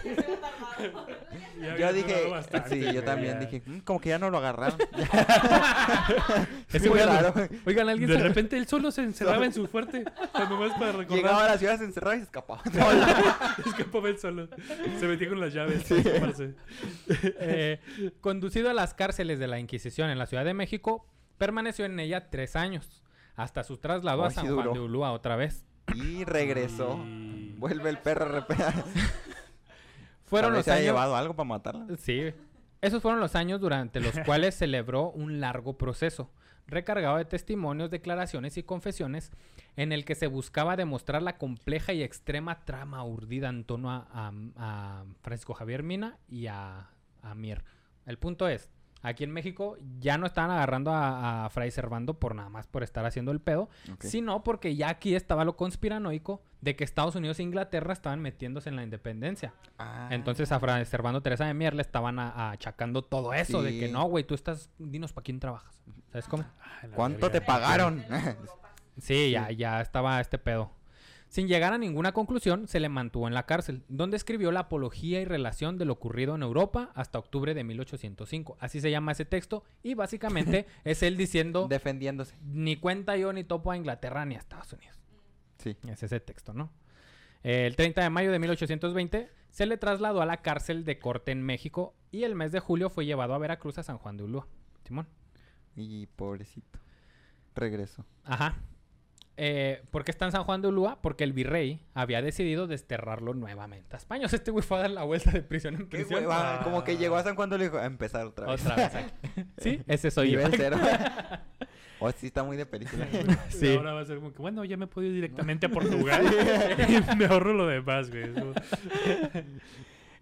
[1.79, 3.41] Yo dije, bastante, sí, yo también ya.
[3.47, 4.79] dije, "Mm, como que ya no lo agarraron.
[6.73, 7.35] Es muy oigan, raro.
[7.65, 10.05] Oigan, alguien De se- repente él solo se encerraba en su fuerte.
[10.33, 11.17] Cuando más para recordar.
[11.17, 12.61] Llegaba a la ciudad, se encerraba y se escapaba.
[13.67, 14.49] Escapaba él solo.
[15.01, 15.85] Se metía con las llaves.
[15.85, 16.55] para.
[17.41, 17.81] Eh,
[18.21, 21.07] conducido a las cárceles de la Inquisición en la Ciudad de México,
[21.39, 23.03] permaneció en ella tres años,
[23.37, 25.65] hasta su traslado a San sí Juan de Ulúa otra vez.
[25.95, 26.99] Y regresó.
[27.05, 28.47] Y- Vuelve el perro.
[30.25, 30.87] Fueron los se ha años...
[30.87, 31.87] llevado algo para matarla.
[31.99, 32.33] Sí.
[32.81, 36.31] Esos fueron los años durante los cuales celebró un largo proceso,
[36.67, 39.31] recargado de testimonios, declaraciones y confesiones,
[39.77, 44.07] en el que se buscaba demostrar la compleja y extrema trama urdida en torno a,
[44.13, 46.91] a- a Francisco Javier Mina y a,
[47.23, 47.65] a Mier.
[48.07, 48.71] El punto es,
[49.05, 52.83] aquí en México ya no estaban agarrando a, a Fray Servando por nada más por
[52.83, 53.69] estar haciendo el pedo,
[54.01, 58.71] sino porque ya aquí estaba lo conspiranoico de que Estados Unidos e Inglaterra estaban metiéndose
[58.71, 59.53] en la independencia.
[59.79, 60.09] Ah.
[60.11, 63.79] Entonces a Fray Servando Teresa de Mier le estaban a- a achacando todo eso, de
[63.79, 65.75] que no, güey, tú estás, dinos para quién trabajas.
[66.11, 66.45] ¿Sabes cómo?
[66.97, 68.03] ¿Cuánto te pagaron?
[68.97, 70.71] Sí, ya, ya estaba este pedo.
[71.35, 75.21] Sin llegar a ninguna conclusión, se le mantuvo en la cárcel, donde escribió la apología
[75.21, 78.57] y relación de lo ocurrido en Europa hasta octubre de 1805.
[78.61, 82.37] Así se llama ese texto, y básicamente es él diciendo, Defendiéndose.
[82.45, 84.97] ni cuenta yo ni topo a Inglaterra ni a Estados Unidos.
[85.59, 85.77] Sí.
[85.89, 86.71] Es ese texto, ¿no?
[87.43, 91.43] El 30 de mayo de 1820 se le trasladó a la cárcel de corte en
[91.43, 94.47] México y el mes de julio fue llevado a Veracruz a San Juan de Ulúa.
[94.85, 95.09] Simón.
[95.75, 96.79] Y pobrecito.
[97.57, 98.07] Regreso.
[98.23, 98.55] Ajá.
[99.37, 101.03] Eh, ¿Por qué está en San Juan de Ulúa?
[101.03, 104.27] Porque el virrey había decidido desterrarlo nuevamente a España.
[104.27, 106.25] O sea, este güey fue a dar la vuelta de prisión en prisión.
[106.31, 106.61] Ah.
[106.63, 108.63] Como que llegó a San Juan le dijo, a empezar otra vez.
[108.63, 109.13] Otra vez aquí.
[109.59, 110.41] sí, ese soy yo.
[110.53, 110.77] Cero.
[111.99, 113.09] o sí está muy de película.
[113.49, 113.75] Sí.
[113.75, 116.25] Ahora va a ser como que, bueno, ya me puedo ir directamente a Portugal
[116.89, 118.25] y me ahorro lo demás, güey.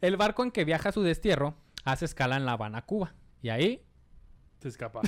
[0.00, 1.54] El barco en que viaja a su destierro
[1.84, 3.14] hace escala en La Habana, Cuba.
[3.42, 3.82] Y ahí
[4.60, 5.00] Se escapa.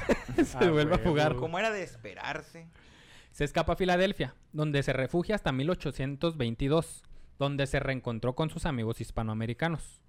[0.44, 1.10] Se Ah, vuelve a huevo.
[1.10, 1.36] jugar.
[1.36, 2.66] Como era de esperarse.
[3.34, 7.02] Se escapa a Filadelfia, donde se refugia hasta 1822,
[7.36, 10.00] donde se reencontró con sus amigos hispanoamericanos.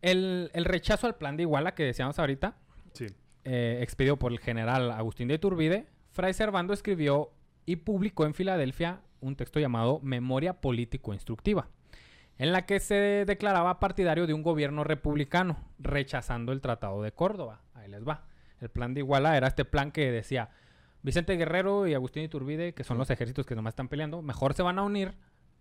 [0.00, 2.56] El, el rechazo al plan de Iguala que decíamos ahorita,
[2.94, 3.08] Sí.
[3.44, 7.30] eh, expedido por el general Agustín de Iturbide, Fray Servando escribió
[7.66, 11.68] y publicó en Filadelfia un texto llamado Memoria Político Instructiva,
[12.38, 17.60] en la que se declaraba partidario de un gobierno republicano, rechazando el Tratado de Córdoba.
[17.74, 18.24] Ahí les va.
[18.62, 20.48] El plan de Iguala era este plan que decía
[21.04, 22.98] Vicente Guerrero y Agustín Iturbide, que son Sí.
[22.98, 25.14] los ejércitos que nomás están peleando, mejor se van a unir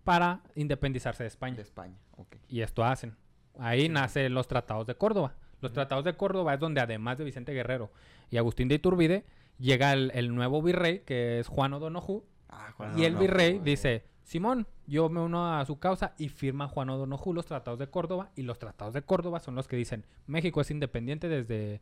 [0.04, 1.56] para independizarse de España.
[1.58, 1.96] De España.
[2.18, 2.38] Ok.
[2.48, 3.16] Y esto hacen.
[3.60, 5.36] Ahí nacen los tratados de Córdoba.
[5.62, 7.92] Los tratados de Córdoba es donde además de Vicente Guerrero
[8.32, 9.26] y Agustín de Iturbide,
[9.60, 14.06] llega el, el nuevo virrey, que es Juan O'Donoju, Ah, Juan y el virrey dice,
[14.24, 18.32] Simón, yo me uno a su causa y firma Juan O'Donoju los tratados de Córdoba,
[18.36, 21.82] y los tratados de Córdoba son los que dicen, México es independiente desde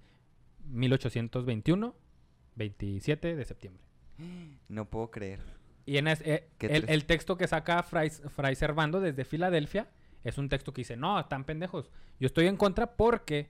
[0.66, 1.95] 1821,
[2.56, 3.84] 27 de septiembre.
[4.68, 5.39] No puedo creer.
[5.86, 9.89] Y en es- eh, Qué el, texto que saca Fray, Fray Servando desde Filadelfia
[10.24, 11.89] es un texto que dice, no, están pendejos.
[12.20, 13.49] Yo estoy en contra porque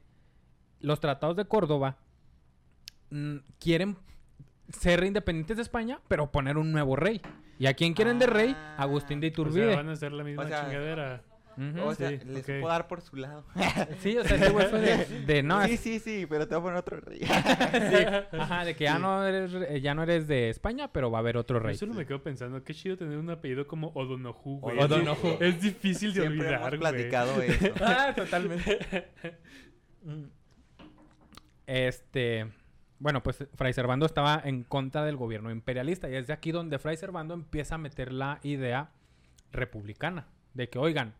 [0.79, 1.97] los tratados de Córdoba
[3.09, 3.97] mm, quieren
[4.69, 7.21] ser independientes de España, pero poner un nuevo rey.
[7.59, 8.55] ¿Y a quién quieren de rey?
[8.57, 8.75] Ah.
[8.79, 9.75] Agustín de O sea, Iturbide.
[9.75, 11.23] van a hacer la misma O sea, chingadera.
[11.83, 13.45] O sea, sí, les puedo dar por su lado.
[13.99, 16.61] Sí, o sea, este güey fue de, de no, sí, sí, sí, pero te voy
[16.61, 17.19] a poner otro rey.
[17.19, 17.25] sí,
[18.37, 21.21] ajá, de que ya no eres, eh, ya no eres de España, pero va a
[21.21, 21.75] haber otro Yo rey.
[21.75, 24.79] solo me quedo pensando, qué chido tener un apellido como Odonoju, güey.
[24.79, 25.37] Odonoju.
[25.39, 26.79] Es, es difícil de Siempre olvidar, hemos güey.
[26.79, 27.73] platicado eso.
[27.81, 28.79] Ah, totalmente.
[31.67, 32.51] Este,
[32.99, 36.79] bueno, pues Fray Servando estaba en contra del gobierno imperialista y es de aquí donde
[36.79, 38.91] Fray Servando empieza a meter la idea
[39.51, 41.13] republicana de que, oigan,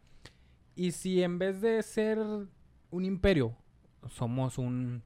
[0.76, 3.56] y si en vez de ser un imperio
[4.10, 5.04] somos un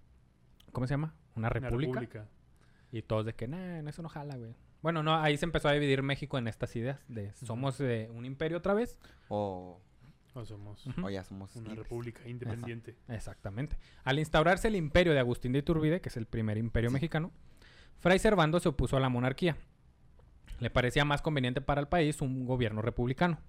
[0.71, 1.13] ¿cómo se llama?
[1.35, 1.99] Una Una república.
[1.99, 2.27] república.
[2.91, 4.55] Y todos de que, nah, no, eso no jala, güey.
[4.81, 8.25] Bueno, no, ahí se empezó a dividir México en estas ideas de somos eh, un
[8.25, 8.99] imperio otra vez.
[9.27, 9.81] O,
[10.33, 11.83] O somos o ya somos una libres.
[11.83, 12.95] república independiente.
[13.07, 13.77] Exactamente.
[14.03, 17.31] Al instaurarse el imperio de Agustín de Iturbide, que es el primer imperio mexicano,
[17.99, 19.57] Fray Servando se opuso a la monarquía.
[20.59, 23.39] Le parecía más conveniente para el país un gobierno republicano.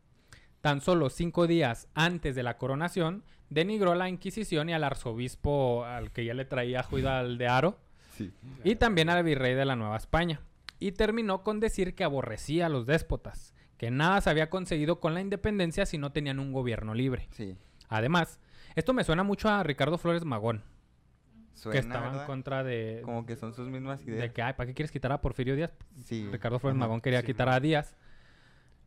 [0.61, 5.85] Tan solo cinco días antes de la coronación, denigró a la Inquisición y al arzobispo
[5.85, 7.79] al que ya le traía Juidal de Aro,
[8.17, 8.33] Sí.
[8.65, 10.41] y también al virrey de la Nueva España.
[10.81, 15.15] Y terminó con decir que aborrecía a los déspotas, que nada se había conseguido con
[15.15, 17.29] la independencia si no tenían un gobierno libre.
[17.31, 17.57] Sí.
[17.89, 18.41] Además,
[18.75, 20.63] esto me suena mucho a Ricardo Flores Magón,
[21.55, 24.33] Suena, que estaba en contra de, Como que son sus mismas de ideas.
[24.33, 25.73] que, ay, ¿para qué quieres quitar a Porfirio Díaz?
[26.05, 26.27] Sí.
[26.31, 26.77] Ricardo Flores.
[26.77, 27.97] Magón quería sí, quitar a Díaz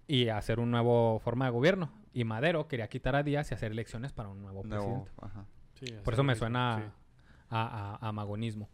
[0.10, 1.92] y hacer un nuevo forma de gobierno.
[2.14, 5.12] Y Madero quería quitar a Díaz y hacer elecciones para un nuevo presidente.
[5.22, 5.46] ajá.
[5.76, 6.92] Sí, Por eso me mismo, suena sí.
[7.52, 8.68] a, a- a magonismo.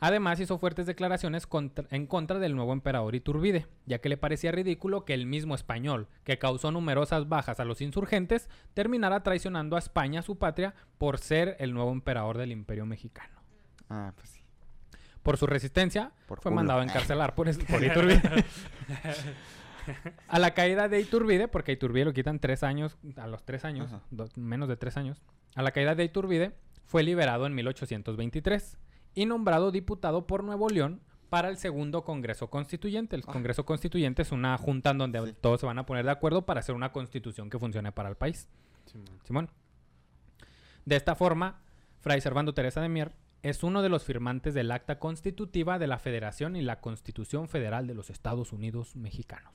[0.00, 4.52] Además, hizo fuertes declaraciones contra- en contra del nuevo emperador Iturbide, ya que le parecía
[4.52, 9.80] ridículo que el mismo español, que causó numerosas bajas a los insurgentes, terminara traicionando a
[9.80, 13.40] España, su patria, por ser el nuevo emperador del imperio mexicano.
[13.90, 14.40] Ah, pues sí.
[15.24, 16.56] Por su resistencia, Por fue culo.
[16.56, 18.20] mandado a encarcelar por, es- por Iturbide.
[20.28, 23.64] a la caída de Iturbide, porque a Iturbide lo quitan tres años, a los tres
[23.64, 25.20] años, do- menos de tres años,
[25.54, 26.52] a la caída de Iturbide,
[26.84, 28.78] fue liberado en 1823
[29.14, 33.14] y nombrado diputado por Nuevo León para el segundo Congreso Constituyente.
[33.16, 33.32] El Ah.
[33.32, 35.34] Congreso Constituyente es una junta en donde Sí.
[35.40, 38.16] todos se van a poner de acuerdo para hacer una constitución que funcione para el
[38.16, 38.48] país.
[38.86, 39.06] Simón.
[39.24, 39.50] Simón.
[40.86, 41.60] De esta forma,
[42.00, 43.12] Fray Servando Teresa de Mier
[43.42, 47.86] es uno de los firmantes del acta constitutiva de la Federación y la Constitución Federal
[47.86, 49.52] de los Estados Unidos Mexicanos.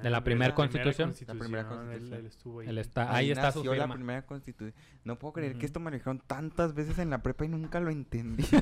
[0.00, 1.14] De la primer constitución.
[1.26, 2.14] La primera constitución.
[2.20, 2.68] él estuvo ahí.
[2.68, 3.94] Él está, ahí, está su la firma.
[3.94, 4.74] primera constitución.
[5.04, 7.80] No puedo creer que esto me lo dijeron tantas veces en la prepa y nunca
[7.80, 8.44] lo entendí.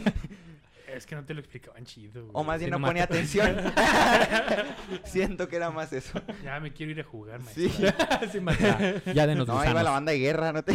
[0.90, 2.28] Es que no te lo explicaban chido.
[2.32, 3.56] o más Sí, bien no ponía te- atención.
[5.04, 6.20] Siento que era más eso.
[6.42, 7.70] Ya me quiero ir a jugar, Sí.
[7.78, 8.28] maestro.
[8.32, 10.72] Sí, más ya, ya de nos No, iba la banda de guerra, no te...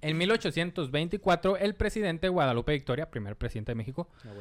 [0.00, 4.40] En 1824, el presidente Guadalupe Victoria, primer presidente de México, huevo.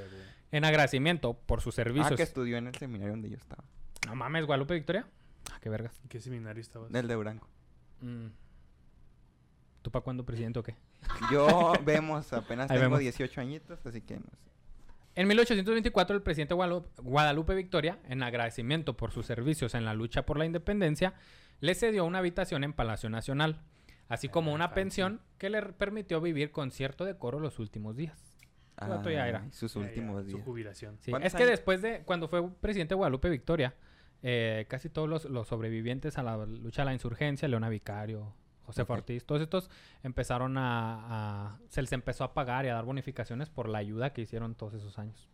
[0.51, 2.15] En agradecimiento por sus ah, servicios.
[2.15, 3.63] que estudió en el seminario donde yo estaba.
[4.05, 5.07] No mames, Guadalupe Victoria.
[5.51, 5.99] Ah, qué vergas.
[6.03, 6.91] ¿En qué seminario estabas?
[6.91, 7.47] Del de Durango.
[8.01, 8.27] Mm.
[9.81, 10.75] ¿Tú para cuándo presidente o qué?
[11.31, 12.99] Yo vemos, apenas tengo vemos.
[12.99, 14.47] 18 añitos, así que no sé.
[15.15, 20.25] En 1824, el presidente Guadalu- Guadalupe Victoria, en agradecimiento por sus servicios en la lucha
[20.25, 21.15] por la independencia,
[21.59, 23.59] le cedió una habitación en Palacio Nacional,
[24.09, 28.15] así como Ah, una pensión que le permitió vivir con cierto decoro los últimos días.
[28.81, 29.45] El vato ya era.
[29.51, 30.43] Sus Ya, ya, últimos Su días.
[30.45, 30.97] jubilación.
[30.99, 31.51] Sí, ¿Cuántos Es que años?
[31.51, 33.73] después de, cuando fue presidente Guadalupe Victoria,
[34.23, 38.33] eh, casi todos los, los sobrevivientes a la lucha a la insurgencia, Leona Vicario,
[38.65, 38.89] José Ok.
[38.89, 39.69] Ortiz, todos estos
[40.03, 44.11] empezaron a, a- Se les empezó a pagar y a dar bonificaciones por la ayuda
[44.13, 45.27] que hicieron todos esos años.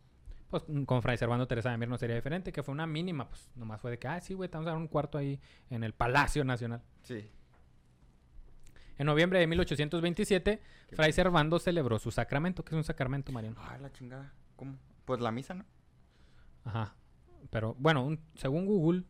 [0.49, 3.27] Pues mm, con Fray Servando Teresa de Mier no sería diferente, que fue una mínima,
[3.27, 5.39] pues nomás fue de que, ah, sí, güey, estamos a dar un cuarto ahí
[5.69, 6.81] en el Palacio Nacional.
[7.01, 7.27] Sí.
[8.97, 10.61] En noviembre de 1827,
[10.93, 12.63] Fray Servando celebró su sacramento.
[12.63, 13.55] ¿Qué es un sacramento, Mariano?
[13.59, 14.31] Ay, la chingada.
[14.55, 14.77] ¿Cómo?
[15.05, 15.65] Pues la misa, ¿no?
[16.63, 16.95] Ajá.
[17.49, 19.03] Pero, bueno, un- según Google,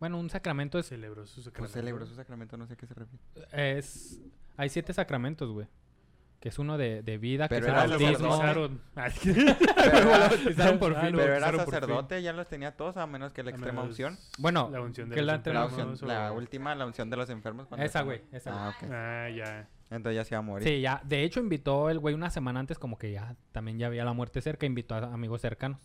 [0.00, 1.72] bueno, un sacramento es Celebró su Pues sacramento.
[1.78, 3.22] celebró su sacramento, no sé a qué se refiere.
[3.52, 4.20] es
[4.56, 5.66] hay siete sacramentos, güey.
[6.44, 8.28] Que es uno de, de vida, Pero que es era el lo bautismo.
[8.28, 8.80] bautizaron.
[8.94, 11.18] Pero bautizaron por fin.
[11.18, 14.18] era sacerdote, ya los tenía todos, a menos que la A extrema menos unción.
[14.38, 16.84] Bueno, La unción de que los la La, enfermos, unción- enfermos o- la última, la
[16.84, 17.66] unción de los enfermos.
[17.78, 18.90] Esa, güey, esa, Ah, ok.
[18.92, 19.68] Ah, ya.
[19.90, 20.68] Entonces ya se iba a morir.
[20.68, 21.00] Sí, ya.
[21.04, 24.12] De hecho, invitó el güey una semana antes, como que ya también ya había la
[24.12, 24.66] muerte cerca.
[24.66, 25.78] Invitó a amigos cercanos.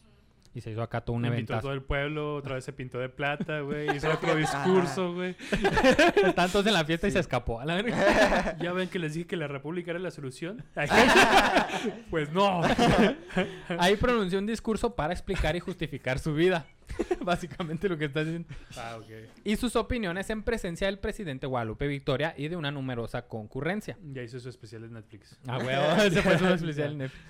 [0.53, 1.59] Y se hizo acá todo un evento.
[1.59, 3.87] todo el pueblo, otra vez se pintó de plata, güey.
[3.95, 5.35] Hizo otro discurso, güey.
[6.25, 7.59] Estaban todos en la fiesta y se escapó.
[7.59, 8.57] A la verga.
[8.59, 10.63] Ya ven que les dije que la república era la solución.
[12.09, 12.61] pues no.
[13.77, 16.65] Ahí pronunció un discurso para explicar y justificar su vida.
[17.21, 18.49] Básicamente lo que está diciendo.
[18.75, 19.29] Ah, ok.
[19.43, 23.97] Y sus opiniones en presencia del presidente Guadalupe Victoria y de una numerosa concurrencia.
[24.11, 25.37] Ya hizo su especial en Netflix.
[25.47, 27.23] Ah, huevo, ese fue su especial en Netflix.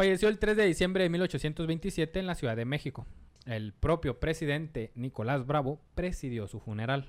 [0.00, 3.06] Falleció el 3 de diciembre de 1827 en la Ciudad de México.
[3.46, 7.08] El propio presidente Nicolás Bravo presidió su funeral.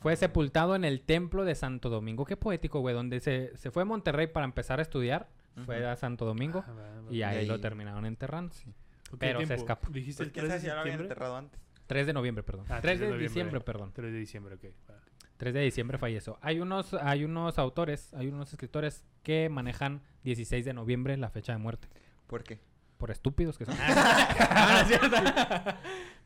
[0.00, 2.24] Fue sepultado en el templo de Santo Domingo.
[2.24, 2.94] Qué poético, güey.
[2.94, 5.28] Donde se, se fue a Monterrey para empezar a estudiar.
[5.64, 5.86] Fue Ujú.
[5.86, 6.64] a Santo Domingo.
[6.66, 7.12] Ah, va, va.
[7.12, 8.52] y ahí, ahí- lo terminaron enterrando.
[8.54, 8.72] Sí.
[9.18, 9.88] Pero se escapó.
[9.90, 11.02] Dijiste Pues el quién 3 de septiembre.
[11.04, 11.60] enterrado antes.
[11.86, 12.64] 3 de noviembre, perdón.
[12.68, 13.28] Ah, 3 de, noviembre.
[13.28, 13.92] diciembre, perdón.
[13.94, 14.64] 3 de diciembre, ok.
[14.90, 14.94] va.
[15.42, 16.38] 3 de diciembre falleció.
[16.40, 21.50] Hay unos, hay unos autores, hay unos escritores que manejan 16 de noviembre la fecha
[21.50, 21.88] de muerte.
[22.28, 22.60] ¿Por qué?
[22.96, 23.74] Por estúpidos que son.
[23.76, 25.16] no, no es cierto.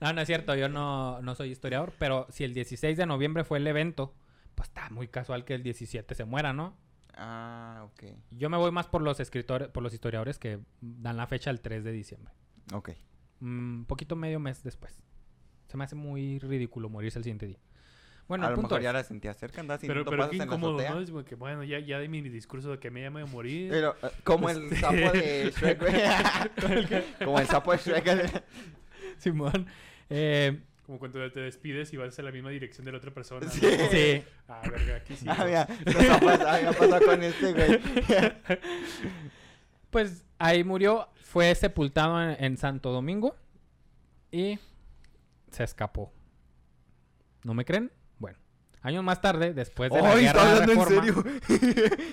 [0.00, 0.54] No, no es cierto.
[0.54, 1.94] Yo no, no soy historiador.
[1.98, 4.12] Pero si el 16 de noviembre fue el evento,
[4.54, 6.76] pues está muy casual que el 17 se muera, ¿no?
[7.14, 8.18] Ah, ok.
[8.32, 11.62] Yo me voy más por los escritores, por los historiadores que dan la fecha el
[11.62, 12.34] 3 de diciembre.
[12.74, 12.90] Ok.
[13.40, 15.02] Un poquito medio mes después.
[15.68, 17.60] Se me hace muy ridículo morirse el siguiente día.
[18.28, 20.30] Bueno, a lo punto mejor ya es- la sentía cerca, andaba Pero, haciendo pero pasos
[20.30, 20.82] qué en la incómodo.
[20.90, 21.00] ¿no?
[21.00, 23.70] Es como que, bueno, ya, ya de mi discurso de que me llamo a morir.
[23.70, 25.94] Pero, eh, como el Este- sapo de Shrek, güey.
[27.24, 28.44] como el sapo de Shrek.
[29.18, 29.66] Simón.
[30.10, 33.44] Eh, Como cuando te despides y vas a la misma dirección de la otra persona.
[33.46, 33.50] ¿no?
[33.52, 33.60] Sí.
[33.90, 34.22] sí.
[34.48, 35.26] Ah, verga, aquí sí.
[35.28, 37.80] ah, mira, nos ha pasado, ha pasado con este, güey.
[39.90, 43.36] Pues ahí murió, fue sepultado en, en Santo Domingo
[44.30, 44.58] y
[45.50, 46.12] se escapó.
[47.44, 47.90] ¿No me creen?
[48.82, 51.24] Años más tarde, después de la ¡Ay, está guerra de en reforma, serio!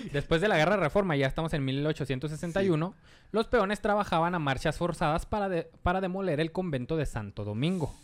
[0.12, 2.94] después de la guerra de reforma, ya estamos en 1861,
[3.32, 7.94] los peones trabajaban a marchas forzadas para, de- para demoler el convento de Santo Domingo.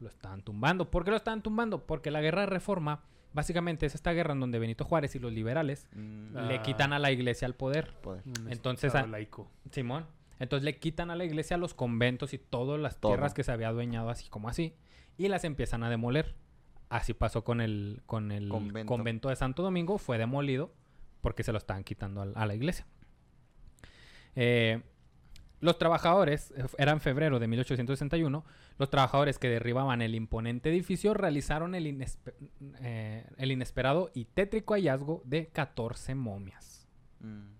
[0.00, 0.90] Lo estaban tumbando.
[0.90, 1.86] ¿Por qué lo estaban tumbando?
[1.86, 3.00] Porque la guerra de reforma,
[3.32, 6.42] básicamente es esta guerra en donde Benito Juárez y los liberales Mm, Ah.
[6.42, 7.92] le quitan a la iglesia el poder.
[8.48, 9.50] Entonces, ah, laico.
[9.72, 10.06] Simón.
[10.38, 13.10] Entonces le quitan a la iglesia los conventos y todas las Todo.
[13.12, 14.72] tierras que se había adueñado así como así.
[15.16, 16.36] Y las empiezan a demoler.
[16.88, 18.86] Así pasó con el, con el Convento.
[18.86, 19.28] convento.
[19.28, 19.98] de Santo Domingo.
[19.98, 20.72] Fue demolido
[21.20, 22.86] porque se lo estaban quitando a, la iglesia.
[24.36, 24.82] Eh,
[25.60, 28.44] Los trabajadores, eh, eran febrero de 1861,
[28.78, 32.06] los trabajadores que derribaban el imponente edificio realizaron el,
[32.80, 36.86] eh, el inesperado y tétrico hallazgo de 14 momias.
[37.20, 37.58] Mm.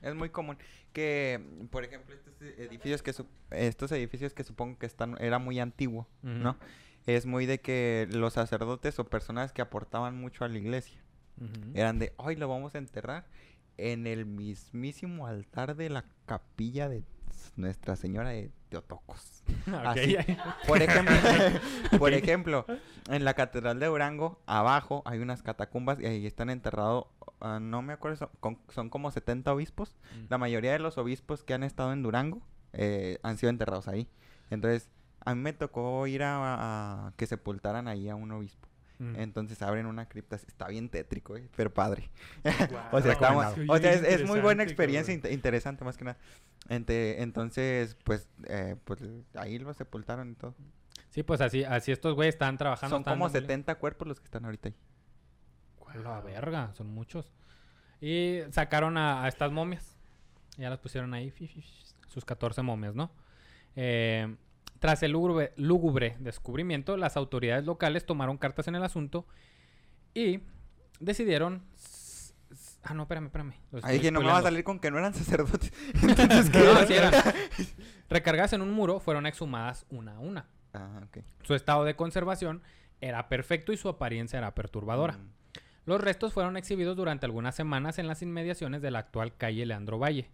[0.00, 0.56] Es muy común
[0.92, 1.40] que,
[1.70, 3.12] por ejemplo, estos edificios que,
[3.50, 6.56] estos edificios que supongo que están, era muy antiguo, ¿no?
[7.08, 11.00] Es muy de que los sacerdotes o personas que aportaban mucho a la iglesia
[11.72, 13.24] eran de, hoy lo vamos a enterrar
[13.78, 17.04] en el mismísimo altar de la capilla de
[17.56, 19.42] Nuestra Señora de Teotocos.
[19.86, 20.16] Así.
[20.66, 21.14] Por ejemplo,
[21.98, 22.66] por ejemplo,
[23.08, 27.06] en la Catedral de Durango, abajo hay unas catacumbas y ahí están enterrados,
[27.40, 29.96] ah, no me acuerdo, son, con- son como 70 obispos.
[30.28, 32.42] La mayoría de los obispos que han estado en Durango
[32.74, 34.08] eh, han sido enterrados ahí.
[34.50, 34.90] Entonces,
[35.24, 38.68] a mí me tocó ir a, a que sepultaran ahí a un obispo.
[38.98, 39.14] Mm.
[39.16, 42.10] Entonces abren una cripta, está bien tétrico, eh, pero padre.
[42.92, 43.16] O sea,
[43.68, 46.18] o es, muy buena experiencia, interesante más que nada.
[46.68, 49.00] Ente- entonces, pues, eh, pues
[49.34, 50.54] ahí lo sepultaron y todo.
[51.10, 52.94] Sí, pues así, así estos güeyes están trabajando.
[52.94, 54.74] Son están como dándole- 70 cuerpos los que están ahorita ahí.
[55.86, 57.32] A la verga, son muchos.
[58.00, 59.96] Y sacaron a, a estas momias.
[60.56, 61.32] Ya las pusieron ahí,
[62.08, 63.12] sus 14 momias, ¿no?
[63.76, 64.36] Eh,
[64.78, 69.26] tras el lúgubre, lúgubre descubrimiento, las autoridades locales tomaron cartas en el asunto
[70.14, 70.40] y
[71.00, 71.64] decidieron...
[72.82, 73.54] Ah, no, espérame, espérame.
[73.82, 75.72] Ahí que no me va a salir con que no eran sacerdotes.
[76.02, 77.12] Entonces, ¿qué No, sí eran.
[78.08, 80.46] Recargadas en un muro, fueron exhumadas una a una.
[80.72, 81.18] Ah, ok.
[81.42, 82.62] Su estado de conservación
[83.00, 85.14] era perfecto y su apariencia era perturbadora.
[85.14, 85.30] Mm.
[85.86, 89.98] Los restos fueron exhibidos durante algunas semanas en las inmediaciones de la actual calle Leandro
[89.98, 90.30] Valle,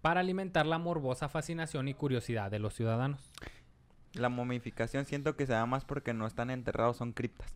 [0.00, 3.30] para alimentar la morbosa fascinación y curiosidad de los ciudadanos.
[4.14, 7.54] La momificación siento que se da más porque no están enterrados, son criptas.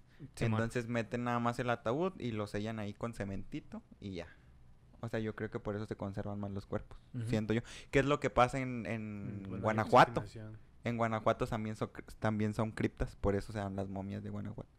[0.57, 4.27] Entonces meten nada más el ataúd y lo sellan ahí con cementito y ya.
[5.01, 6.99] O sea, yo creo que por eso se conservan más los cuerpos.
[7.27, 7.61] Siento yo.
[7.91, 10.23] ¿Qué es lo que pasa en, Guanajuato?
[10.85, 14.71] En Guanajuato también son, también son criptas, por eso se dan las momias de Guanajuato.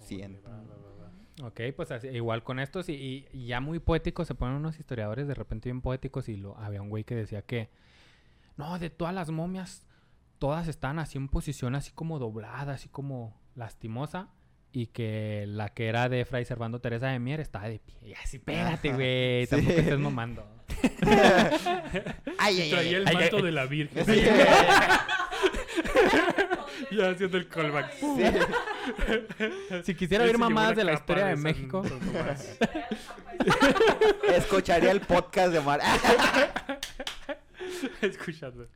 [0.00, 0.48] Siento.
[0.48, 1.04] Va, va, va,
[1.42, 1.46] va.
[1.48, 4.78] Ok, pues así- igual con estos y, y- y ya muy poéticos, se ponen unos
[4.78, 7.68] historiadores de repente bien poéticos y lo, había un güey que decía que,
[8.56, 9.84] no, de todas las momias,
[10.38, 14.28] todas están así en posición así como doblada, así como lastimosa.
[14.70, 17.96] Y que la que era de Fray Servando Teresa de Mier estaba de pie.
[18.02, 19.50] Y así, espérate, Ajá, güey, sí.
[19.50, 20.46] tampoco estés mamando.
[22.38, 23.42] ¡Ay, Y traía el ay, manto ay.
[23.42, 24.04] de la Virgen.
[24.04, 24.12] Sí.
[26.96, 27.92] ya haciendo el callback.
[29.84, 31.82] Si quisiera llevó mamadas de la historia de México.
[34.34, 35.80] Escucharía el podcast de Mar.
[38.02, 38.66] Escuchando.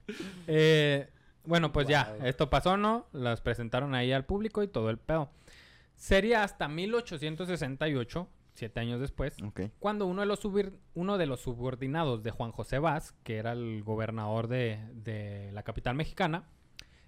[0.46, 1.08] Eh,
[1.44, 3.06] bueno, pues ya, esto pasó, ¿no?
[3.12, 5.30] Las presentaron ahí al público y todo el pedo.
[5.96, 9.36] Sería hasta 1868, siete años después,
[9.78, 13.52] cuando uno de los, subir- uno de los subordinados de Juan José Vaz, que era
[13.52, 16.44] el gobernador de, de la capital mexicana,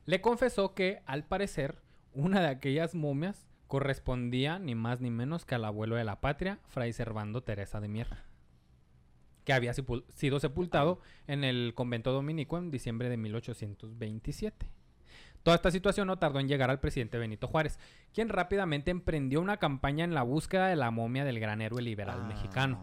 [0.06, 1.82] le confesó que, al parecer,
[2.14, 6.58] una de aquellas momias correspondía ni más ni menos que al abuelo de la patria,
[6.68, 8.08] Fray Servando Teresa de Mier,
[9.44, 14.70] que había sepul- sido sepultado en el convento dominico en diciembre de 1827.
[15.42, 17.78] Toda esta situación no tardó en llegar al presidente Benito Juárez,
[18.14, 22.20] quien rápidamente emprendió una campaña en la búsqueda de la momia del gran héroe liberal
[22.22, 22.26] Ah.
[22.28, 22.80] mexicano.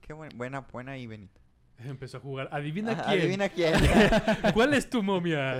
[0.00, 1.40] Qué buen- buena, buena ahí, Benito.
[1.84, 2.48] Empezó a jugar.
[2.52, 3.20] Adivina Ajá, quién.
[3.20, 3.74] Adivina quién.
[4.54, 5.58] ¿Cuál es tu momia?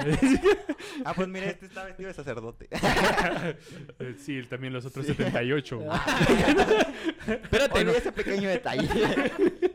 [1.04, 2.68] ah, pues mira, este está vestido de sacerdote.
[4.18, 5.80] Sí, también los otros 78.
[7.26, 8.88] Espérate, no- ese pequeño detalle.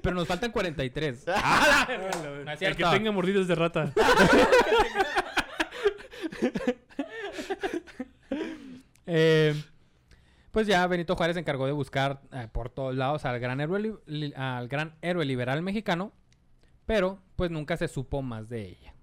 [0.02, 1.26] pero nos faltan 43.
[1.28, 2.90] No es el cierto.
[2.90, 3.94] que tenga mordidas de rata.
[9.12, 9.56] Eh,
[10.52, 14.00] pues ya Benito Juárez se encargó de buscar eh, por todos lados al gran, héroe
[14.36, 16.14] al gran héroe liberal mexicano,
[16.90, 18.96] pero pues nunca se supo más de ella.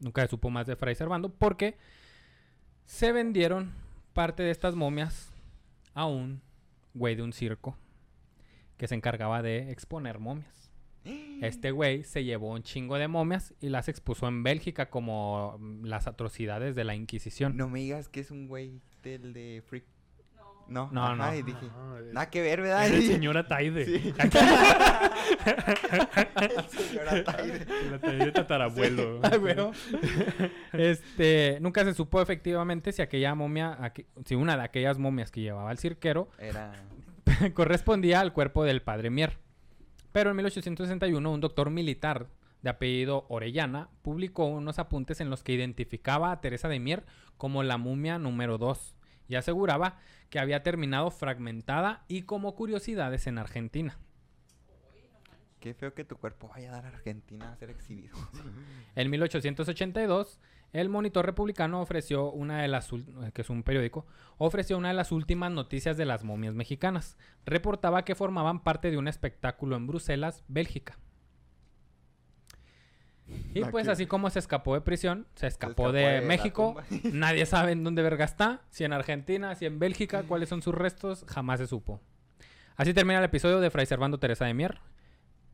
[0.00, 1.76] Nunca se supo más de Fray Servando porque
[2.84, 3.70] se vendieron
[4.12, 5.32] parte de estas momias
[5.94, 6.42] a un
[6.94, 7.76] güey de un circo
[8.76, 10.72] que se encargaba de exponer momias.
[11.40, 16.08] Este güey se llevó un chingo de momias y las expuso en Bélgica como las
[16.08, 17.56] atrocidades de la Inquisición.
[17.56, 19.84] No me digas que es un güey del de Freak.
[20.68, 21.36] No, No, ajá, no.
[21.36, 22.86] y dije, No, es- nada que ver, ¿verdad?
[22.86, 23.84] es el señor Ataide.
[23.86, 24.14] Sí.
[26.68, 27.66] Señor Ataide.
[27.86, 29.20] El Ataide tatarabuelo.
[29.40, 29.56] Güey.
[30.72, 35.40] Este, nunca se supo efectivamente si aquella momia, aqu- si una de aquellas momias que
[35.40, 36.72] llevaba el cirquero Era...
[37.54, 39.38] correspondía al cuerpo del padre Mier.
[40.12, 42.28] Pero en 1861 un doctor militar
[42.62, 47.04] de apellido Orellana publicó unos apuntes en los que identificaba a Teresa de Mier
[47.36, 48.96] como la momia número 2
[49.28, 49.98] y aseguraba
[50.30, 53.98] que había terminado fragmentada y como curiosidades en Argentina.
[55.60, 58.16] Qué feo que tu cuerpo vaya a dar a Argentina a ser exhibido.
[58.94, 60.40] En 1882,
[60.72, 62.98] el Monitor Republicano ofreció una de las, eh,
[63.32, 64.06] que es un periódico,
[64.38, 67.16] ofreció una de las últimas noticias de las momias mexicanas.
[67.46, 70.98] Reportaba que formaban parte de un espectáculo en Bruselas, Bélgica.
[73.54, 76.76] Y Ah, pues así como se escapó de prisión, se escapó, escapó de, de México.
[77.12, 80.74] Nadie sabe en dónde verga está, si en Argentina, si en Bélgica, cuáles son sus
[80.74, 82.00] restos, jamás se supo.
[82.76, 84.78] Así termina el episodio de Fray Servando Teresa de Mier,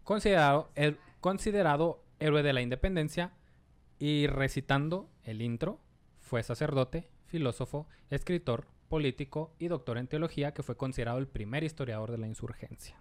[0.03, 3.33] considerado, el- considerado héroe de la independencia
[3.99, 5.81] y recitando el intro,
[6.21, 12.11] fue sacerdote, filósofo, escritor, político y doctor en teología que fue considerado el primer historiador
[12.11, 12.97] de la insurgencia.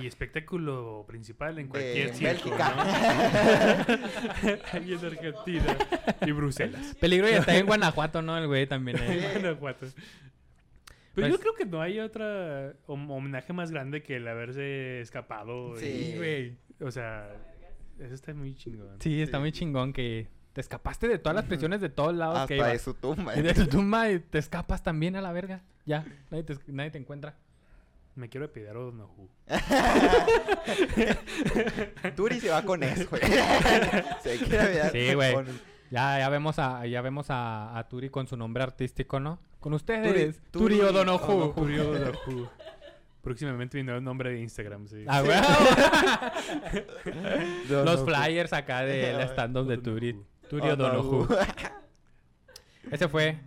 [0.00, 2.74] Y espectáculo principal en De cualquier circo, Bélgica.
[2.76, 2.82] ¿no?
[4.72, 5.76] Ahí en Argentina
[6.26, 6.96] y Bruselas.
[7.00, 8.36] Peligro y está en Guanajuato, ¿no?
[8.38, 8.98] El güey también.
[9.00, 9.30] eh.
[9.34, 9.86] Guanajuato.
[11.14, 15.00] Pero Pues- yo creo que no hay otra hom- homenaje más grande que el haberse
[15.00, 15.74] escapado.
[15.76, 16.14] y- Sí.
[16.16, 16.56] güey.
[16.80, 17.28] O sea,
[17.98, 18.96] eso está muy chingón.
[19.00, 19.40] Sí, está Sí.
[19.40, 22.70] muy chingón que te escapaste de todas las prisiones de todos lados que Hasta de
[22.74, 22.82] ibas.
[22.82, 23.36] su tumba.
[23.36, 25.62] Y de tu tumba y te escapas también a la verga.
[25.86, 27.34] Ya, nadie te, nadie te encuentra.
[28.18, 29.30] Me quiero pedir a Donohu.
[32.16, 33.22] Turi se va con eso, güey.
[34.22, 35.34] se quiere Sí, güey.
[35.34, 35.46] con-
[35.90, 39.38] Ya, ya vemos a, ya vemos a, a Turi con su nombre artístico, ¿no?
[39.60, 41.34] Con ustedes, Turi- Turi, Turi O'Donoghue.
[41.34, 41.54] O'Donoghue.
[41.54, 42.48] Turi Donohu.
[43.22, 45.04] Próximamente vendrá un nombre de Instagram, sí.
[45.06, 45.38] Ah, güey.
[47.84, 50.20] Los flyers acá del stand-up de Turi.
[50.50, 51.28] Turi O'Donoghue.
[52.90, 53.38] Ese fue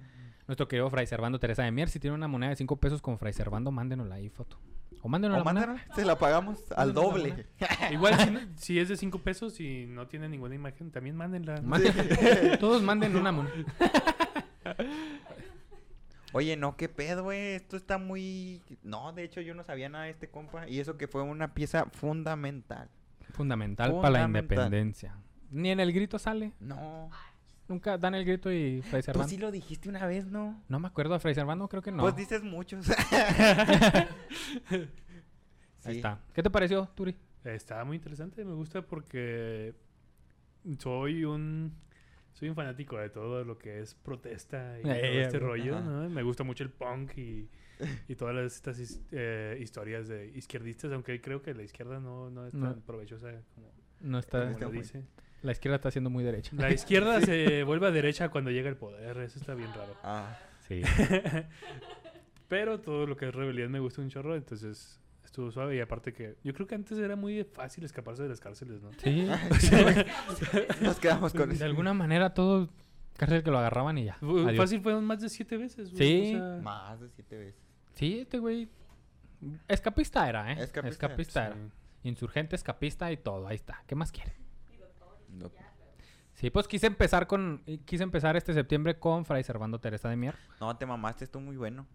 [0.52, 1.88] nuestro querido Fray Servando Teresa de Mier.
[1.90, 4.60] Si tiene una moneda de 5 pesos con Fray Servando, mándenosla ahí, foto.
[5.02, 5.68] O mándenos O la moneda.
[5.68, 7.46] mándanos, se la pagamos al Mándanos la doble.
[7.92, 11.62] Igual si, no- si es de 5 pesos y no tiene ninguna imagen, también mándenla.
[11.62, 13.54] Manden- Todos manden una moneda.
[16.34, 17.56] Oye, no, qué pedo, güey.
[17.56, 18.62] Esto está muy.
[18.84, 20.68] No, de hecho, yo no sabía nada de este compa.
[20.68, 22.90] Y eso que fue una pieza fundamental.
[23.32, 24.42] Fundamental, para la Fundamental.
[24.58, 25.16] independencia.
[25.50, 26.54] Ni en el grito sale.
[26.60, 27.10] No.
[27.72, 29.30] Nunca dan el grito y Fray Tú Servando.
[29.30, 30.62] sí lo dijiste una vez, ¿no?
[30.68, 32.04] No me acuerdo de Fray Servando, creo que no.
[32.04, 32.86] Pues dices muchos.
[35.84, 36.20] Ahí está.
[36.34, 37.16] ¿Qué te pareció, Turi?
[37.44, 39.74] Está muy interesante, me gusta porque
[40.80, 41.74] soy un
[42.34, 45.84] soy un fanático de todo lo que es protesta y Eh, todo este rollo, Ajá.
[45.86, 46.10] ¿no?
[46.10, 47.50] Me gusta mucho el punk y,
[48.08, 52.30] y todas las- estas his- eh, historias de izquierdistas, aunque creo que la izquierda no,
[52.30, 52.76] no es tan No.
[52.82, 53.68] provechosa como,
[54.02, 54.40] No está.
[54.42, 55.04] como Está lo muy- dice.
[55.42, 56.52] La izquierda está siendo muy derecha.
[56.56, 59.96] La izquierda se vuelve a derecha cuando llega el poder, eso está bien raro.
[60.04, 60.38] Ah,
[60.68, 60.82] Sí.
[62.48, 66.14] Pero todo lo que es rebelión me gusta un chorro, entonces estuvo suave y aparte
[66.14, 68.92] que yo creo que antes era muy fácil escaparse de las cárceles, ¿no?
[68.98, 69.28] Sí.
[70.82, 71.66] nos quedamos con De eso.
[71.66, 72.70] alguna manera todo
[73.18, 74.18] cárcel que lo agarraban y ya.
[74.22, 74.58] Adiós.
[74.58, 75.90] Fácil fueron más de siete veces.
[75.96, 76.34] Sí.
[76.36, 77.62] o sea, Más de siete veces.
[77.94, 78.68] Sí, este güey.
[79.68, 80.62] Escapista era, ¿eh?
[80.64, 80.90] Escapista.
[80.90, 81.56] Escapista era.
[81.56, 81.62] sí.
[82.04, 83.48] Insurgente, escapista y todo.
[83.48, 83.84] Ahí está.
[83.88, 84.34] ¿Qué más quiere?
[85.32, 85.52] No.
[86.34, 87.64] Sí, pues quise empezar con.
[87.86, 90.36] Quise empezar este septiembre con Fray Servando Teresa de Mier.
[90.60, 91.86] No, te mamaste, estuvo muy bueno.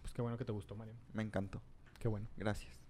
[0.00, 0.98] Pues qué bueno que te gustó, Mariano.
[1.12, 1.62] Me encantó.
[1.98, 2.26] Qué bueno.
[2.36, 2.80] Gracias.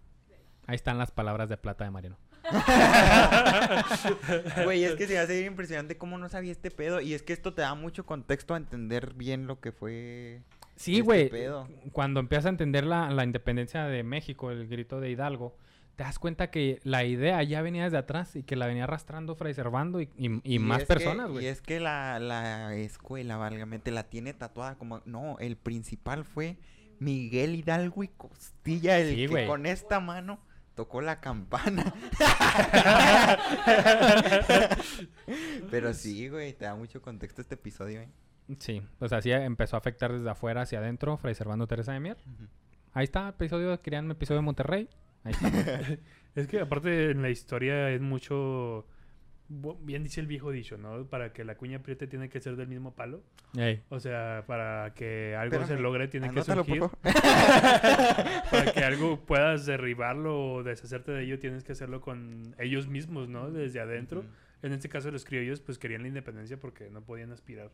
[0.67, 2.17] Ahí están las palabras de plata de Mariano.
[4.65, 7.01] Güey, es que se hace bien impresionante cómo no sabía este pedo.
[7.01, 10.43] Y es que esto te da mucho contexto a entender bien lo que fue.
[10.77, 11.29] Sí, este güey.
[11.29, 11.69] pedo.
[11.93, 15.57] cuando empiezas a entender la, la independencia de México, el grito de Hidalgo,
[15.97, 19.35] te das cuenta que la idea ya venía desde atrás y que la venía arrastrando
[19.35, 21.47] Fray Servando y, y- y más personas, Y güey.
[21.47, 25.03] es que la, la escuela, válgame, te la tiene tatuada como...
[25.05, 26.57] No, el principal fue
[26.99, 30.41] Miguel Hidalgo y Costilla, el Sí, que con esta mano
[30.75, 31.93] tocó la campana.
[35.71, 38.09] Pero sí, güey, te da mucho contexto este episodio, ¿eh?
[38.59, 42.17] Sí, pues así empezó a afectar desde afuera hacia adentro Fray Servando Teresa de Mier.
[42.93, 44.89] Ahí está, episodio, querían episodio de Monterrey.
[45.25, 45.99] Ahí está.
[46.35, 48.87] Es que aparte en la historia es mucho...
[49.81, 51.05] Bien dice el viejo dicho, ¿no?
[51.05, 53.23] Para que la cuña apriete tiene que ser del mismo palo.
[53.55, 56.81] Ey, O sea, para que algo se logre tiene que surgir.
[57.03, 63.29] Para que algo puedas derribarlo o deshacerte de ello, tienes que hacerlo con ellos mismos,
[63.29, 63.51] ¿no?
[63.51, 64.25] Desde adentro.
[64.63, 67.71] En este caso los criollos pues querían la independencia porque no podían aspirar.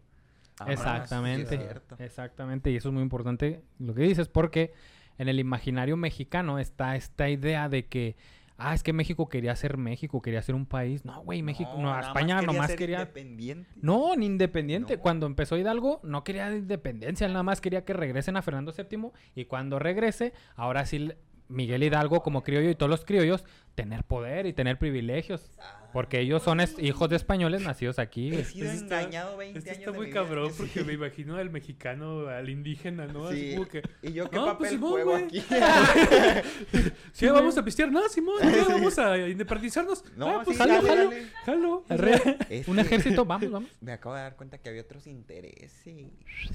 [0.58, 1.60] Ah, Exactamente.
[2.00, 4.72] Exactamente, y eso es muy importante lo que dices, porque
[5.18, 8.16] en el imaginario mexicano está esta idea de que,
[8.56, 11.04] ah, es que México quería ser México, quería ser un país.
[11.04, 13.00] No, güey, México, no, más España nomás ser quería...
[13.00, 13.70] independiente.
[13.82, 14.96] No, ni independiente.
[14.96, 15.02] No.
[15.02, 19.10] Cuando empezó Hidalgo, no quería independencia, él nada más quería que regresen a Fernando VII
[19.34, 21.12] y cuando regrese, ahora sí,
[21.48, 25.50] Miguel Hidalgo como criollo y todos los criollos, tener poder y tener privilegios.
[25.60, 28.32] Ah, Porque ellos son es- hijos de españoles nacidos aquí.
[28.32, 30.14] He sido engañado 20 Esto años está de muy vida.
[30.14, 30.56] cabrón Sí.
[30.58, 33.26] porque me imagino al mexicano, al indígena, ¿no?
[33.26, 33.54] Así Sí.
[33.56, 35.40] como que, ¿Y yo qué No, papel pues, Simón, juego aquí?
[37.12, 40.04] sí, vamos a pistear, no, Simón, ya vamos a independizarnos.
[40.16, 42.18] No, ah, pues sí, jalo, dale, jalo, dale.
[42.18, 42.36] jalo.
[42.68, 43.70] Un que ejército, vamos, vamos.
[43.80, 45.72] Me acabo de dar cuenta que había otros intereses.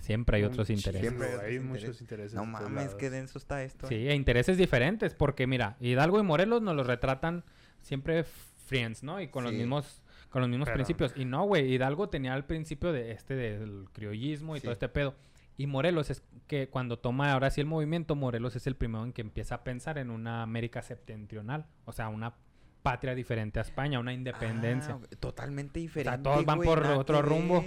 [0.02, 1.02] Siempre hay otros intereses.
[1.02, 2.34] Siempre hay Hay muchos intereses.
[2.34, 3.88] No mames, qué denso está esto.
[3.88, 4.12] Sí, eh.
[4.12, 7.44] e intereses diferentes, porque mira, Hidalgo y Morelos nos los retratan
[7.82, 8.24] siempre
[8.64, 9.20] friends, ¿no?
[9.22, 11.14] Y con los mismos con los mismos Pero- principios.
[11.16, 14.64] Y no, güey, Hidalgo tenía el principio de este del criollismo y Sí.
[14.64, 15.14] todo este pedo.
[15.58, 19.14] Y Morelos es que cuando toma ahora sí el movimiento, Morelos es el primero en
[19.14, 22.34] que empieza a pensar en una América septentrional, o sea, una
[22.82, 24.98] patria diferente a España, una independencia.
[25.00, 26.24] Ah, totalmente diferente.
[26.24, 27.64] todos van güey, por otro rumbo.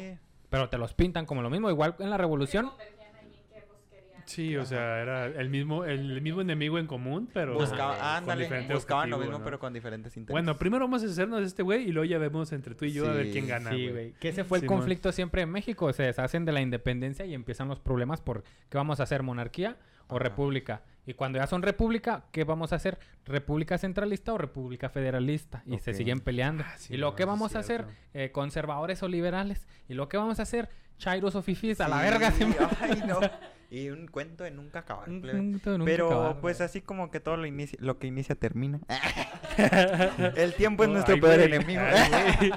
[0.51, 2.69] Pero te los pintan como lo mismo, igual en la revolución.
[2.71, 4.16] Convergían ahí en que pues querían.
[4.27, 8.67] Sí, o sea, era el mismo, el mismo enemigo en común, pero Buscaba, con ándale,
[8.73, 9.45] buscaban lo mismo, ¿no?
[9.45, 10.33] pero con diferentes intereses.
[10.33, 13.09] Bueno, primero vamos a hacernos este güey y luego ya vemos entre tú y yo
[13.09, 14.13] a ver quién gana, Sí, güey.
[14.21, 15.93] Que ese fue el conflicto siempre en México.
[15.93, 19.77] Se deshacen de la independencia y empiezan los problemas por qué vamos a hacer, monarquía
[20.09, 20.25] o Ajá.
[20.25, 20.83] república.
[21.07, 22.99] Y cuando ya son república, ¿qué vamos a hacer?
[23.25, 25.63] ¿República centralista o república federalista?
[25.65, 26.65] Y se siguen peleando.
[26.67, 29.69] Ah, sí, y lo no, que vamos a hacer, eh, conservadores o liberales.
[29.89, 32.33] Y lo que vamos a hacer, chairos o fifís, a la verga.
[32.81, 33.21] Ay, no.
[33.69, 35.09] Y un cuento de nunca acabar.
[35.09, 35.39] Un plebe.
[35.39, 38.35] cuento de nunca Pero acabar, pues así como que todo lo, inicia, lo que inicia
[38.37, 38.79] termina.
[40.37, 41.81] El tiempo es nuestro ay, peor güey, enemigo.
[41.83, 42.53] ay.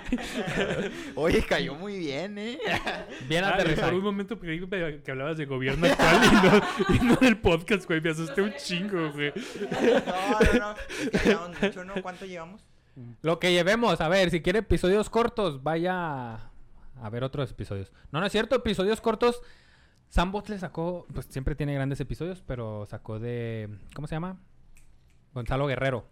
[1.16, 2.60] Oye, cayó muy bien, ¿eh?
[3.28, 3.88] Bien Ah, aterrizado.
[3.90, 7.86] por un momento que que hablabas de gobierno actual y no, y no del podcast,
[7.88, 8.02] güey.
[8.02, 9.34] Me asusté un chingo, güey.
[10.06, 10.76] No, no, no.
[11.12, 11.94] Es que llevamos mucho, ¿no?
[12.02, 12.62] ¿Cuánto llevamos?
[13.22, 16.34] Lo que llevemos, a ver, si quiere episodios cortos, vaya
[17.02, 17.92] a ver otros episodios.
[18.12, 19.42] No, no es cierto, episodios cortos.
[20.10, 24.40] Sam le sacó, pues siempre tiene grandes episodios, pero sacó de, ¿cómo se llama?
[25.34, 26.08] Gonzalo Guerrero,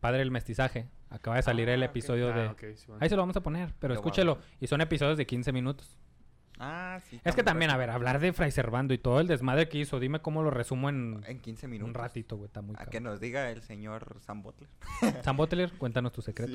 [0.00, 0.88] padre del mestizaje.
[1.10, 2.46] Acaba de salir el Ah, episodio Ah, de...
[2.48, 2.98] ok, sí, bueno.
[3.02, 4.38] Ahí se lo vamos a poner, pero escúchelo.
[4.60, 5.98] Y son episodios de 15 minutos.
[6.58, 7.20] Ah, sí.
[7.24, 10.00] Es que también, a ver, hablar de Fray Servando y todo el desmadre que hizo,
[10.00, 11.88] dime cómo lo resumo en En 15 minutos.
[11.88, 14.70] un ratito, güey, está muy A que nos diga el señor Sam Butler.
[15.22, 16.52] Sam Butler, cuéntanos tu secreto.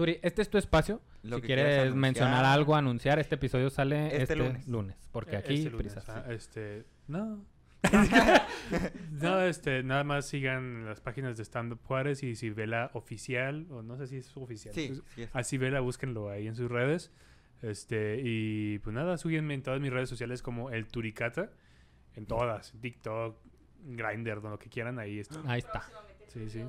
[0.00, 1.02] Turi, este es tu espacio.
[1.24, 4.66] Lo si quieres mencionar algo, anunciar, este episodio sale Este este, lunes.
[4.66, 4.96] lunes.
[5.12, 6.08] Porque Eh, aquí, este lunes, prisas.
[6.08, 7.44] ah, este, no.
[9.10, 13.82] no, este, nada más sigan las páginas de Stand Up Juárez y Sibela Oficial, o
[13.82, 14.72] no sé si es oficial.
[14.74, 15.22] Sí, pues, sí.
[15.24, 15.36] es.
[15.36, 17.10] A Sibela, búsquenlo ahí en sus redes.
[17.60, 21.50] Este, y pues nada, síguenme en todas mis redes sociales como el Turicata.
[22.16, 23.36] En todas, TikTok,
[23.84, 25.42] Grindr, lo que quieran, ahí está.
[25.44, 25.82] Ahí está.
[26.28, 26.64] Sí, sí.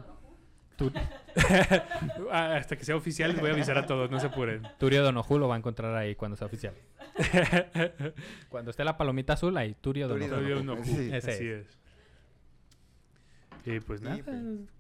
[0.90, 0.94] Tu-
[2.32, 4.64] Ah, Hasta que sea oficial les voy a avisar a todos, no se apuren.
[4.80, 6.74] Turio Donojú lo va a encontrar ahí cuando sea oficial.
[8.50, 10.64] cuando esté la palomita azul, ahí Turio Turio Donojú.
[10.64, 10.84] no.
[10.84, 11.10] Sí.
[11.14, 11.68] Ese Así es.
[11.68, 11.78] es.
[13.64, 14.38] Y pues nada, Sí, pues.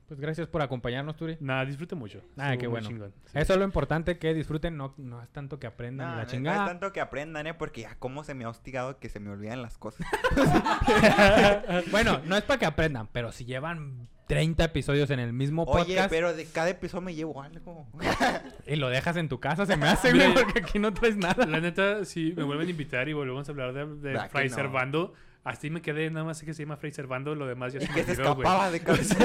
[0.07, 1.37] Pues gracias por acompañarnos, Turi.
[1.39, 2.21] nada, disfruten mucho.
[2.35, 2.85] Ah, qué bueno.
[2.85, 3.13] chingón.
[3.27, 3.39] Sí.
[3.39, 6.23] Eso es lo importante, que disfruten, no, no es tanto que aprendan No, no, la
[6.25, 6.63] no chingada.
[6.65, 7.53] es tanto que aprendan, ¿eh?
[7.53, 10.05] Porque ya cómo se me ha hostigado que se me olvidan las cosas.
[11.91, 15.83] bueno, no es para que aprendan, pero si llevan 30 episodios en el mismo Oye,
[15.95, 17.85] podcast pero de cada episodio me llevo algo.
[18.65, 21.45] y lo dejas en tu casa, se me hace, güey, porque aquí no traes nada.
[21.45, 24.29] La neta, si me vuelven a invitar y volvemos a hablar de, de ¿Verdad que
[24.29, 24.55] Fray no?
[24.55, 25.13] Servando,
[25.43, 27.91] ahí me quedé, nada más sé que se llama Fray Servando, lo demás ya se
[27.91, 28.47] me olvidó, güey.
[28.47, 29.17] escapaba de cabeza.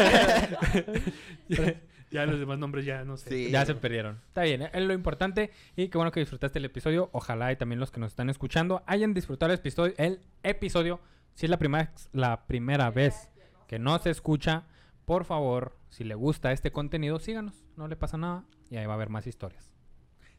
[1.48, 1.74] ya,
[2.10, 3.30] ya los demás nombres ya no sé.
[3.30, 3.50] Sí.
[3.52, 4.18] Ya se perdieron.
[4.26, 4.70] Está bien, ¿eh?
[4.72, 5.52] es lo importante.
[5.76, 7.10] Y qué bueno que disfrutaste el episodio.
[7.12, 9.94] Ojalá y también los que nos están escuchando hayan disfrutado el episodio.
[9.98, 10.98] El episodio.
[11.34, 13.28] Si es la primera, la primera vez
[13.68, 14.64] que no se escucha,
[15.06, 17.64] por favor, si le gusta este contenido, síganos.
[17.76, 18.44] No le pasa nada.
[18.70, 19.72] Y ahí va a haber más historias.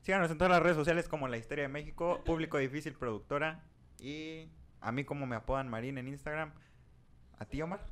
[0.02, 3.64] Síganos en todas las redes sociales como La Historia de México, Público Difícil Productora
[3.99, 4.49] y
[4.80, 6.53] a mí como me apodan Marín en Instagram.
[7.39, 7.84] ¿A ti, Omar?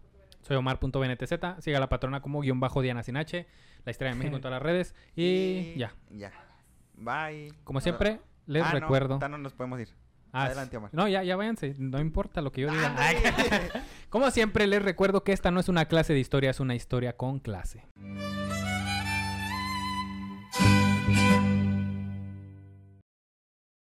[0.42, 1.64] Soy Omar.bntz.
[1.64, 3.48] Siga a la patrona como guion bajo Diana sin H.
[3.84, 4.96] La historia de México en todas las redes.
[5.16, 5.94] Y ya.
[6.12, 6.32] Ya.
[6.94, 7.52] Bye.
[7.64, 9.14] Como siempre, les Ah, no, recuerdo.
[9.16, 9.90] ahorita no nos podemos ir.
[10.36, 10.90] Ah, Adelante, Omar.
[10.94, 11.76] No, ya, ya váyanse.
[11.78, 12.88] No importa lo que yo diga.
[12.88, 13.22] Ándale.
[14.10, 17.16] Como siempre, les recuerdo que esta no es una clase de historia, es una historia
[17.16, 17.84] con clase.